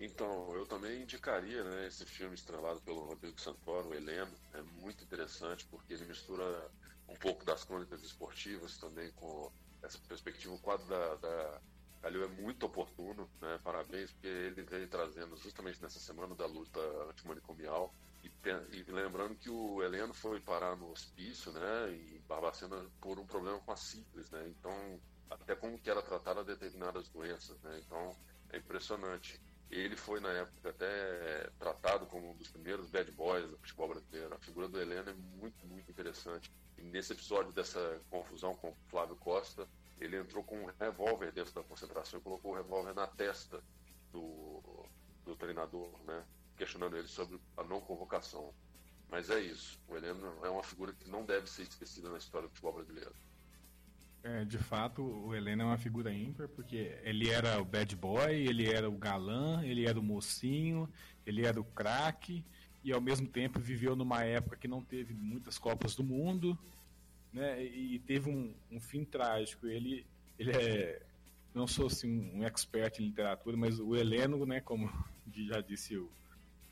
Então, 0.01 0.53
eu 0.57 0.67
também 0.67 1.03
indicaria 1.03 1.63
né, 1.63 1.87
esse 1.87 2.05
filme 2.05 2.35
estrelado 2.35 2.81
pelo 2.83 3.05
Rodrigo 3.05 3.41
Santoro, 3.41 3.91
o 3.91 3.95
Heleno. 3.95 4.33
É 4.53 4.63
muito 4.81 5.05
interessante 5.05 5.65
porque 5.67 5.95
ele 5.95 6.07
mistura 6.07 6.69
um 7.09 7.15
pouco 7.15 7.45
das 7.45 7.63
crônicas 7.63 8.03
esportivas 8.03 8.77
também 8.79 9.11
com 9.13 9.53
essa 9.83 9.99
perspectiva, 10.09 10.53
um 10.53 10.59
quadro 10.59 10.87
da, 10.87 11.15
da, 11.17 11.61
Calil 12.05 12.23
é 12.23 12.29
muito 12.29 12.67
oportuno, 12.67 13.27
né? 13.41 13.59
Parabéns, 13.65 14.13
porque 14.13 14.27
ele 14.27 14.63
vem 14.63 14.87
trazendo 14.87 15.39
justamente 15.39 15.81
nessa 15.81 15.99
semana 15.99 16.35
da 16.35 16.45
luta 16.45 16.79
antimanicomial. 17.09 17.95
E, 18.23 18.31
e 18.77 18.83
lembrando 18.93 19.35
que 19.37 19.49
o 19.49 19.83
Heleno 19.83 20.13
foi 20.13 20.39
parar 20.39 20.77
no 20.77 20.91
hospício, 20.91 21.51
né? 21.53 21.93
E 21.93 22.19
Barbacena 22.29 22.85
por 23.01 23.19
um 23.19 23.25
problema 23.25 23.59
com 23.61 23.73
a 23.73 23.77
sífilis, 23.77 24.31
né? 24.31 24.47
Então, 24.49 25.01
até 25.31 25.55
como 25.55 25.79
que 25.79 25.91
era 25.91 26.03
tratada 26.03 26.45
determinadas 26.45 27.09
doenças, 27.09 27.61
né? 27.63 27.81
Então, 27.85 28.17
é 28.51 28.59
impressionante. 28.59 29.41
Ele 29.71 29.97
foi, 29.97 30.21
na 30.21 30.31
época, 30.31 30.71
até 30.71 31.51
tratado 31.59 32.07
como 32.07 32.31
um 32.31 32.37
dos 32.37 32.49
primeiros 32.49 32.91
bad 32.91 33.11
boys 33.13 33.51
do 33.51 33.59
futebol 33.59 33.89
brasileiro. 33.89 34.35
A 34.35 34.39
figura 34.39 34.69
do 34.69 34.81
Heleno 34.81 35.11
é 35.11 35.15
muito, 35.15 35.67
muito 35.67 35.91
interessante. 35.91 36.53
E 36.79 36.83
nesse 36.83 37.13
episódio 37.13 37.53
dessa 37.53 38.01
confusão 38.11 38.55
com 38.55 38.71
o 38.71 38.77
Flávio 38.89 39.17
Costa, 39.17 39.67
ele 40.01 40.17
entrou 40.17 40.45
com 40.45 40.63
um 40.63 40.67
revólver 40.79 41.33
dentro 41.33 41.53
da 41.55 41.63
concentração 41.63 42.21
e 42.21 42.23
colocou 42.23 42.53
o 42.53 42.55
revólver 42.55 42.95
na 42.95 43.07
testa 43.07 43.63
do, 44.13 44.63
do 45.25 45.35
treinador, 45.37 45.91
né? 46.05 46.25
questionando 46.57 46.97
ele 46.97 47.09
sobre 47.09 47.41
a 47.57 47.65
não 47.65 47.81
convocação. 47.81 48.55
Mas 49.09 49.31
é 49.31 49.41
isso. 49.41 49.81
O 49.89 49.97
Heleno 49.97 50.45
é 50.45 50.49
uma 50.49 50.63
figura 50.63 50.93
que 50.93 51.09
não 51.09 51.25
deve 51.25 51.49
ser 51.49 51.63
esquecida 51.63 52.11
na 52.11 52.19
história 52.19 52.49
do 52.49 52.51
futebol 52.51 52.75
brasileiro. 52.75 53.15
É, 54.25 54.43
de 54.43 54.57
fato, 54.57 55.03
o 55.03 55.35
Heleno 55.35 55.63
é 55.63 55.65
uma 55.67 55.77
figura 55.77 56.11
ímpar, 56.11 56.49
porque 56.49 56.97
ele 57.03 57.29
era 57.29 57.61
o 57.61 57.65
bad 57.65 57.95
boy, 57.95 58.33
ele 58.35 58.73
era 58.73 58.89
o 58.89 58.97
galã, 58.97 59.63
ele 59.63 59.87
era 59.87 60.01
o 60.01 60.03
mocinho, 60.03 60.89
ele 61.27 61.45
era 61.45 61.61
o 61.61 61.65
craque, 61.65 62.43
e 62.83 62.91
ao 62.91 63.03
mesmo 63.03 63.29
tempo 63.29 63.61
viveu 63.61 63.95
numa 63.95 64.25
época 64.25 64.57
que 64.57 64.67
não 64.67 64.83
teve 64.83 65.13
muitas 65.13 65.59
Copas 65.59 65.95
do 65.95 66.03
Mundo, 66.03 66.59
né? 67.35 67.63
E 67.63 67.99
teve 67.99 68.31
um, 68.31 68.55
um 68.73 68.81
fim 68.81 69.05
trágico. 69.05 69.67
Ele, 69.67 70.07
ele 70.39 70.53
é, 70.53 71.03
não 71.55 71.67
sou 71.67 71.89
assim 71.89 72.31
um 72.35 72.45
expert 72.45 73.01
em 73.01 73.07
literatura, 73.07 73.59
mas 73.59 73.79
o 73.79 73.95
Heleno, 73.95 74.47
né? 74.47 74.59
Como 74.59 74.91
já 75.33 75.61
disse 75.61 75.99
o 75.99 76.09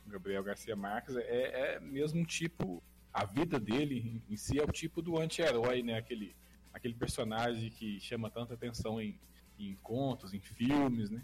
Gabriel 0.07 0.43
Garcia 0.43 0.75
Marques, 0.75 1.15
é, 1.15 1.75
é 1.75 1.79
mesmo 1.79 2.21
um 2.21 2.25
tipo, 2.25 2.81
a 3.13 3.25
vida 3.25 3.59
dele 3.59 4.23
em 4.27 4.37
si 4.37 4.59
é 4.59 4.63
o 4.63 4.71
tipo 4.71 5.03
do 5.03 5.19
anti-herói, 5.19 5.83
né? 5.83 5.99
Aquele, 5.99 6.35
aquele 6.73 6.95
personagem 6.95 7.69
que 7.69 7.99
chama 7.99 8.29
tanta 8.29 8.53
atenção 8.53 8.99
em, 8.99 9.17
em 9.59 9.75
contos, 9.83 10.33
em 10.33 10.39
filmes, 10.39 11.09
né? 11.09 11.21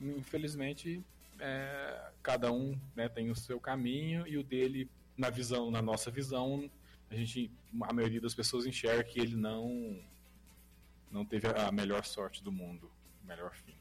Infelizmente, 0.00 1.02
é, 1.40 2.12
cada 2.22 2.52
um 2.52 2.78
né, 2.94 3.08
tem 3.08 3.30
o 3.30 3.36
seu 3.36 3.58
caminho 3.58 4.26
e 4.26 4.36
o 4.36 4.44
dele, 4.44 4.88
na 5.16 5.30
visão, 5.30 5.70
na 5.70 5.80
nossa 5.80 6.10
visão, 6.10 6.70
a 7.10 7.14
gente, 7.14 7.50
a 7.82 7.92
maioria 7.92 8.20
das 8.20 8.34
pessoas 8.34 8.66
enxerga 8.66 9.04
que 9.04 9.20
ele 9.20 9.36
não 9.36 10.00
não 11.10 11.26
teve 11.26 11.46
a 11.46 11.70
melhor 11.70 12.06
sorte 12.06 12.42
do 12.42 12.50
mundo, 12.50 12.90
o 13.22 13.26
melhor 13.26 13.54
fim. 13.54 13.74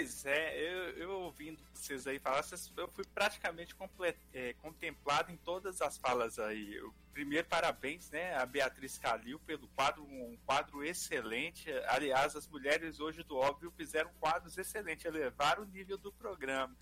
Pois 0.00 0.24
é, 0.24 0.58
eu, 0.58 0.82
eu 0.96 1.10
ouvindo 1.20 1.58
vocês 1.74 2.06
aí 2.06 2.18
falar, 2.18 2.42
eu 2.74 2.88
fui 2.88 3.04
praticamente 3.04 3.74
complet, 3.74 4.16
é, 4.32 4.54
contemplado 4.54 5.30
em 5.30 5.36
todas 5.36 5.82
as 5.82 5.98
falas 5.98 6.38
aí. 6.38 6.74
Eu, 6.74 6.90
primeiro, 7.12 7.46
parabéns, 7.46 8.08
né, 8.08 8.34
a 8.34 8.46
Beatriz 8.46 8.96
Calil 8.96 9.38
pelo 9.40 9.68
quadro, 9.68 10.02
um 10.02 10.38
quadro 10.46 10.82
excelente. 10.82 11.70
Aliás, 11.86 12.34
as 12.34 12.48
mulheres 12.48 12.98
hoje 12.98 13.22
do 13.22 13.36
óbvio 13.36 13.70
fizeram 13.76 14.10
quadros 14.18 14.56
excelentes, 14.56 15.04
elevaram 15.04 15.64
o 15.64 15.66
nível 15.66 15.98
do 15.98 16.10
programa. 16.10 16.74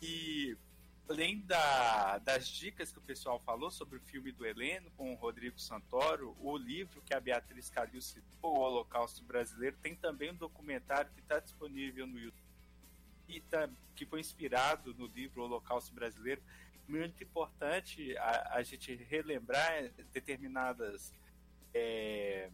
E 0.00 0.56
além 1.08 1.40
da, 1.40 2.18
das 2.18 2.46
dicas 2.46 2.92
que 2.92 2.98
o 2.98 3.02
pessoal 3.02 3.40
falou 3.40 3.72
sobre 3.72 3.98
o 3.98 4.02
filme 4.02 4.30
do 4.30 4.46
Heleno 4.46 4.92
com 4.96 5.12
o 5.12 5.16
Rodrigo 5.16 5.58
Santoro, 5.58 6.36
o 6.38 6.56
livro 6.56 7.02
que 7.02 7.14
a 7.14 7.18
Beatriz 7.18 7.68
Calil 7.68 8.00
citou, 8.00 8.22
O 8.42 8.60
Holocausto 8.60 9.24
Brasileiro, 9.24 9.76
tem 9.82 9.96
também 9.96 10.30
um 10.30 10.36
documentário 10.36 11.10
que 11.10 11.20
está 11.20 11.40
disponível 11.40 12.06
no 12.06 12.16
YouTube 12.16 12.43
e 13.28 13.40
tá, 13.40 13.68
que 13.94 14.06
foi 14.06 14.20
inspirado 14.20 14.94
no 14.94 15.06
livro 15.06 15.42
Holocausto 15.42 15.94
Brasileiro. 15.94 16.42
Muito 16.86 17.22
importante 17.22 18.16
a, 18.18 18.56
a 18.56 18.62
gente 18.62 18.94
relembrar 18.94 19.90
determinadas 20.12 21.12
é, 21.72 22.50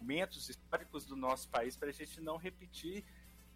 momentos 0.00 0.48
históricos 0.48 1.04
do 1.06 1.16
nosso 1.16 1.48
país 1.48 1.76
para 1.76 1.88
a 1.88 1.92
gente 1.92 2.20
não 2.20 2.36
repetir 2.36 3.04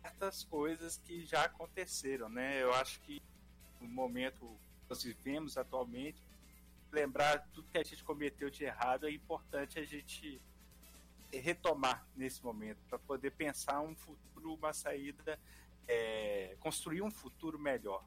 certas 0.01 0.43
coisas 0.45 0.97
que 0.97 1.25
já 1.25 1.45
aconteceram, 1.45 2.29
né? 2.29 2.63
Eu 2.63 2.73
acho 2.75 3.01
que 3.01 3.23
no 3.81 3.89
momento 3.89 4.39
que 4.39 4.89
nós 4.89 5.03
vivemos 5.03 5.57
atualmente, 5.57 6.21
lembrar 6.91 7.39
tudo 7.53 7.69
que 7.71 7.79
a 7.79 7.85
gente 7.85 8.03
cometeu 8.03 8.51
de 8.51 8.65
errado, 8.65 9.07
é 9.07 9.11
importante 9.11 9.79
a 9.79 9.85
gente 9.85 10.41
retomar 11.33 12.05
nesse 12.15 12.45
momento, 12.45 12.79
para 12.89 12.99
poder 12.99 13.31
pensar 13.31 13.81
um 13.81 13.95
futuro, 13.95 14.55
uma 14.55 14.73
saída, 14.73 15.39
é, 15.89 16.57
construir 16.61 17.03
um 17.03 17.11
futuro 17.11 17.59
melhor. 17.59 18.05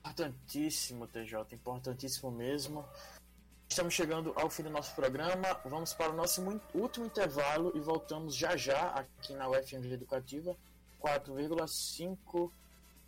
Importantíssimo, 0.00 1.06
TJ, 1.06 1.54
importantíssimo 1.54 2.30
mesmo. 2.30 2.84
Estamos 3.68 3.94
chegando 3.94 4.32
ao 4.36 4.50
fim 4.50 4.62
do 4.62 4.70
nosso 4.70 4.94
programa. 4.94 5.54
Vamos 5.64 5.94
para 5.94 6.12
o 6.12 6.16
nosso 6.16 6.42
último 6.74 7.06
intervalo 7.06 7.72
e 7.74 7.80
voltamos 7.80 8.34
já 8.34 8.56
já 8.56 8.88
aqui 8.88 9.32
na 9.32 9.48
UFMG 9.48 9.94
Educativa. 9.94 10.56
4,5 11.00 12.50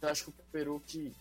eu 0.05 0.11
acho 0.11 0.25
que 0.25 0.31
o 0.31 0.45
Peruque 0.53 1.15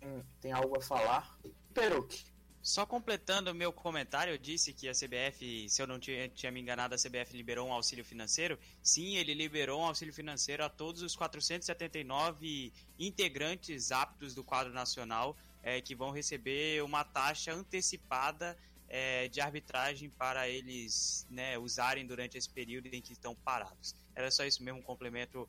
tem, 0.00 0.24
tem 0.40 0.52
algo 0.52 0.78
a 0.78 0.80
falar. 0.80 1.38
Peruque. 1.74 2.24
Só 2.62 2.84
completando 2.84 3.50
o 3.50 3.54
meu 3.54 3.72
comentário, 3.72 4.34
eu 4.34 4.38
disse 4.38 4.74
que 4.74 4.86
a 4.86 4.92
CBF, 4.92 5.66
se 5.68 5.80
eu 5.80 5.86
não 5.86 5.98
tinha, 5.98 6.28
tinha 6.28 6.52
me 6.52 6.60
enganado, 6.60 6.94
a 6.94 6.98
CBF 6.98 7.34
liberou 7.34 7.66
um 7.66 7.72
auxílio 7.72 8.04
financeiro. 8.04 8.58
Sim, 8.82 9.16
ele 9.16 9.32
liberou 9.32 9.80
um 9.80 9.86
auxílio 9.86 10.12
financeiro 10.12 10.62
a 10.62 10.68
todos 10.68 11.00
os 11.00 11.16
479 11.16 12.70
integrantes 12.98 13.90
aptos 13.90 14.34
do 14.34 14.44
quadro 14.44 14.74
nacional 14.74 15.34
é, 15.62 15.80
que 15.80 15.94
vão 15.94 16.10
receber 16.10 16.82
uma 16.82 17.02
taxa 17.02 17.52
antecipada 17.52 18.56
é, 18.90 19.28
de 19.28 19.40
arbitragem 19.40 20.10
para 20.10 20.46
eles 20.46 21.26
né, 21.30 21.56
usarem 21.56 22.06
durante 22.06 22.36
esse 22.36 22.50
período 22.50 22.88
em 22.88 23.00
que 23.00 23.12
estão 23.12 23.34
parados. 23.36 23.94
Era 24.14 24.30
só 24.30 24.44
isso 24.44 24.62
mesmo, 24.62 24.80
um 24.80 24.82
complemento 24.82 25.48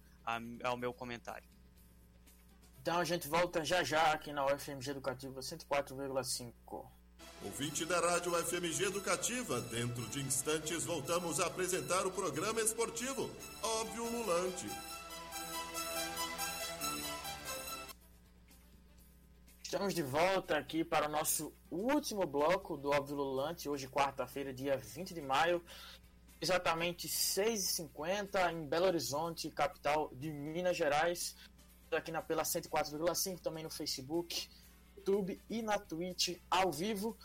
ao 0.63 0.77
meu 0.77 0.93
comentário. 0.93 1.47
Então 2.81 2.99
a 2.99 3.03
gente 3.03 3.27
volta 3.27 3.65
já 3.65 3.83
já 3.83 4.13
aqui 4.13 4.31
na 4.31 4.45
UFMG 4.45 4.91
Educativa 4.91 5.41
104,5. 5.41 7.00
Ouvinte 7.43 7.85
da 7.85 7.99
Rádio 7.99 8.31
UFMG 8.33 8.83
Educativa, 8.83 9.59
dentro 9.61 10.07
de 10.09 10.21
instantes 10.21 10.85
voltamos 10.85 11.39
a 11.39 11.47
apresentar 11.47 12.05
o 12.05 12.11
programa 12.11 12.61
esportivo 12.61 13.31
Óbvio 13.63 14.05
Lulante. 14.05 14.67
Estamos 19.63 19.95
de 19.95 20.03
volta 20.03 20.55
aqui 20.55 20.83
para 20.83 21.07
o 21.07 21.11
nosso 21.11 21.51
último 21.71 22.27
bloco 22.27 22.77
do 22.77 22.91
Óbvio 22.91 23.15
Lulante, 23.15 23.67
hoje 23.67 23.87
quarta-feira, 23.87 24.53
dia 24.53 24.77
20 24.77 25.11
de 25.11 25.21
maio, 25.21 25.63
exatamente 26.39 27.07
6h50 27.07 28.51
em 28.51 28.67
Belo 28.67 28.85
Horizonte, 28.85 29.49
capital 29.49 30.11
de 30.13 30.31
Minas 30.31 30.77
Gerais 30.77 31.35
aqui 31.91 32.11
na 32.11 32.21
pela 32.21 32.43
104,5, 32.43 33.39
também 33.39 33.63
no 33.63 33.69
Facebook, 33.69 34.47
YouTube 35.01 35.41
e 35.49 35.61
na 35.63 35.79
Twitch 35.79 36.37
ao 36.49 36.71
vivo. 36.71 37.17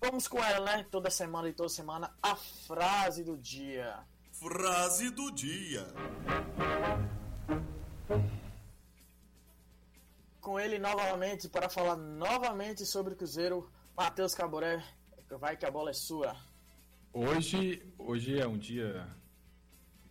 Vamos 0.00 0.26
com 0.26 0.42
ela, 0.42 0.76
né? 0.76 0.86
Toda 0.90 1.10
semana 1.10 1.48
e 1.48 1.52
toda 1.52 1.68
semana, 1.68 2.12
a 2.20 2.34
frase 2.34 3.22
do 3.22 3.36
dia. 3.36 3.98
Frase 4.32 5.10
do 5.10 5.30
dia. 5.30 5.86
Com 10.40 10.58
ele 10.58 10.78
novamente 10.78 11.48
para 11.48 11.68
falar 11.68 11.96
novamente 11.96 12.84
sobre 12.84 13.12
o 13.12 13.16
Cruzeiro, 13.16 13.70
Matheus 13.96 14.34
Caboré. 14.34 14.82
Vai 15.38 15.56
que 15.56 15.66
a 15.66 15.70
bola 15.70 15.90
é 15.90 15.94
sua. 15.94 16.34
Hoje, 17.12 17.82
hoje 17.96 18.40
é 18.40 18.46
um 18.48 18.58
dia 18.58 19.06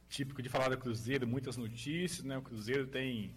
típico 0.08 0.42
de 0.42 0.48
falar 0.48 0.70
do 0.70 0.78
Cruzeiro, 0.78 1.28
muitas 1.28 1.58
notícias, 1.58 2.24
né? 2.24 2.38
O 2.38 2.42
Cruzeiro 2.42 2.88
tem 2.88 3.36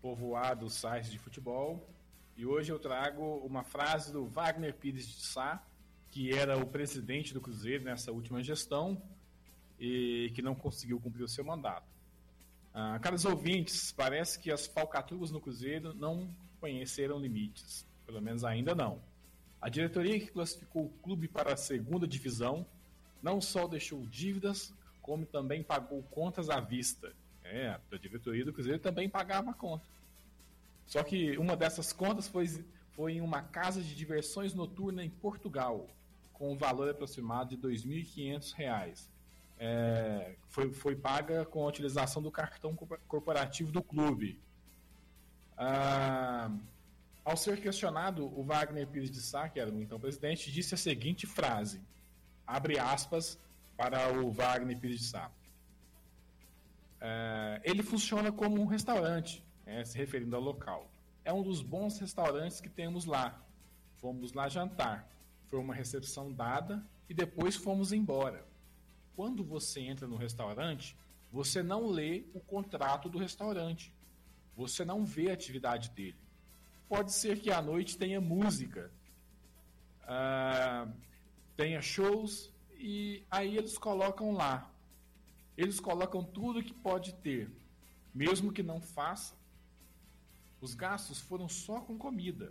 povoado 0.00 0.66
os 0.66 0.74
sites 0.74 1.10
de 1.10 1.18
futebol. 1.18 1.93
E 2.36 2.44
hoje 2.44 2.72
eu 2.72 2.80
trago 2.80 3.36
uma 3.46 3.62
frase 3.62 4.12
do 4.12 4.26
Wagner 4.26 4.74
Pires 4.74 5.06
de 5.06 5.24
Sá, 5.24 5.62
que 6.10 6.32
era 6.32 6.58
o 6.58 6.66
presidente 6.66 7.32
do 7.32 7.40
Cruzeiro 7.40 7.84
nessa 7.84 8.10
última 8.10 8.42
gestão 8.42 9.00
e 9.78 10.32
que 10.34 10.42
não 10.42 10.54
conseguiu 10.54 10.98
cumprir 10.98 11.22
o 11.22 11.28
seu 11.28 11.44
mandato. 11.44 11.86
Ah, 12.72 12.98
caros 13.00 13.24
ouvintes, 13.24 13.92
parece 13.92 14.38
que 14.40 14.50
as 14.50 14.66
falcatruas 14.66 15.30
no 15.30 15.40
Cruzeiro 15.40 15.94
não 15.94 16.28
conheceram 16.60 17.20
limites, 17.20 17.86
pelo 18.04 18.20
menos 18.20 18.44
ainda 18.44 18.74
não. 18.74 19.00
A 19.60 19.68
diretoria 19.68 20.18
que 20.18 20.26
classificou 20.26 20.86
o 20.86 21.02
clube 21.02 21.28
para 21.28 21.52
a 21.52 21.56
segunda 21.56 22.06
divisão 22.06 22.66
não 23.22 23.40
só 23.40 23.68
deixou 23.68 24.04
dívidas, 24.06 24.74
como 25.00 25.24
também 25.24 25.62
pagou 25.62 26.02
contas 26.10 26.50
à 26.50 26.58
vista. 26.58 27.12
É, 27.44 27.78
a 27.92 27.96
diretoria 27.96 28.44
do 28.44 28.52
Cruzeiro 28.52 28.80
também 28.80 29.08
pagava 29.08 29.54
conta. 29.54 29.93
Só 30.86 31.02
que 31.02 31.36
uma 31.38 31.56
dessas 31.56 31.92
contas 31.92 32.28
foi, 32.28 32.64
foi 32.92 33.14
em 33.14 33.20
uma 33.20 33.42
casa 33.42 33.82
de 33.82 33.94
diversões 33.94 34.54
noturna 34.54 35.04
em 35.04 35.10
Portugal, 35.10 35.88
com 36.32 36.52
um 36.52 36.56
valor 36.56 36.88
aproximado 36.88 37.56
de 37.56 37.66
R$ 37.66 37.74
2.500. 37.74 39.08
é, 39.58 40.34
foi, 40.48 40.72
foi 40.72 40.96
paga 40.96 41.44
com 41.44 41.64
a 41.64 41.68
utilização 41.68 42.22
do 42.22 42.30
cartão 42.30 42.74
corporativo 43.06 43.70
do 43.72 43.82
clube. 43.82 44.40
Ah, 45.56 46.50
ao 47.24 47.36
ser 47.36 47.60
questionado, 47.60 48.26
o 48.38 48.42
Wagner 48.42 48.86
Pires 48.86 49.10
de 49.10 49.20
Sá, 49.20 49.48
que 49.48 49.58
era 49.58 49.70
o 49.70 49.82
então 49.82 49.98
presidente, 49.98 50.50
disse 50.50 50.74
a 50.74 50.78
seguinte 50.78 51.26
frase, 51.26 51.80
abre 52.46 52.78
aspas 52.78 53.38
para 53.76 54.12
o 54.12 54.30
Wagner 54.30 54.78
Pires 54.78 55.00
de 55.00 55.06
Sá. 55.06 55.30
É, 57.00 57.60
ele 57.64 57.82
funciona 57.82 58.32
como 58.32 58.60
um 58.60 58.66
restaurante, 58.66 59.43
né, 59.64 59.84
se 59.84 59.96
referindo 59.96 60.34
ao 60.36 60.42
local. 60.42 60.90
É 61.24 61.32
um 61.32 61.42
dos 61.42 61.62
bons 61.62 61.98
restaurantes 61.98 62.60
que 62.60 62.68
temos 62.68 63.04
lá. 63.04 63.42
Fomos 63.96 64.32
lá 64.32 64.48
jantar. 64.48 65.08
Foi 65.48 65.58
uma 65.58 65.74
recepção 65.74 66.32
dada 66.32 66.84
e 67.08 67.14
depois 67.14 67.56
fomos 67.56 67.92
embora. 67.92 68.46
Quando 69.16 69.44
você 69.44 69.80
entra 69.80 70.06
no 70.06 70.16
restaurante, 70.16 70.96
você 71.30 71.62
não 71.62 71.86
lê 71.86 72.24
o 72.34 72.40
contrato 72.40 73.08
do 73.08 73.18
restaurante. 73.18 73.92
Você 74.56 74.84
não 74.84 75.04
vê 75.04 75.30
a 75.30 75.34
atividade 75.34 75.90
dele. 75.90 76.16
Pode 76.88 77.12
ser 77.12 77.40
que 77.40 77.50
à 77.50 77.62
noite 77.62 77.96
tenha 77.96 78.20
música, 78.20 78.90
uh, 80.02 80.92
tenha 81.56 81.80
shows, 81.80 82.52
e 82.78 83.24
aí 83.30 83.56
eles 83.56 83.78
colocam 83.78 84.32
lá. 84.32 84.70
Eles 85.56 85.80
colocam 85.80 86.22
tudo 86.22 86.62
que 86.62 86.74
pode 86.74 87.14
ter, 87.14 87.50
mesmo 88.14 88.52
que 88.52 88.62
não 88.62 88.80
faça. 88.80 89.34
Os 90.64 90.74
gastos 90.74 91.20
foram 91.20 91.46
só 91.46 91.78
com 91.82 91.98
comida. 91.98 92.50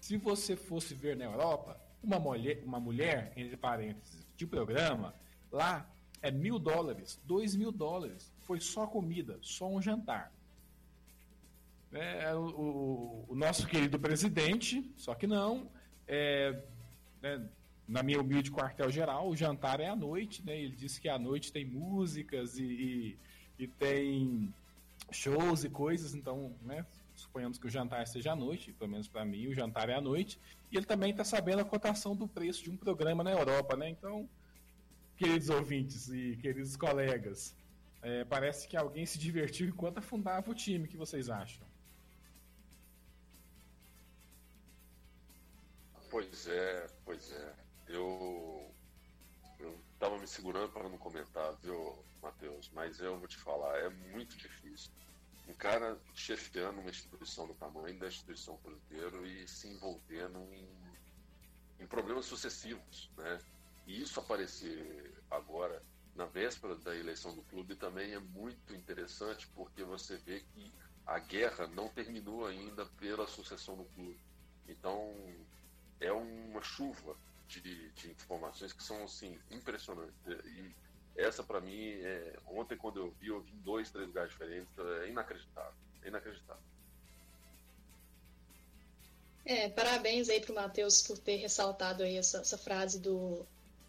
Se 0.00 0.16
você 0.16 0.56
fosse 0.56 0.92
ver 0.92 1.16
na 1.16 1.24
Europa, 1.24 1.80
uma 2.02 2.18
mulher, 2.18 2.60
uma 2.66 2.80
mulher 2.80 3.32
entre 3.36 3.56
parênteses, 3.56 4.26
de 4.36 4.44
programa, 4.44 5.14
lá 5.52 5.88
é 6.20 6.32
mil 6.32 6.58
dólares, 6.58 7.20
dois 7.24 7.54
mil 7.54 7.70
dólares. 7.70 8.32
Foi 8.40 8.58
só 8.58 8.88
comida, 8.88 9.38
só 9.40 9.68
um 9.68 9.80
jantar. 9.80 10.32
É, 11.92 12.34
o, 12.34 13.24
o, 13.28 13.34
nosso 13.36 13.68
querido 13.68 14.00
presidente, 14.00 14.92
só 14.96 15.14
que 15.14 15.28
não, 15.28 15.70
é, 16.08 16.60
né, 17.20 17.48
na 17.86 18.02
minha 18.02 18.20
humilde 18.20 18.50
quartel-geral, 18.50 19.28
o 19.28 19.36
jantar 19.36 19.78
é 19.78 19.88
à 19.88 19.94
noite, 19.94 20.44
né? 20.44 20.60
Ele 20.60 20.74
disse 20.74 21.00
que 21.00 21.08
à 21.08 21.20
noite 21.20 21.52
tem 21.52 21.64
músicas 21.64 22.58
e, 22.58 22.64
e, 22.64 23.18
e 23.60 23.68
tem 23.68 24.52
shows 25.12 25.62
e 25.62 25.70
coisas, 25.70 26.16
então, 26.16 26.52
né? 26.62 26.84
Suponhamos 27.14 27.58
que 27.58 27.66
o 27.66 27.70
jantar 27.70 28.06
seja 28.06 28.32
à 28.32 28.36
noite, 28.36 28.72
pelo 28.72 28.90
menos 28.90 29.08
para 29.08 29.24
mim, 29.24 29.46
o 29.46 29.54
jantar 29.54 29.88
é 29.88 29.94
à 29.94 30.00
noite. 30.00 30.40
E 30.70 30.76
ele 30.76 30.86
também 30.86 31.10
está 31.10 31.24
sabendo 31.24 31.60
a 31.60 31.64
cotação 31.64 32.16
do 32.16 32.26
preço 32.26 32.62
de 32.62 32.70
um 32.70 32.76
programa 32.76 33.22
na 33.22 33.32
Europa, 33.32 33.76
né? 33.76 33.88
Então, 33.88 34.28
queridos 35.16 35.50
ouvintes 35.50 36.08
e 36.08 36.36
queridos 36.36 36.76
colegas, 36.76 37.54
é, 38.02 38.24
parece 38.24 38.66
que 38.66 38.76
alguém 38.76 39.06
se 39.06 39.18
divertiu 39.18 39.68
enquanto 39.68 39.98
afundava 39.98 40.50
o 40.50 40.54
time. 40.54 40.86
O 40.86 40.88
que 40.88 40.96
vocês 40.96 41.28
acham? 41.28 41.66
Pois 46.10 46.46
é, 46.46 46.86
pois 47.04 47.32
é. 47.32 47.54
Eu 47.88 48.70
eu 49.58 49.78
tava 49.98 50.18
me 50.18 50.26
segurando 50.26 50.72
para 50.72 50.88
não 50.88 50.98
comentar, 50.98 51.54
viu, 51.62 52.04
Matheus? 52.20 52.70
Mas 52.74 53.00
eu 53.00 53.18
vou 53.18 53.28
te 53.28 53.38
falar, 53.38 53.78
é 53.78 53.88
muito 53.88 54.36
difícil. 54.36 54.90
Um 55.48 55.54
cara 55.54 55.98
chefiando 56.14 56.80
uma 56.80 56.90
instituição 56.90 57.46
do 57.46 57.54
tamanho 57.54 57.98
da 57.98 58.06
instituição 58.06 58.56
Cruzeiro 58.58 59.26
e 59.26 59.46
se 59.48 59.68
envolvendo 59.68 60.38
em, 60.52 60.68
em 61.80 61.86
problemas 61.86 62.26
sucessivos, 62.26 63.10
né? 63.16 63.38
E 63.86 64.00
isso 64.00 64.20
aparecer 64.20 65.12
agora 65.30 65.82
na 66.14 66.26
véspera 66.26 66.76
da 66.76 66.94
eleição 66.94 67.34
do 67.34 67.42
clube 67.42 67.74
também 67.74 68.12
é 68.12 68.18
muito 68.18 68.74
interessante 68.74 69.48
porque 69.48 69.82
você 69.82 70.16
vê 70.18 70.40
que 70.40 70.72
a 71.06 71.18
guerra 71.18 71.66
não 71.68 71.88
terminou 71.88 72.46
ainda 72.46 72.86
pela 72.86 73.26
sucessão 73.26 73.76
no 73.76 73.84
clube. 73.86 74.20
Então 74.68 75.14
é 76.00 76.12
uma 76.12 76.62
chuva 76.62 77.16
de, 77.48 77.90
de 77.90 78.10
informações 78.10 78.72
que 78.72 78.82
são 78.82 79.02
assim 79.04 79.38
impressionantes. 79.50 80.14
E 80.26 80.74
essa 81.16 81.42
para 81.42 81.60
mim, 81.60 81.92
é, 82.00 82.36
ontem 82.46 82.76
quando 82.76 82.98
eu 82.98 83.14
vi, 83.20 83.28
eu 83.28 83.40
vi 83.40 83.52
em 83.52 83.58
dois, 83.58 83.90
três 83.90 84.06
lugares 84.06 84.30
diferentes, 84.30 84.68
é 85.02 85.08
inacreditável, 85.08 85.74
é 86.02 86.08
inacreditável. 86.08 86.62
É, 89.44 89.68
parabéns 89.68 90.28
aí 90.28 90.40
pro 90.40 90.54
Matheus 90.54 91.02
por 91.02 91.18
ter 91.18 91.36
ressaltado 91.36 92.02
aí 92.02 92.16
essa, 92.16 92.38
essa 92.38 92.56
frase 92.56 93.00
do, 93.00 93.44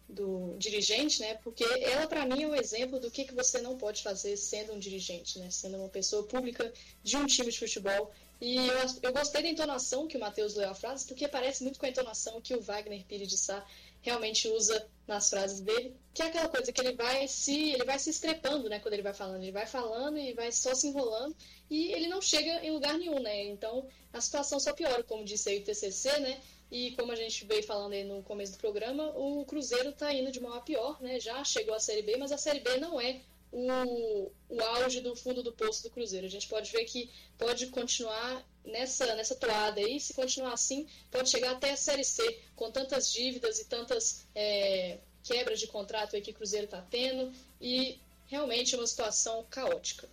do 0.08 0.56
dirigente, 0.58 1.20
né? 1.20 1.34
Porque 1.44 1.64
ela 1.64 2.08
para 2.08 2.26
mim 2.26 2.42
é 2.42 2.46
um 2.48 2.54
exemplo 2.54 2.98
do 2.98 3.10
que, 3.10 3.24
que 3.24 3.34
você 3.34 3.60
não 3.60 3.78
pode 3.78 4.02
fazer 4.02 4.36
sendo 4.36 4.72
um 4.72 4.78
dirigente, 4.78 5.38
né? 5.38 5.48
Sendo 5.50 5.76
uma 5.76 5.88
pessoa 5.88 6.24
pública 6.24 6.72
de 7.02 7.16
um 7.16 7.24
time 7.26 7.50
de 7.50 7.58
futebol 7.58 8.12
e 8.40 8.56
eu, 8.56 8.78
eu 9.02 9.12
gostei 9.12 9.42
da 9.42 9.48
entonação 9.48 10.06
que 10.06 10.16
o 10.16 10.20
Matheus 10.20 10.54
leu 10.54 10.68
a 10.68 10.74
frase, 10.74 11.06
porque 11.06 11.28
parece 11.28 11.62
muito 11.62 11.78
com 11.78 11.86
a 11.86 11.88
entonação 11.88 12.40
que 12.40 12.54
o 12.54 12.60
Wagner 12.60 13.04
Pires 13.04 13.28
de 13.28 13.38
Sá 13.38 13.64
realmente 14.02 14.48
usa 14.48 14.86
nas 15.06 15.28
frases 15.28 15.60
dele, 15.60 15.94
que 16.12 16.22
é 16.22 16.26
aquela 16.26 16.48
coisa 16.48 16.72
que 16.72 16.80
ele 16.80 16.94
vai 16.94 17.28
se 17.28 17.72
ele 17.72 17.84
vai 17.84 17.98
se 17.98 18.10
estrepando, 18.10 18.68
né, 18.68 18.78
quando 18.80 18.94
ele 18.94 19.02
vai 19.02 19.12
falando, 19.12 19.42
ele 19.42 19.52
vai 19.52 19.66
falando 19.66 20.18
e 20.18 20.32
vai 20.32 20.50
só 20.50 20.74
se 20.74 20.86
enrolando 20.88 21.36
e 21.70 21.92
ele 21.92 22.08
não 22.08 22.22
chega 22.22 22.64
em 22.64 22.70
lugar 22.70 22.96
nenhum, 22.98 23.18
né? 23.20 23.44
Então, 23.44 23.86
a 24.12 24.20
situação 24.20 24.58
só 24.60 24.72
piora, 24.72 25.02
como 25.02 25.24
disse 25.24 25.48
aí 25.48 25.58
o 25.58 25.64
TCC, 25.64 26.18
né? 26.20 26.40
E 26.70 26.92
como 26.92 27.12
a 27.12 27.16
gente 27.16 27.44
veio 27.44 27.62
falando 27.62 27.92
aí 27.92 28.04
no 28.04 28.22
começo 28.22 28.52
do 28.52 28.58
programa, 28.58 29.12
o 29.16 29.44
Cruzeiro 29.44 29.90
está 29.90 30.12
indo 30.12 30.30
de 30.30 30.40
mal 30.40 30.54
a 30.54 30.60
pior, 30.60 31.00
né? 31.00 31.20
Já 31.20 31.42
chegou 31.44 31.74
à 31.74 31.80
Série 31.80 32.02
B, 32.02 32.16
mas 32.16 32.32
a 32.32 32.38
Série 32.38 32.60
B 32.60 32.78
não 32.78 33.00
é 33.00 33.20
o, 33.54 34.32
o 34.48 34.60
auge 34.60 35.00
do 35.00 35.14
fundo 35.14 35.42
do 35.42 35.52
poço 35.52 35.82
do 35.84 35.90
Cruzeiro. 35.90 36.26
A 36.26 36.30
gente 36.30 36.48
pode 36.48 36.72
ver 36.72 36.84
que 36.84 37.10
pode 37.38 37.68
continuar 37.68 38.44
nessa, 38.64 39.14
nessa 39.14 39.36
toada 39.36 39.80
aí, 39.80 40.00
se 40.00 40.12
continuar 40.12 40.52
assim, 40.52 40.88
pode 41.10 41.30
chegar 41.30 41.52
até 41.52 41.72
a 41.72 41.76
Série 41.76 42.04
C, 42.04 42.42
com 42.56 42.70
tantas 42.70 43.12
dívidas 43.12 43.60
e 43.60 43.66
tantas 43.66 44.26
é, 44.34 44.98
quebras 45.22 45.60
de 45.60 45.68
contrato 45.68 46.16
aí 46.16 46.22
que 46.22 46.32
o 46.32 46.34
Cruzeiro 46.34 46.64
está 46.64 46.82
tendo, 46.82 47.32
e 47.60 48.00
realmente 48.26 48.74
é 48.74 48.78
uma 48.78 48.86
situação 48.86 49.44
caótica. 49.48 50.08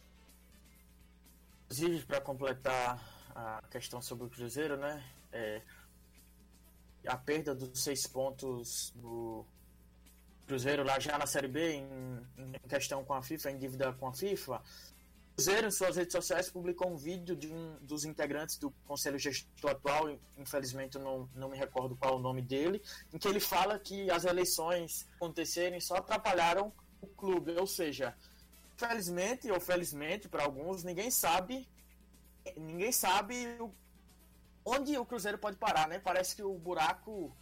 Inclusive, 1.66 2.06
para 2.06 2.22
completar 2.22 3.32
a 3.34 3.64
questão 3.72 4.02
sobre 4.02 4.26
o 4.28 4.30
Cruzeiro, 4.30 4.78
né? 4.78 5.04
É, 5.32 5.62
a 7.08 7.18
perda 7.18 7.56
dos 7.56 7.82
seis 7.82 8.06
pontos 8.06 8.92
do 8.96 9.46
Cruzeiro 10.52 10.84
lá 10.84 11.00
já 11.00 11.18
na 11.18 11.26
Série 11.26 11.48
B, 11.48 11.76
em, 11.76 11.86
em 12.38 12.68
questão 12.68 13.06
com 13.06 13.14
a 13.14 13.24
FIFA, 13.24 13.52
em 13.52 13.58
dívida 13.58 13.94
com 13.94 14.06
a 14.06 14.14
FIFA, 14.14 14.62
Cruzeiro, 15.34 15.68
em 15.68 15.72
suas 15.72 15.96
redes 15.96 16.12
sociais, 16.12 16.50
publicou 16.50 16.92
um 16.92 16.98
vídeo 16.98 17.38
de 17.38 17.48
um 17.48 17.78
dos 17.80 18.04
integrantes 18.04 18.58
do 18.58 18.70
Conselho 18.86 19.18
Gestor 19.18 19.72
atual, 19.72 20.10
infelizmente 20.38 21.00
não, 21.00 21.30
não 21.34 21.48
me 21.48 21.58
recordo 21.58 21.96
qual 21.96 22.16
é 22.16 22.18
o 22.18 22.20
nome 22.20 22.42
dele, 22.42 22.82
em 23.14 23.18
que 23.18 23.30
ele 23.30 23.40
fala 23.40 23.80
que 23.80 24.12
as 24.12 24.26
eleições 24.26 25.08
acontecerem 25.16 25.80
só 25.80 25.96
atrapalharam 25.96 26.74
o 27.02 27.08
clube, 27.08 27.56
ou 27.58 27.66
seja, 27.66 28.14
felizmente 28.76 29.50
ou 29.50 29.60
felizmente 29.62 30.28
para 30.28 30.44
alguns, 30.44 30.84
ninguém 30.84 31.10
sabe 31.10 31.66
ninguém 32.58 32.92
sabe 32.92 33.58
onde 34.66 34.98
o 34.98 35.06
Cruzeiro 35.06 35.38
pode 35.38 35.56
parar, 35.56 35.88
né? 35.88 35.98
Parece 35.98 36.36
que 36.36 36.44
o 36.44 36.58
buraco 36.58 37.34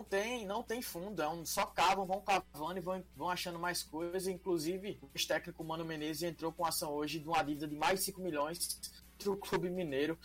não 0.00 0.04
tem, 0.04 0.46
não 0.46 0.62
tem 0.62 0.80
fundo, 0.80 1.22
é 1.22 1.28
um, 1.28 1.44
só 1.44 1.66
cavam, 1.66 2.06
vão 2.06 2.22
cavando 2.22 2.78
e 2.78 2.80
vão, 2.80 3.04
vão 3.14 3.28
achando 3.28 3.58
mais 3.58 3.82
coisas. 3.82 4.26
Inclusive, 4.26 4.98
o 5.02 5.26
técnico 5.26 5.62
Mano 5.62 5.84
Menezes 5.84 6.22
entrou 6.22 6.50
com 6.52 6.64
ação 6.64 6.90
hoje 6.92 7.18
de 7.18 7.28
uma 7.28 7.42
dívida 7.42 7.68
de 7.68 7.76
mais 7.76 8.00
de 8.00 8.06
5 8.06 8.20
milhões 8.20 8.80
para 9.18 9.30
o 9.30 9.36
Clube 9.36 9.68
Mineiro. 9.68 10.18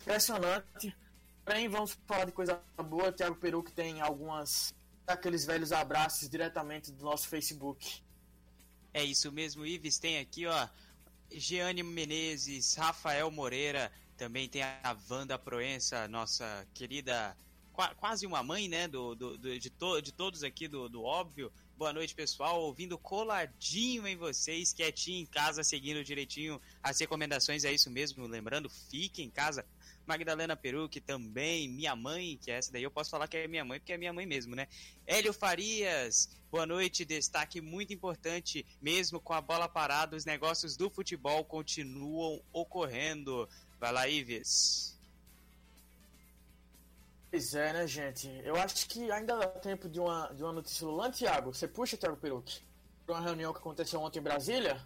Impressionante. 0.00 0.96
Porém, 1.44 1.68
vamos 1.68 1.96
falar 2.06 2.24
de 2.24 2.32
coisa 2.32 2.60
boa. 2.84 3.12
Thiago 3.12 3.36
Peru 3.36 3.62
que 3.62 3.72
tem 3.72 4.00
algumas 4.00 4.74
daqueles 5.06 5.44
velhos 5.44 5.70
abraços 5.70 6.28
diretamente 6.28 6.90
do 6.90 7.04
nosso 7.04 7.28
Facebook. 7.28 8.02
É 8.92 9.04
isso 9.04 9.30
mesmo, 9.30 9.64
Ives. 9.64 9.98
Tem 10.00 10.18
aqui, 10.18 10.46
ó, 10.46 10.68
Giane 11.30 11.84
Menezes, 11.84 12.74
Rafael 12.74 13.30
Moreira, 13.30 13.92
também 14.16 14.48
tem 14.48 14.62
a 14.62 14.96
Wanda 15.08 15.38
Proença, 15.38 16.08
nossa 16.08 16.66
querida 16.74 17.36
quase 17.88 18.26
uma 18.26 18.42
mãe, 18.42 18.68
né, 18.68 18.86
do, 18.88 19.14
do, 19.14 19.38
do 19.38 19.58
de, 19.58 19.70
to, 19.70 20.00
de 20.00 20.12
todos 20.12 20.42
aqui 20.42 20.68
do, 20.68 20.88
do 20.88 21.02
óbvio. 21.02 21.52
Boa 21.76 21.92
noite, 21.92 22.14
pessoal. 22.14 22.60
Ouvindo 22.60 22.98
coladinho 22.98 24.06
em 24.06 24.16
vocês, 24.16 24.72
quietinho 24.72 25.22
em 25.22 25.26
casa, 25.26 25.64
seguindo 25.64 26.04
direitinho 26.04 26.60
as 26.82 27.00
recomendações, 27.00 27.64
é 27.64 27.72
isso 27.72 27.90
mesmo. 27.90 28.26
Lembrando, 28.26 28.68
fique 28.68 29.22
em 29.22 29.30
casa. 29.30 29.64
Magdalena 30.06 30.56
Peru, 30.56 30.88
que 30.88 31.00
também, 31.00 31.68
minha 31.68 31.94
mãe, 31.94 32.36
que 32.42 32.50
é 32.50 32.54
essa 32.54 32.72
daí 32.72 32.82
eu 32.82 32.90
posso 32.90 33.10
falar 33.10 33.28
que 33.28 33.36
é 33.36 33.46
minha 33.46 33.64
mãe, 33.64 33.78
porque 33.78 33.92
é 33.92 33.96
minha 33.96 34.12
mãe 34.12 34.26
mesmo, 34.26 34.56
né? 34.56 34.66
Hélio 35.06 35.32
Farias, 35.32 36.28
boa 36.50 36.66
noite, 36.66 37.04
destaque 37.04 37.60
muito 37.60 37.92
importante, 37.92 38.66
mesmo 38.82 39.20
com 39.20 39.32
a 39.32 39.40
bola 39.40 39.68
parada, 39.68 40.16
os 40.16 40.24
negócios 40.24 40.76
do 40.76 40.90
futebol 40.90 41.44
continuam 41.44 42.42
ocorrendo. 42.52 43.48
Vai 43.78 43.92
lá, 43.92 44.08
Ives. 44.08 44.99
Pois 47.30 47.54
é, 47.54 47.72
né, 47.72 47.86
gente? 47.86 48.28
Eu 48.44 48.56
acho 48.56 48.88
que 48.88 49.08
ainda 49.10 49.36
dá 49.36 49.46
tempo 49.46 49.88
de 49.88 50.00
uma, 50.00 50.32
de 50.34 50.42
uma 50.42 50.52
notícia 50.52 50.84
Lulan, 50.84 51.12
Thiago. 51.12 51.54
Você 51.54 51.68
puxa, 51.68 51.96
Thiago 51.96 52.16
Perucci. 52.16 52.62
uma 53.06 53.20
reunião 53.20 53.52
que 53.52 53.60
aconteceu 53.60 54.00
ontem 54.00 54.18
em 54.18 54.22
Brasília? 54.22 54.84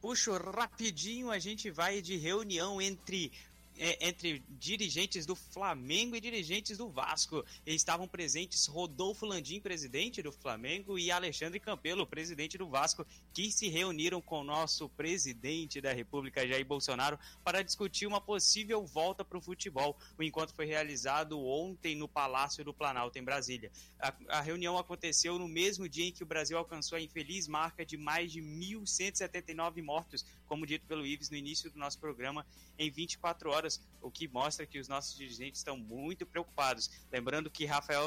Puxo 0.00 0.32
rapidinho, 0.36 1.30
a 1.30 1.38
gente 1.38 1.70
vai 1.70 2.02
de 2.02 2.16
reunião 2.16 2.82
entre 2.82 3.32
é, 3.78 4.08
entre 4.08 4.42
dirigentes 4.48 5.26
do 5.26 5.34
Flamengo 5.34 6.16
e 6.16 6.20
dirigentes 6.20 6.78
do 6.78 6.88
Vasco. 6.88 7.44
estavam 7.66 8.08
presentes 8.08 8.66
Rodolfo 8.66 9.26
Landim, 9.26 9.60
presidente 9.60 10.22
do 10.22 10.32
Flamengo, 10.32 10.98
e 10.98 11.10
Alexandre 11.10 11.60
Campelo, 11.60 12.06
presidente 12.06 12.58
do 12.58 12.68
Vasco, 12.68 13.06
que 13.32 13.50
se 13.50 13.68
reuniram 13.68 14.20
com 14.20 14.40
o 14.40 14.44
nosso 14.44 14.88
presidente 14.90 15.80
da 15.80 15.92
República, 15.92 16.46
Jair 16.46 16.64
Bolsonaro, 16.64 17.18
para 17.44 17.62
discutir 17.62 18.06
uma 18.06 18.20
possível 18.20 18.84
volta 18.86 19.24
para 19.24 19.38
o 19.38 19.42
futebol. 19.42 19.96
O 20.18 20.22
encontro 20.22 20.54
foi 20.54 20.66
realizado 20.66 21.38
ontem 21.38 21.94
no 21.94 22.08
Palácio 22.08 22.64
do 22.64 22.74
Planalto, 22.74 23.18
em 23.18 23.24
Brasília. 23.24 23.70
A, 23.98 24.14
a 24.28 24.40
reunião 24.40 24.78
aconteceu 24.78 25.38
no 25.38 25.48
mesmo 25.48 25.88
dia 25.88 26.06
em 26.06 26.12
que 26.12 26.22
o 26.22 26.26
Brasil 26.26 26.56
alcançou 26.56 26.96
a 26.96 27.00
infeliz 27.00 27.46
marca 27.46 27.84
de 27.84 27.96
mais 27.96 28.32
de 28.32 28.40
1.179 28.40 29.82
mortos, 29.82 30.24
como 30.46 30.66
dito 30.66 30.86
pelo 30.86 31.06
Ives 31.06 31.30
no 31.30 31.36
início 31.36 31.70
do 31.70 31.78
nosso 31.78 31.98
programa, 31.98 32.46
em 32.78 32.90
24 32.90 33.50
horas, 33.50 33.80
o 34.00 34.10
que 34.10 34.28
mostra 34.28 34.66
que 34.66 34.78
os 34.78 34.88
nossos 34.88 35.16
dirigentes 35.16 35.60
estão 35.60 35.76
muito 35.76 36.26
preocupados. 36.26 36.90
Lembrando 37.10 37.50
que 37.50 37.64
Rafael 37.64 38.06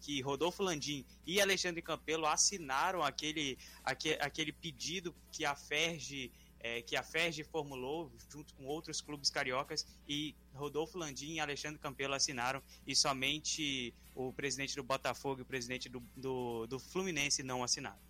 que 0.00 0.20
Rodolfo 0.20 0.62
Landim 0.62 1.04
e 1.26 1.40
Alexandre 1.40 1.82
Campelo 1.82 2.26
assinaram 2.26 3.02
aquele, 3.02 3.58
aquele, 3.84 4.18
aquele 4.20 4.52
pedido 4.52 5.14
que 5.32 5.44
a 5.44 5.54
Ferge 5.54 6.30
é, 6.60 6.82
que 6.82 6.94
a 6.94 7.02
Ferge 7.02 7.42
formulou 7.42 8.12
junto 8.30 8.54
com 8.54 8.66
outros 8.66 9.00
clubes 9.00 9.30
cariocas 9.30 9.86
e 10.06 10.34
Rodolfo 10.54 10.98
Landim 10.98 11.34
e 11.34 11.40
Alexandre 11.40 11.78
Campelo 11.78 12.14
assinaram 12.14 12.62
e 12.86 12.94
somente 12.94 13.94
o 14.14 14.32
presidente 14.32 14.76
do 14.76 14.82
Botafogo 14.82 15.40
e 15.40 15.42
o 15.42 15.46
presidente 15.46 15.88
do, 15.88 16.02
do, 16.14 16.66
do 16.66 16.78
Fluminense 16.78 17.42
não 17.42 17.64
assinaram. 17.64 18.09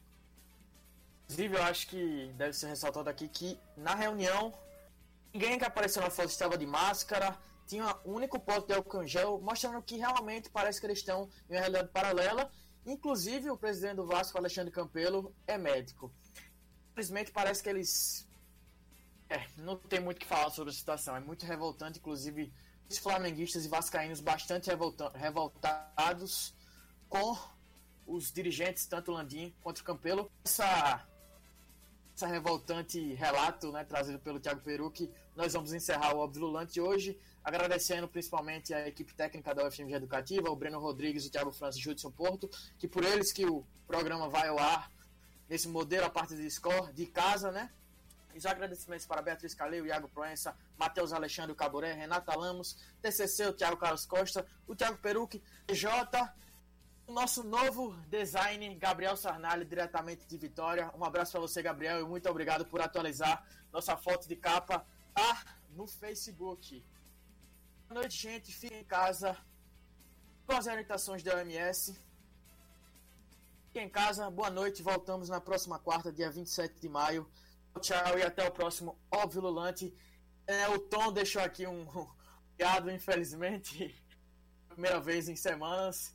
Inclusive, 1.31 1.57
eu 1.57 1.63
acho 1.63 1.87
que 1.87 2.33
deve 2.37 2.53
ser 2.53 2.67
ressaltado 2.67 3.09
aqui 3.09 3.29
que 3.29 3.59
na 3.77 3.95
reunião 3.95 4.53
Ninguém 5.33 5.59
que 5.59 5.65
apareceu 5.65 6.03
na 6.03 6.11
foto 6.11 6.29
estava 6.29 6.59
de 6.59 6.67
máscara, 6.67 7.39
tinha 7.67 7.97
um 8.05 8.15
único 8.15 8.39
pote 8.41 8.67
de 8.67 8.75
álcool 8.75 9.07
gel, 9.07 9.41
mostrando 9.41 9.81
que 9.81 9.97
realmente 9.97 10.51
parece 10.51 10.81
que 10.81 10.87
eles 10.87 10.99
estão 10.99 11.31
em 11.49 11.55
uma 11.55 11.61
realidade 11.61 11.89
paralela. 11.93 12.51
Inclusive, 12.85 13.49
o 13.49 13.57
presidente 13.57 13.97
do 13.97 14.07
Vasco, 14.07 14.37
Alexandre 14.37 14.73
Campelo, 14.73 15.33
é 15.47 15.57
médico. 15.57 16.13
Infelizmente, 16.91 17.31
parece 17.31 17.63
que 17.63 17.69
eles. 17.69 18.29
É, 19.29 19.47
não 19.59 19.77
tem 19.77 20.01
muito 20.01 20.17
o 20.17 20.21
que 20.21 20.27
falar 20.27 20.51
sobre 20.51 20.71
a 20.71 20.75
situação. 20.75 21.15
É 21.15 21.21
muito 21.21 21.47
revoltante, 21.47 22.01
inclusive, 22.01 22.53
os 22.89 22.99
flamenguistas 22.99 23.65
e 23.65 23.69
vascaínos 23.69 24.21
bastante 24.21 24.69
revolta 24.69 25.11
revoltados 25.11 26.53
com 27.09 27.39
os 28.05 28.33
dirigentes, 28.33 28.85
tanto 28.87 29.13
Landim 29.13 29.55
quanto 29.61 29.85
Campelo. 29.85 30.29
Essa 30.45 31.07
essa 32.21 32.27
revoltante 32.27 33.15
relato, 33.15 33.73
né, 33.73 33.83
trazido 33.83 34.19
pelo 34.19 34.39
Thiago 34.39 34.61
Perucchi, 34.61 35.11
nós 35.35 35.55
vamos 35.55 35.73
encerrar 35.73 36.15
o 36.15 36.31
de 36.67 36.79
hoje, 36.79 37.19
agradecendo 37.43 38.07
principalmente 38.07 38.75
a 38.75 38.87
equipe 38.87 39.15
técnica 39.15 39.55
da 39.55 39.67
UFMG 39.67 39.95
Educativa, 39.95 40.51
o 40.51 40.57
Breno 40.57 40.79
Rodrigues, 40.79 41.25
o 41.25 41.31
Thiago 41.31 41.51
Francis 41.51 41.81
e 41.81 41.89
o 41.89 41.91
Judson 41.91 42.11
Porto, 42.11 42.51
que 42.79 42.87
por 42.87 43.05
eles 43.05 43.33
que 43.33 43.47
o 43.47 43.65
programa 43.87 44.29
vai 44.29 44.49
ao 44.49 44.59
ar 44.59 44.93
nesse 45.49 45.67
modelo, 45.67 46.05
a 46.05 46.11
parte 46.11 46.37
de 46.37 46.51
score, 46.51 46.93
de 46.93 47.07
casa, 47.07 47.51
né? 47.51 47.71
Os 48.37 48.45
agradecimentos 48.45 49.07
para 49.07 49.23
Beatriz 49.23 49.55
Caleu, 49.55 49.87
Iago 49.87 50.09
Proença, 50.09 50.55
Matheus 50.77 51.15
Alexandre 51.15 51.55
Caboré, 51.57 51.95
Renata 51.95 52.37
Lamos, 52.39 52.77
TCC, 53.01 53.47
o 53.47 53.53
Thiago 53.55 53.79
Carlos 53.79 54.05
Costa, 54.05 54.47
o 54.69 54.77
Thiago 54.77 54.99
Perucchi, 54.99 55.43
J 55.73 56.35
o 57.11 57.13
nosso 57.13 57.43
novo 57.43 57.93
design, 58.09 58.73
Gabriel 58.77 59.17
Sarnali, 59.17 59.65
diretamente 59.65 60.25
de 60.29 60.39
Vitória. 60.39 60.93
Um 60.97 61.05
abraço 61.05 61.33
para 61.33 61.41
você, 61.41 61.61
Gabriel, 61.61 61.99
e 62.01 62.05
muito 62.05 62.31
obrigado 62.31 62.65
por 62.65 62.81
atualizar 62.81 63.45
nossa 63.73 63.97
foto 63.97 64.29
de 64.29 64.37
capa 64.37 64.87
lá 65.19 65.45
no 65.71 65.89
Facebook. 65.89 66.85
Boa 67.89 68.03
noite, 68.03 68.17
gente. 68.17 68.55
Fique 68.55 68.77
em 68.77 68.85
casa 68.85 69.37
com 70.47 70.55
as 70.55 70.69
orientações 70.69 71.21
da 71.21 71.35
OMS. 71.35 71.99
Fique 73.67 73.81
em 73.81 73.89
casa. 73.89 74.31
Boa 74.31 74.49
noite. 74.49 74.81
Voltamos 74.81 75.29
na 75.29 75.41
próxima 75.41 75.81
quarta, 75.81 76.13
dia 76.13 76.31
27 76.31 76.81
de 76.81 76.89
maio. 76.89 77.29
Tchau 77.81 78.19
e 78.19 78.23
até 78.23 78.47
o 78.47 78.53
próximo 78.53 78.97
Óbvio 79.11 79.43
Lulante. 79.43 79.93
É, 80.47 80.69
o 80.69 80.79
Tom 80.79 81.11
deixou 81.11 81.43
aqui 81.43 81.67
um 81.67 81.85
piado, 82.57 82.89
infelizmente. 82.89 83.93
Primeira 84.69 85.01
vez 85.01 85.29
em 85.29 85.35
semanas 85.35 86.15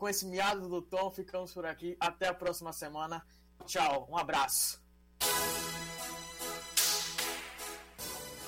com 0.00 0.08
esse 0.08 0.24
miado 0.24 0.66
do 0.66 0.80
Tom, 0.80 1.10
ficamos 1.10 1.52
por 1.52 1.66
aqui. 1.66 1.94
Até 2.00 2.28
a 2.28 2.34
próxima 2.34 2.72
semana. 2.72 3.22
Tchau, 3.66 4.08
um 4.10 4.16
abraço. 4.16 4.80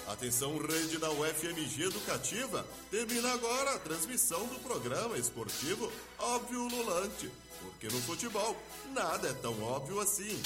Atenção, 0.08 0.56
rede 0.56 0.96
da 0.96 1.10
UFMG 1.10 1.84
Educativa. 1.84 2.66
Termina 2.90 3.30
agora 3.34 3.74
a 3.74 3.78
transmissão 3.78 4.46
do 4.46 4.58
programa 4.60 5.18
esportivo 5.18 5.92
Óbvio 6.18 6.66
Lulante. 6.68 7.30
Porque 7.60 7.86
no 7.86 8.00
futebol, 8.00 8.56
nada 8.90 9.28
é 9.28 9.34
tão 9.34 9.62
óbvio 9.62 10.00
assim. 10.00 10.40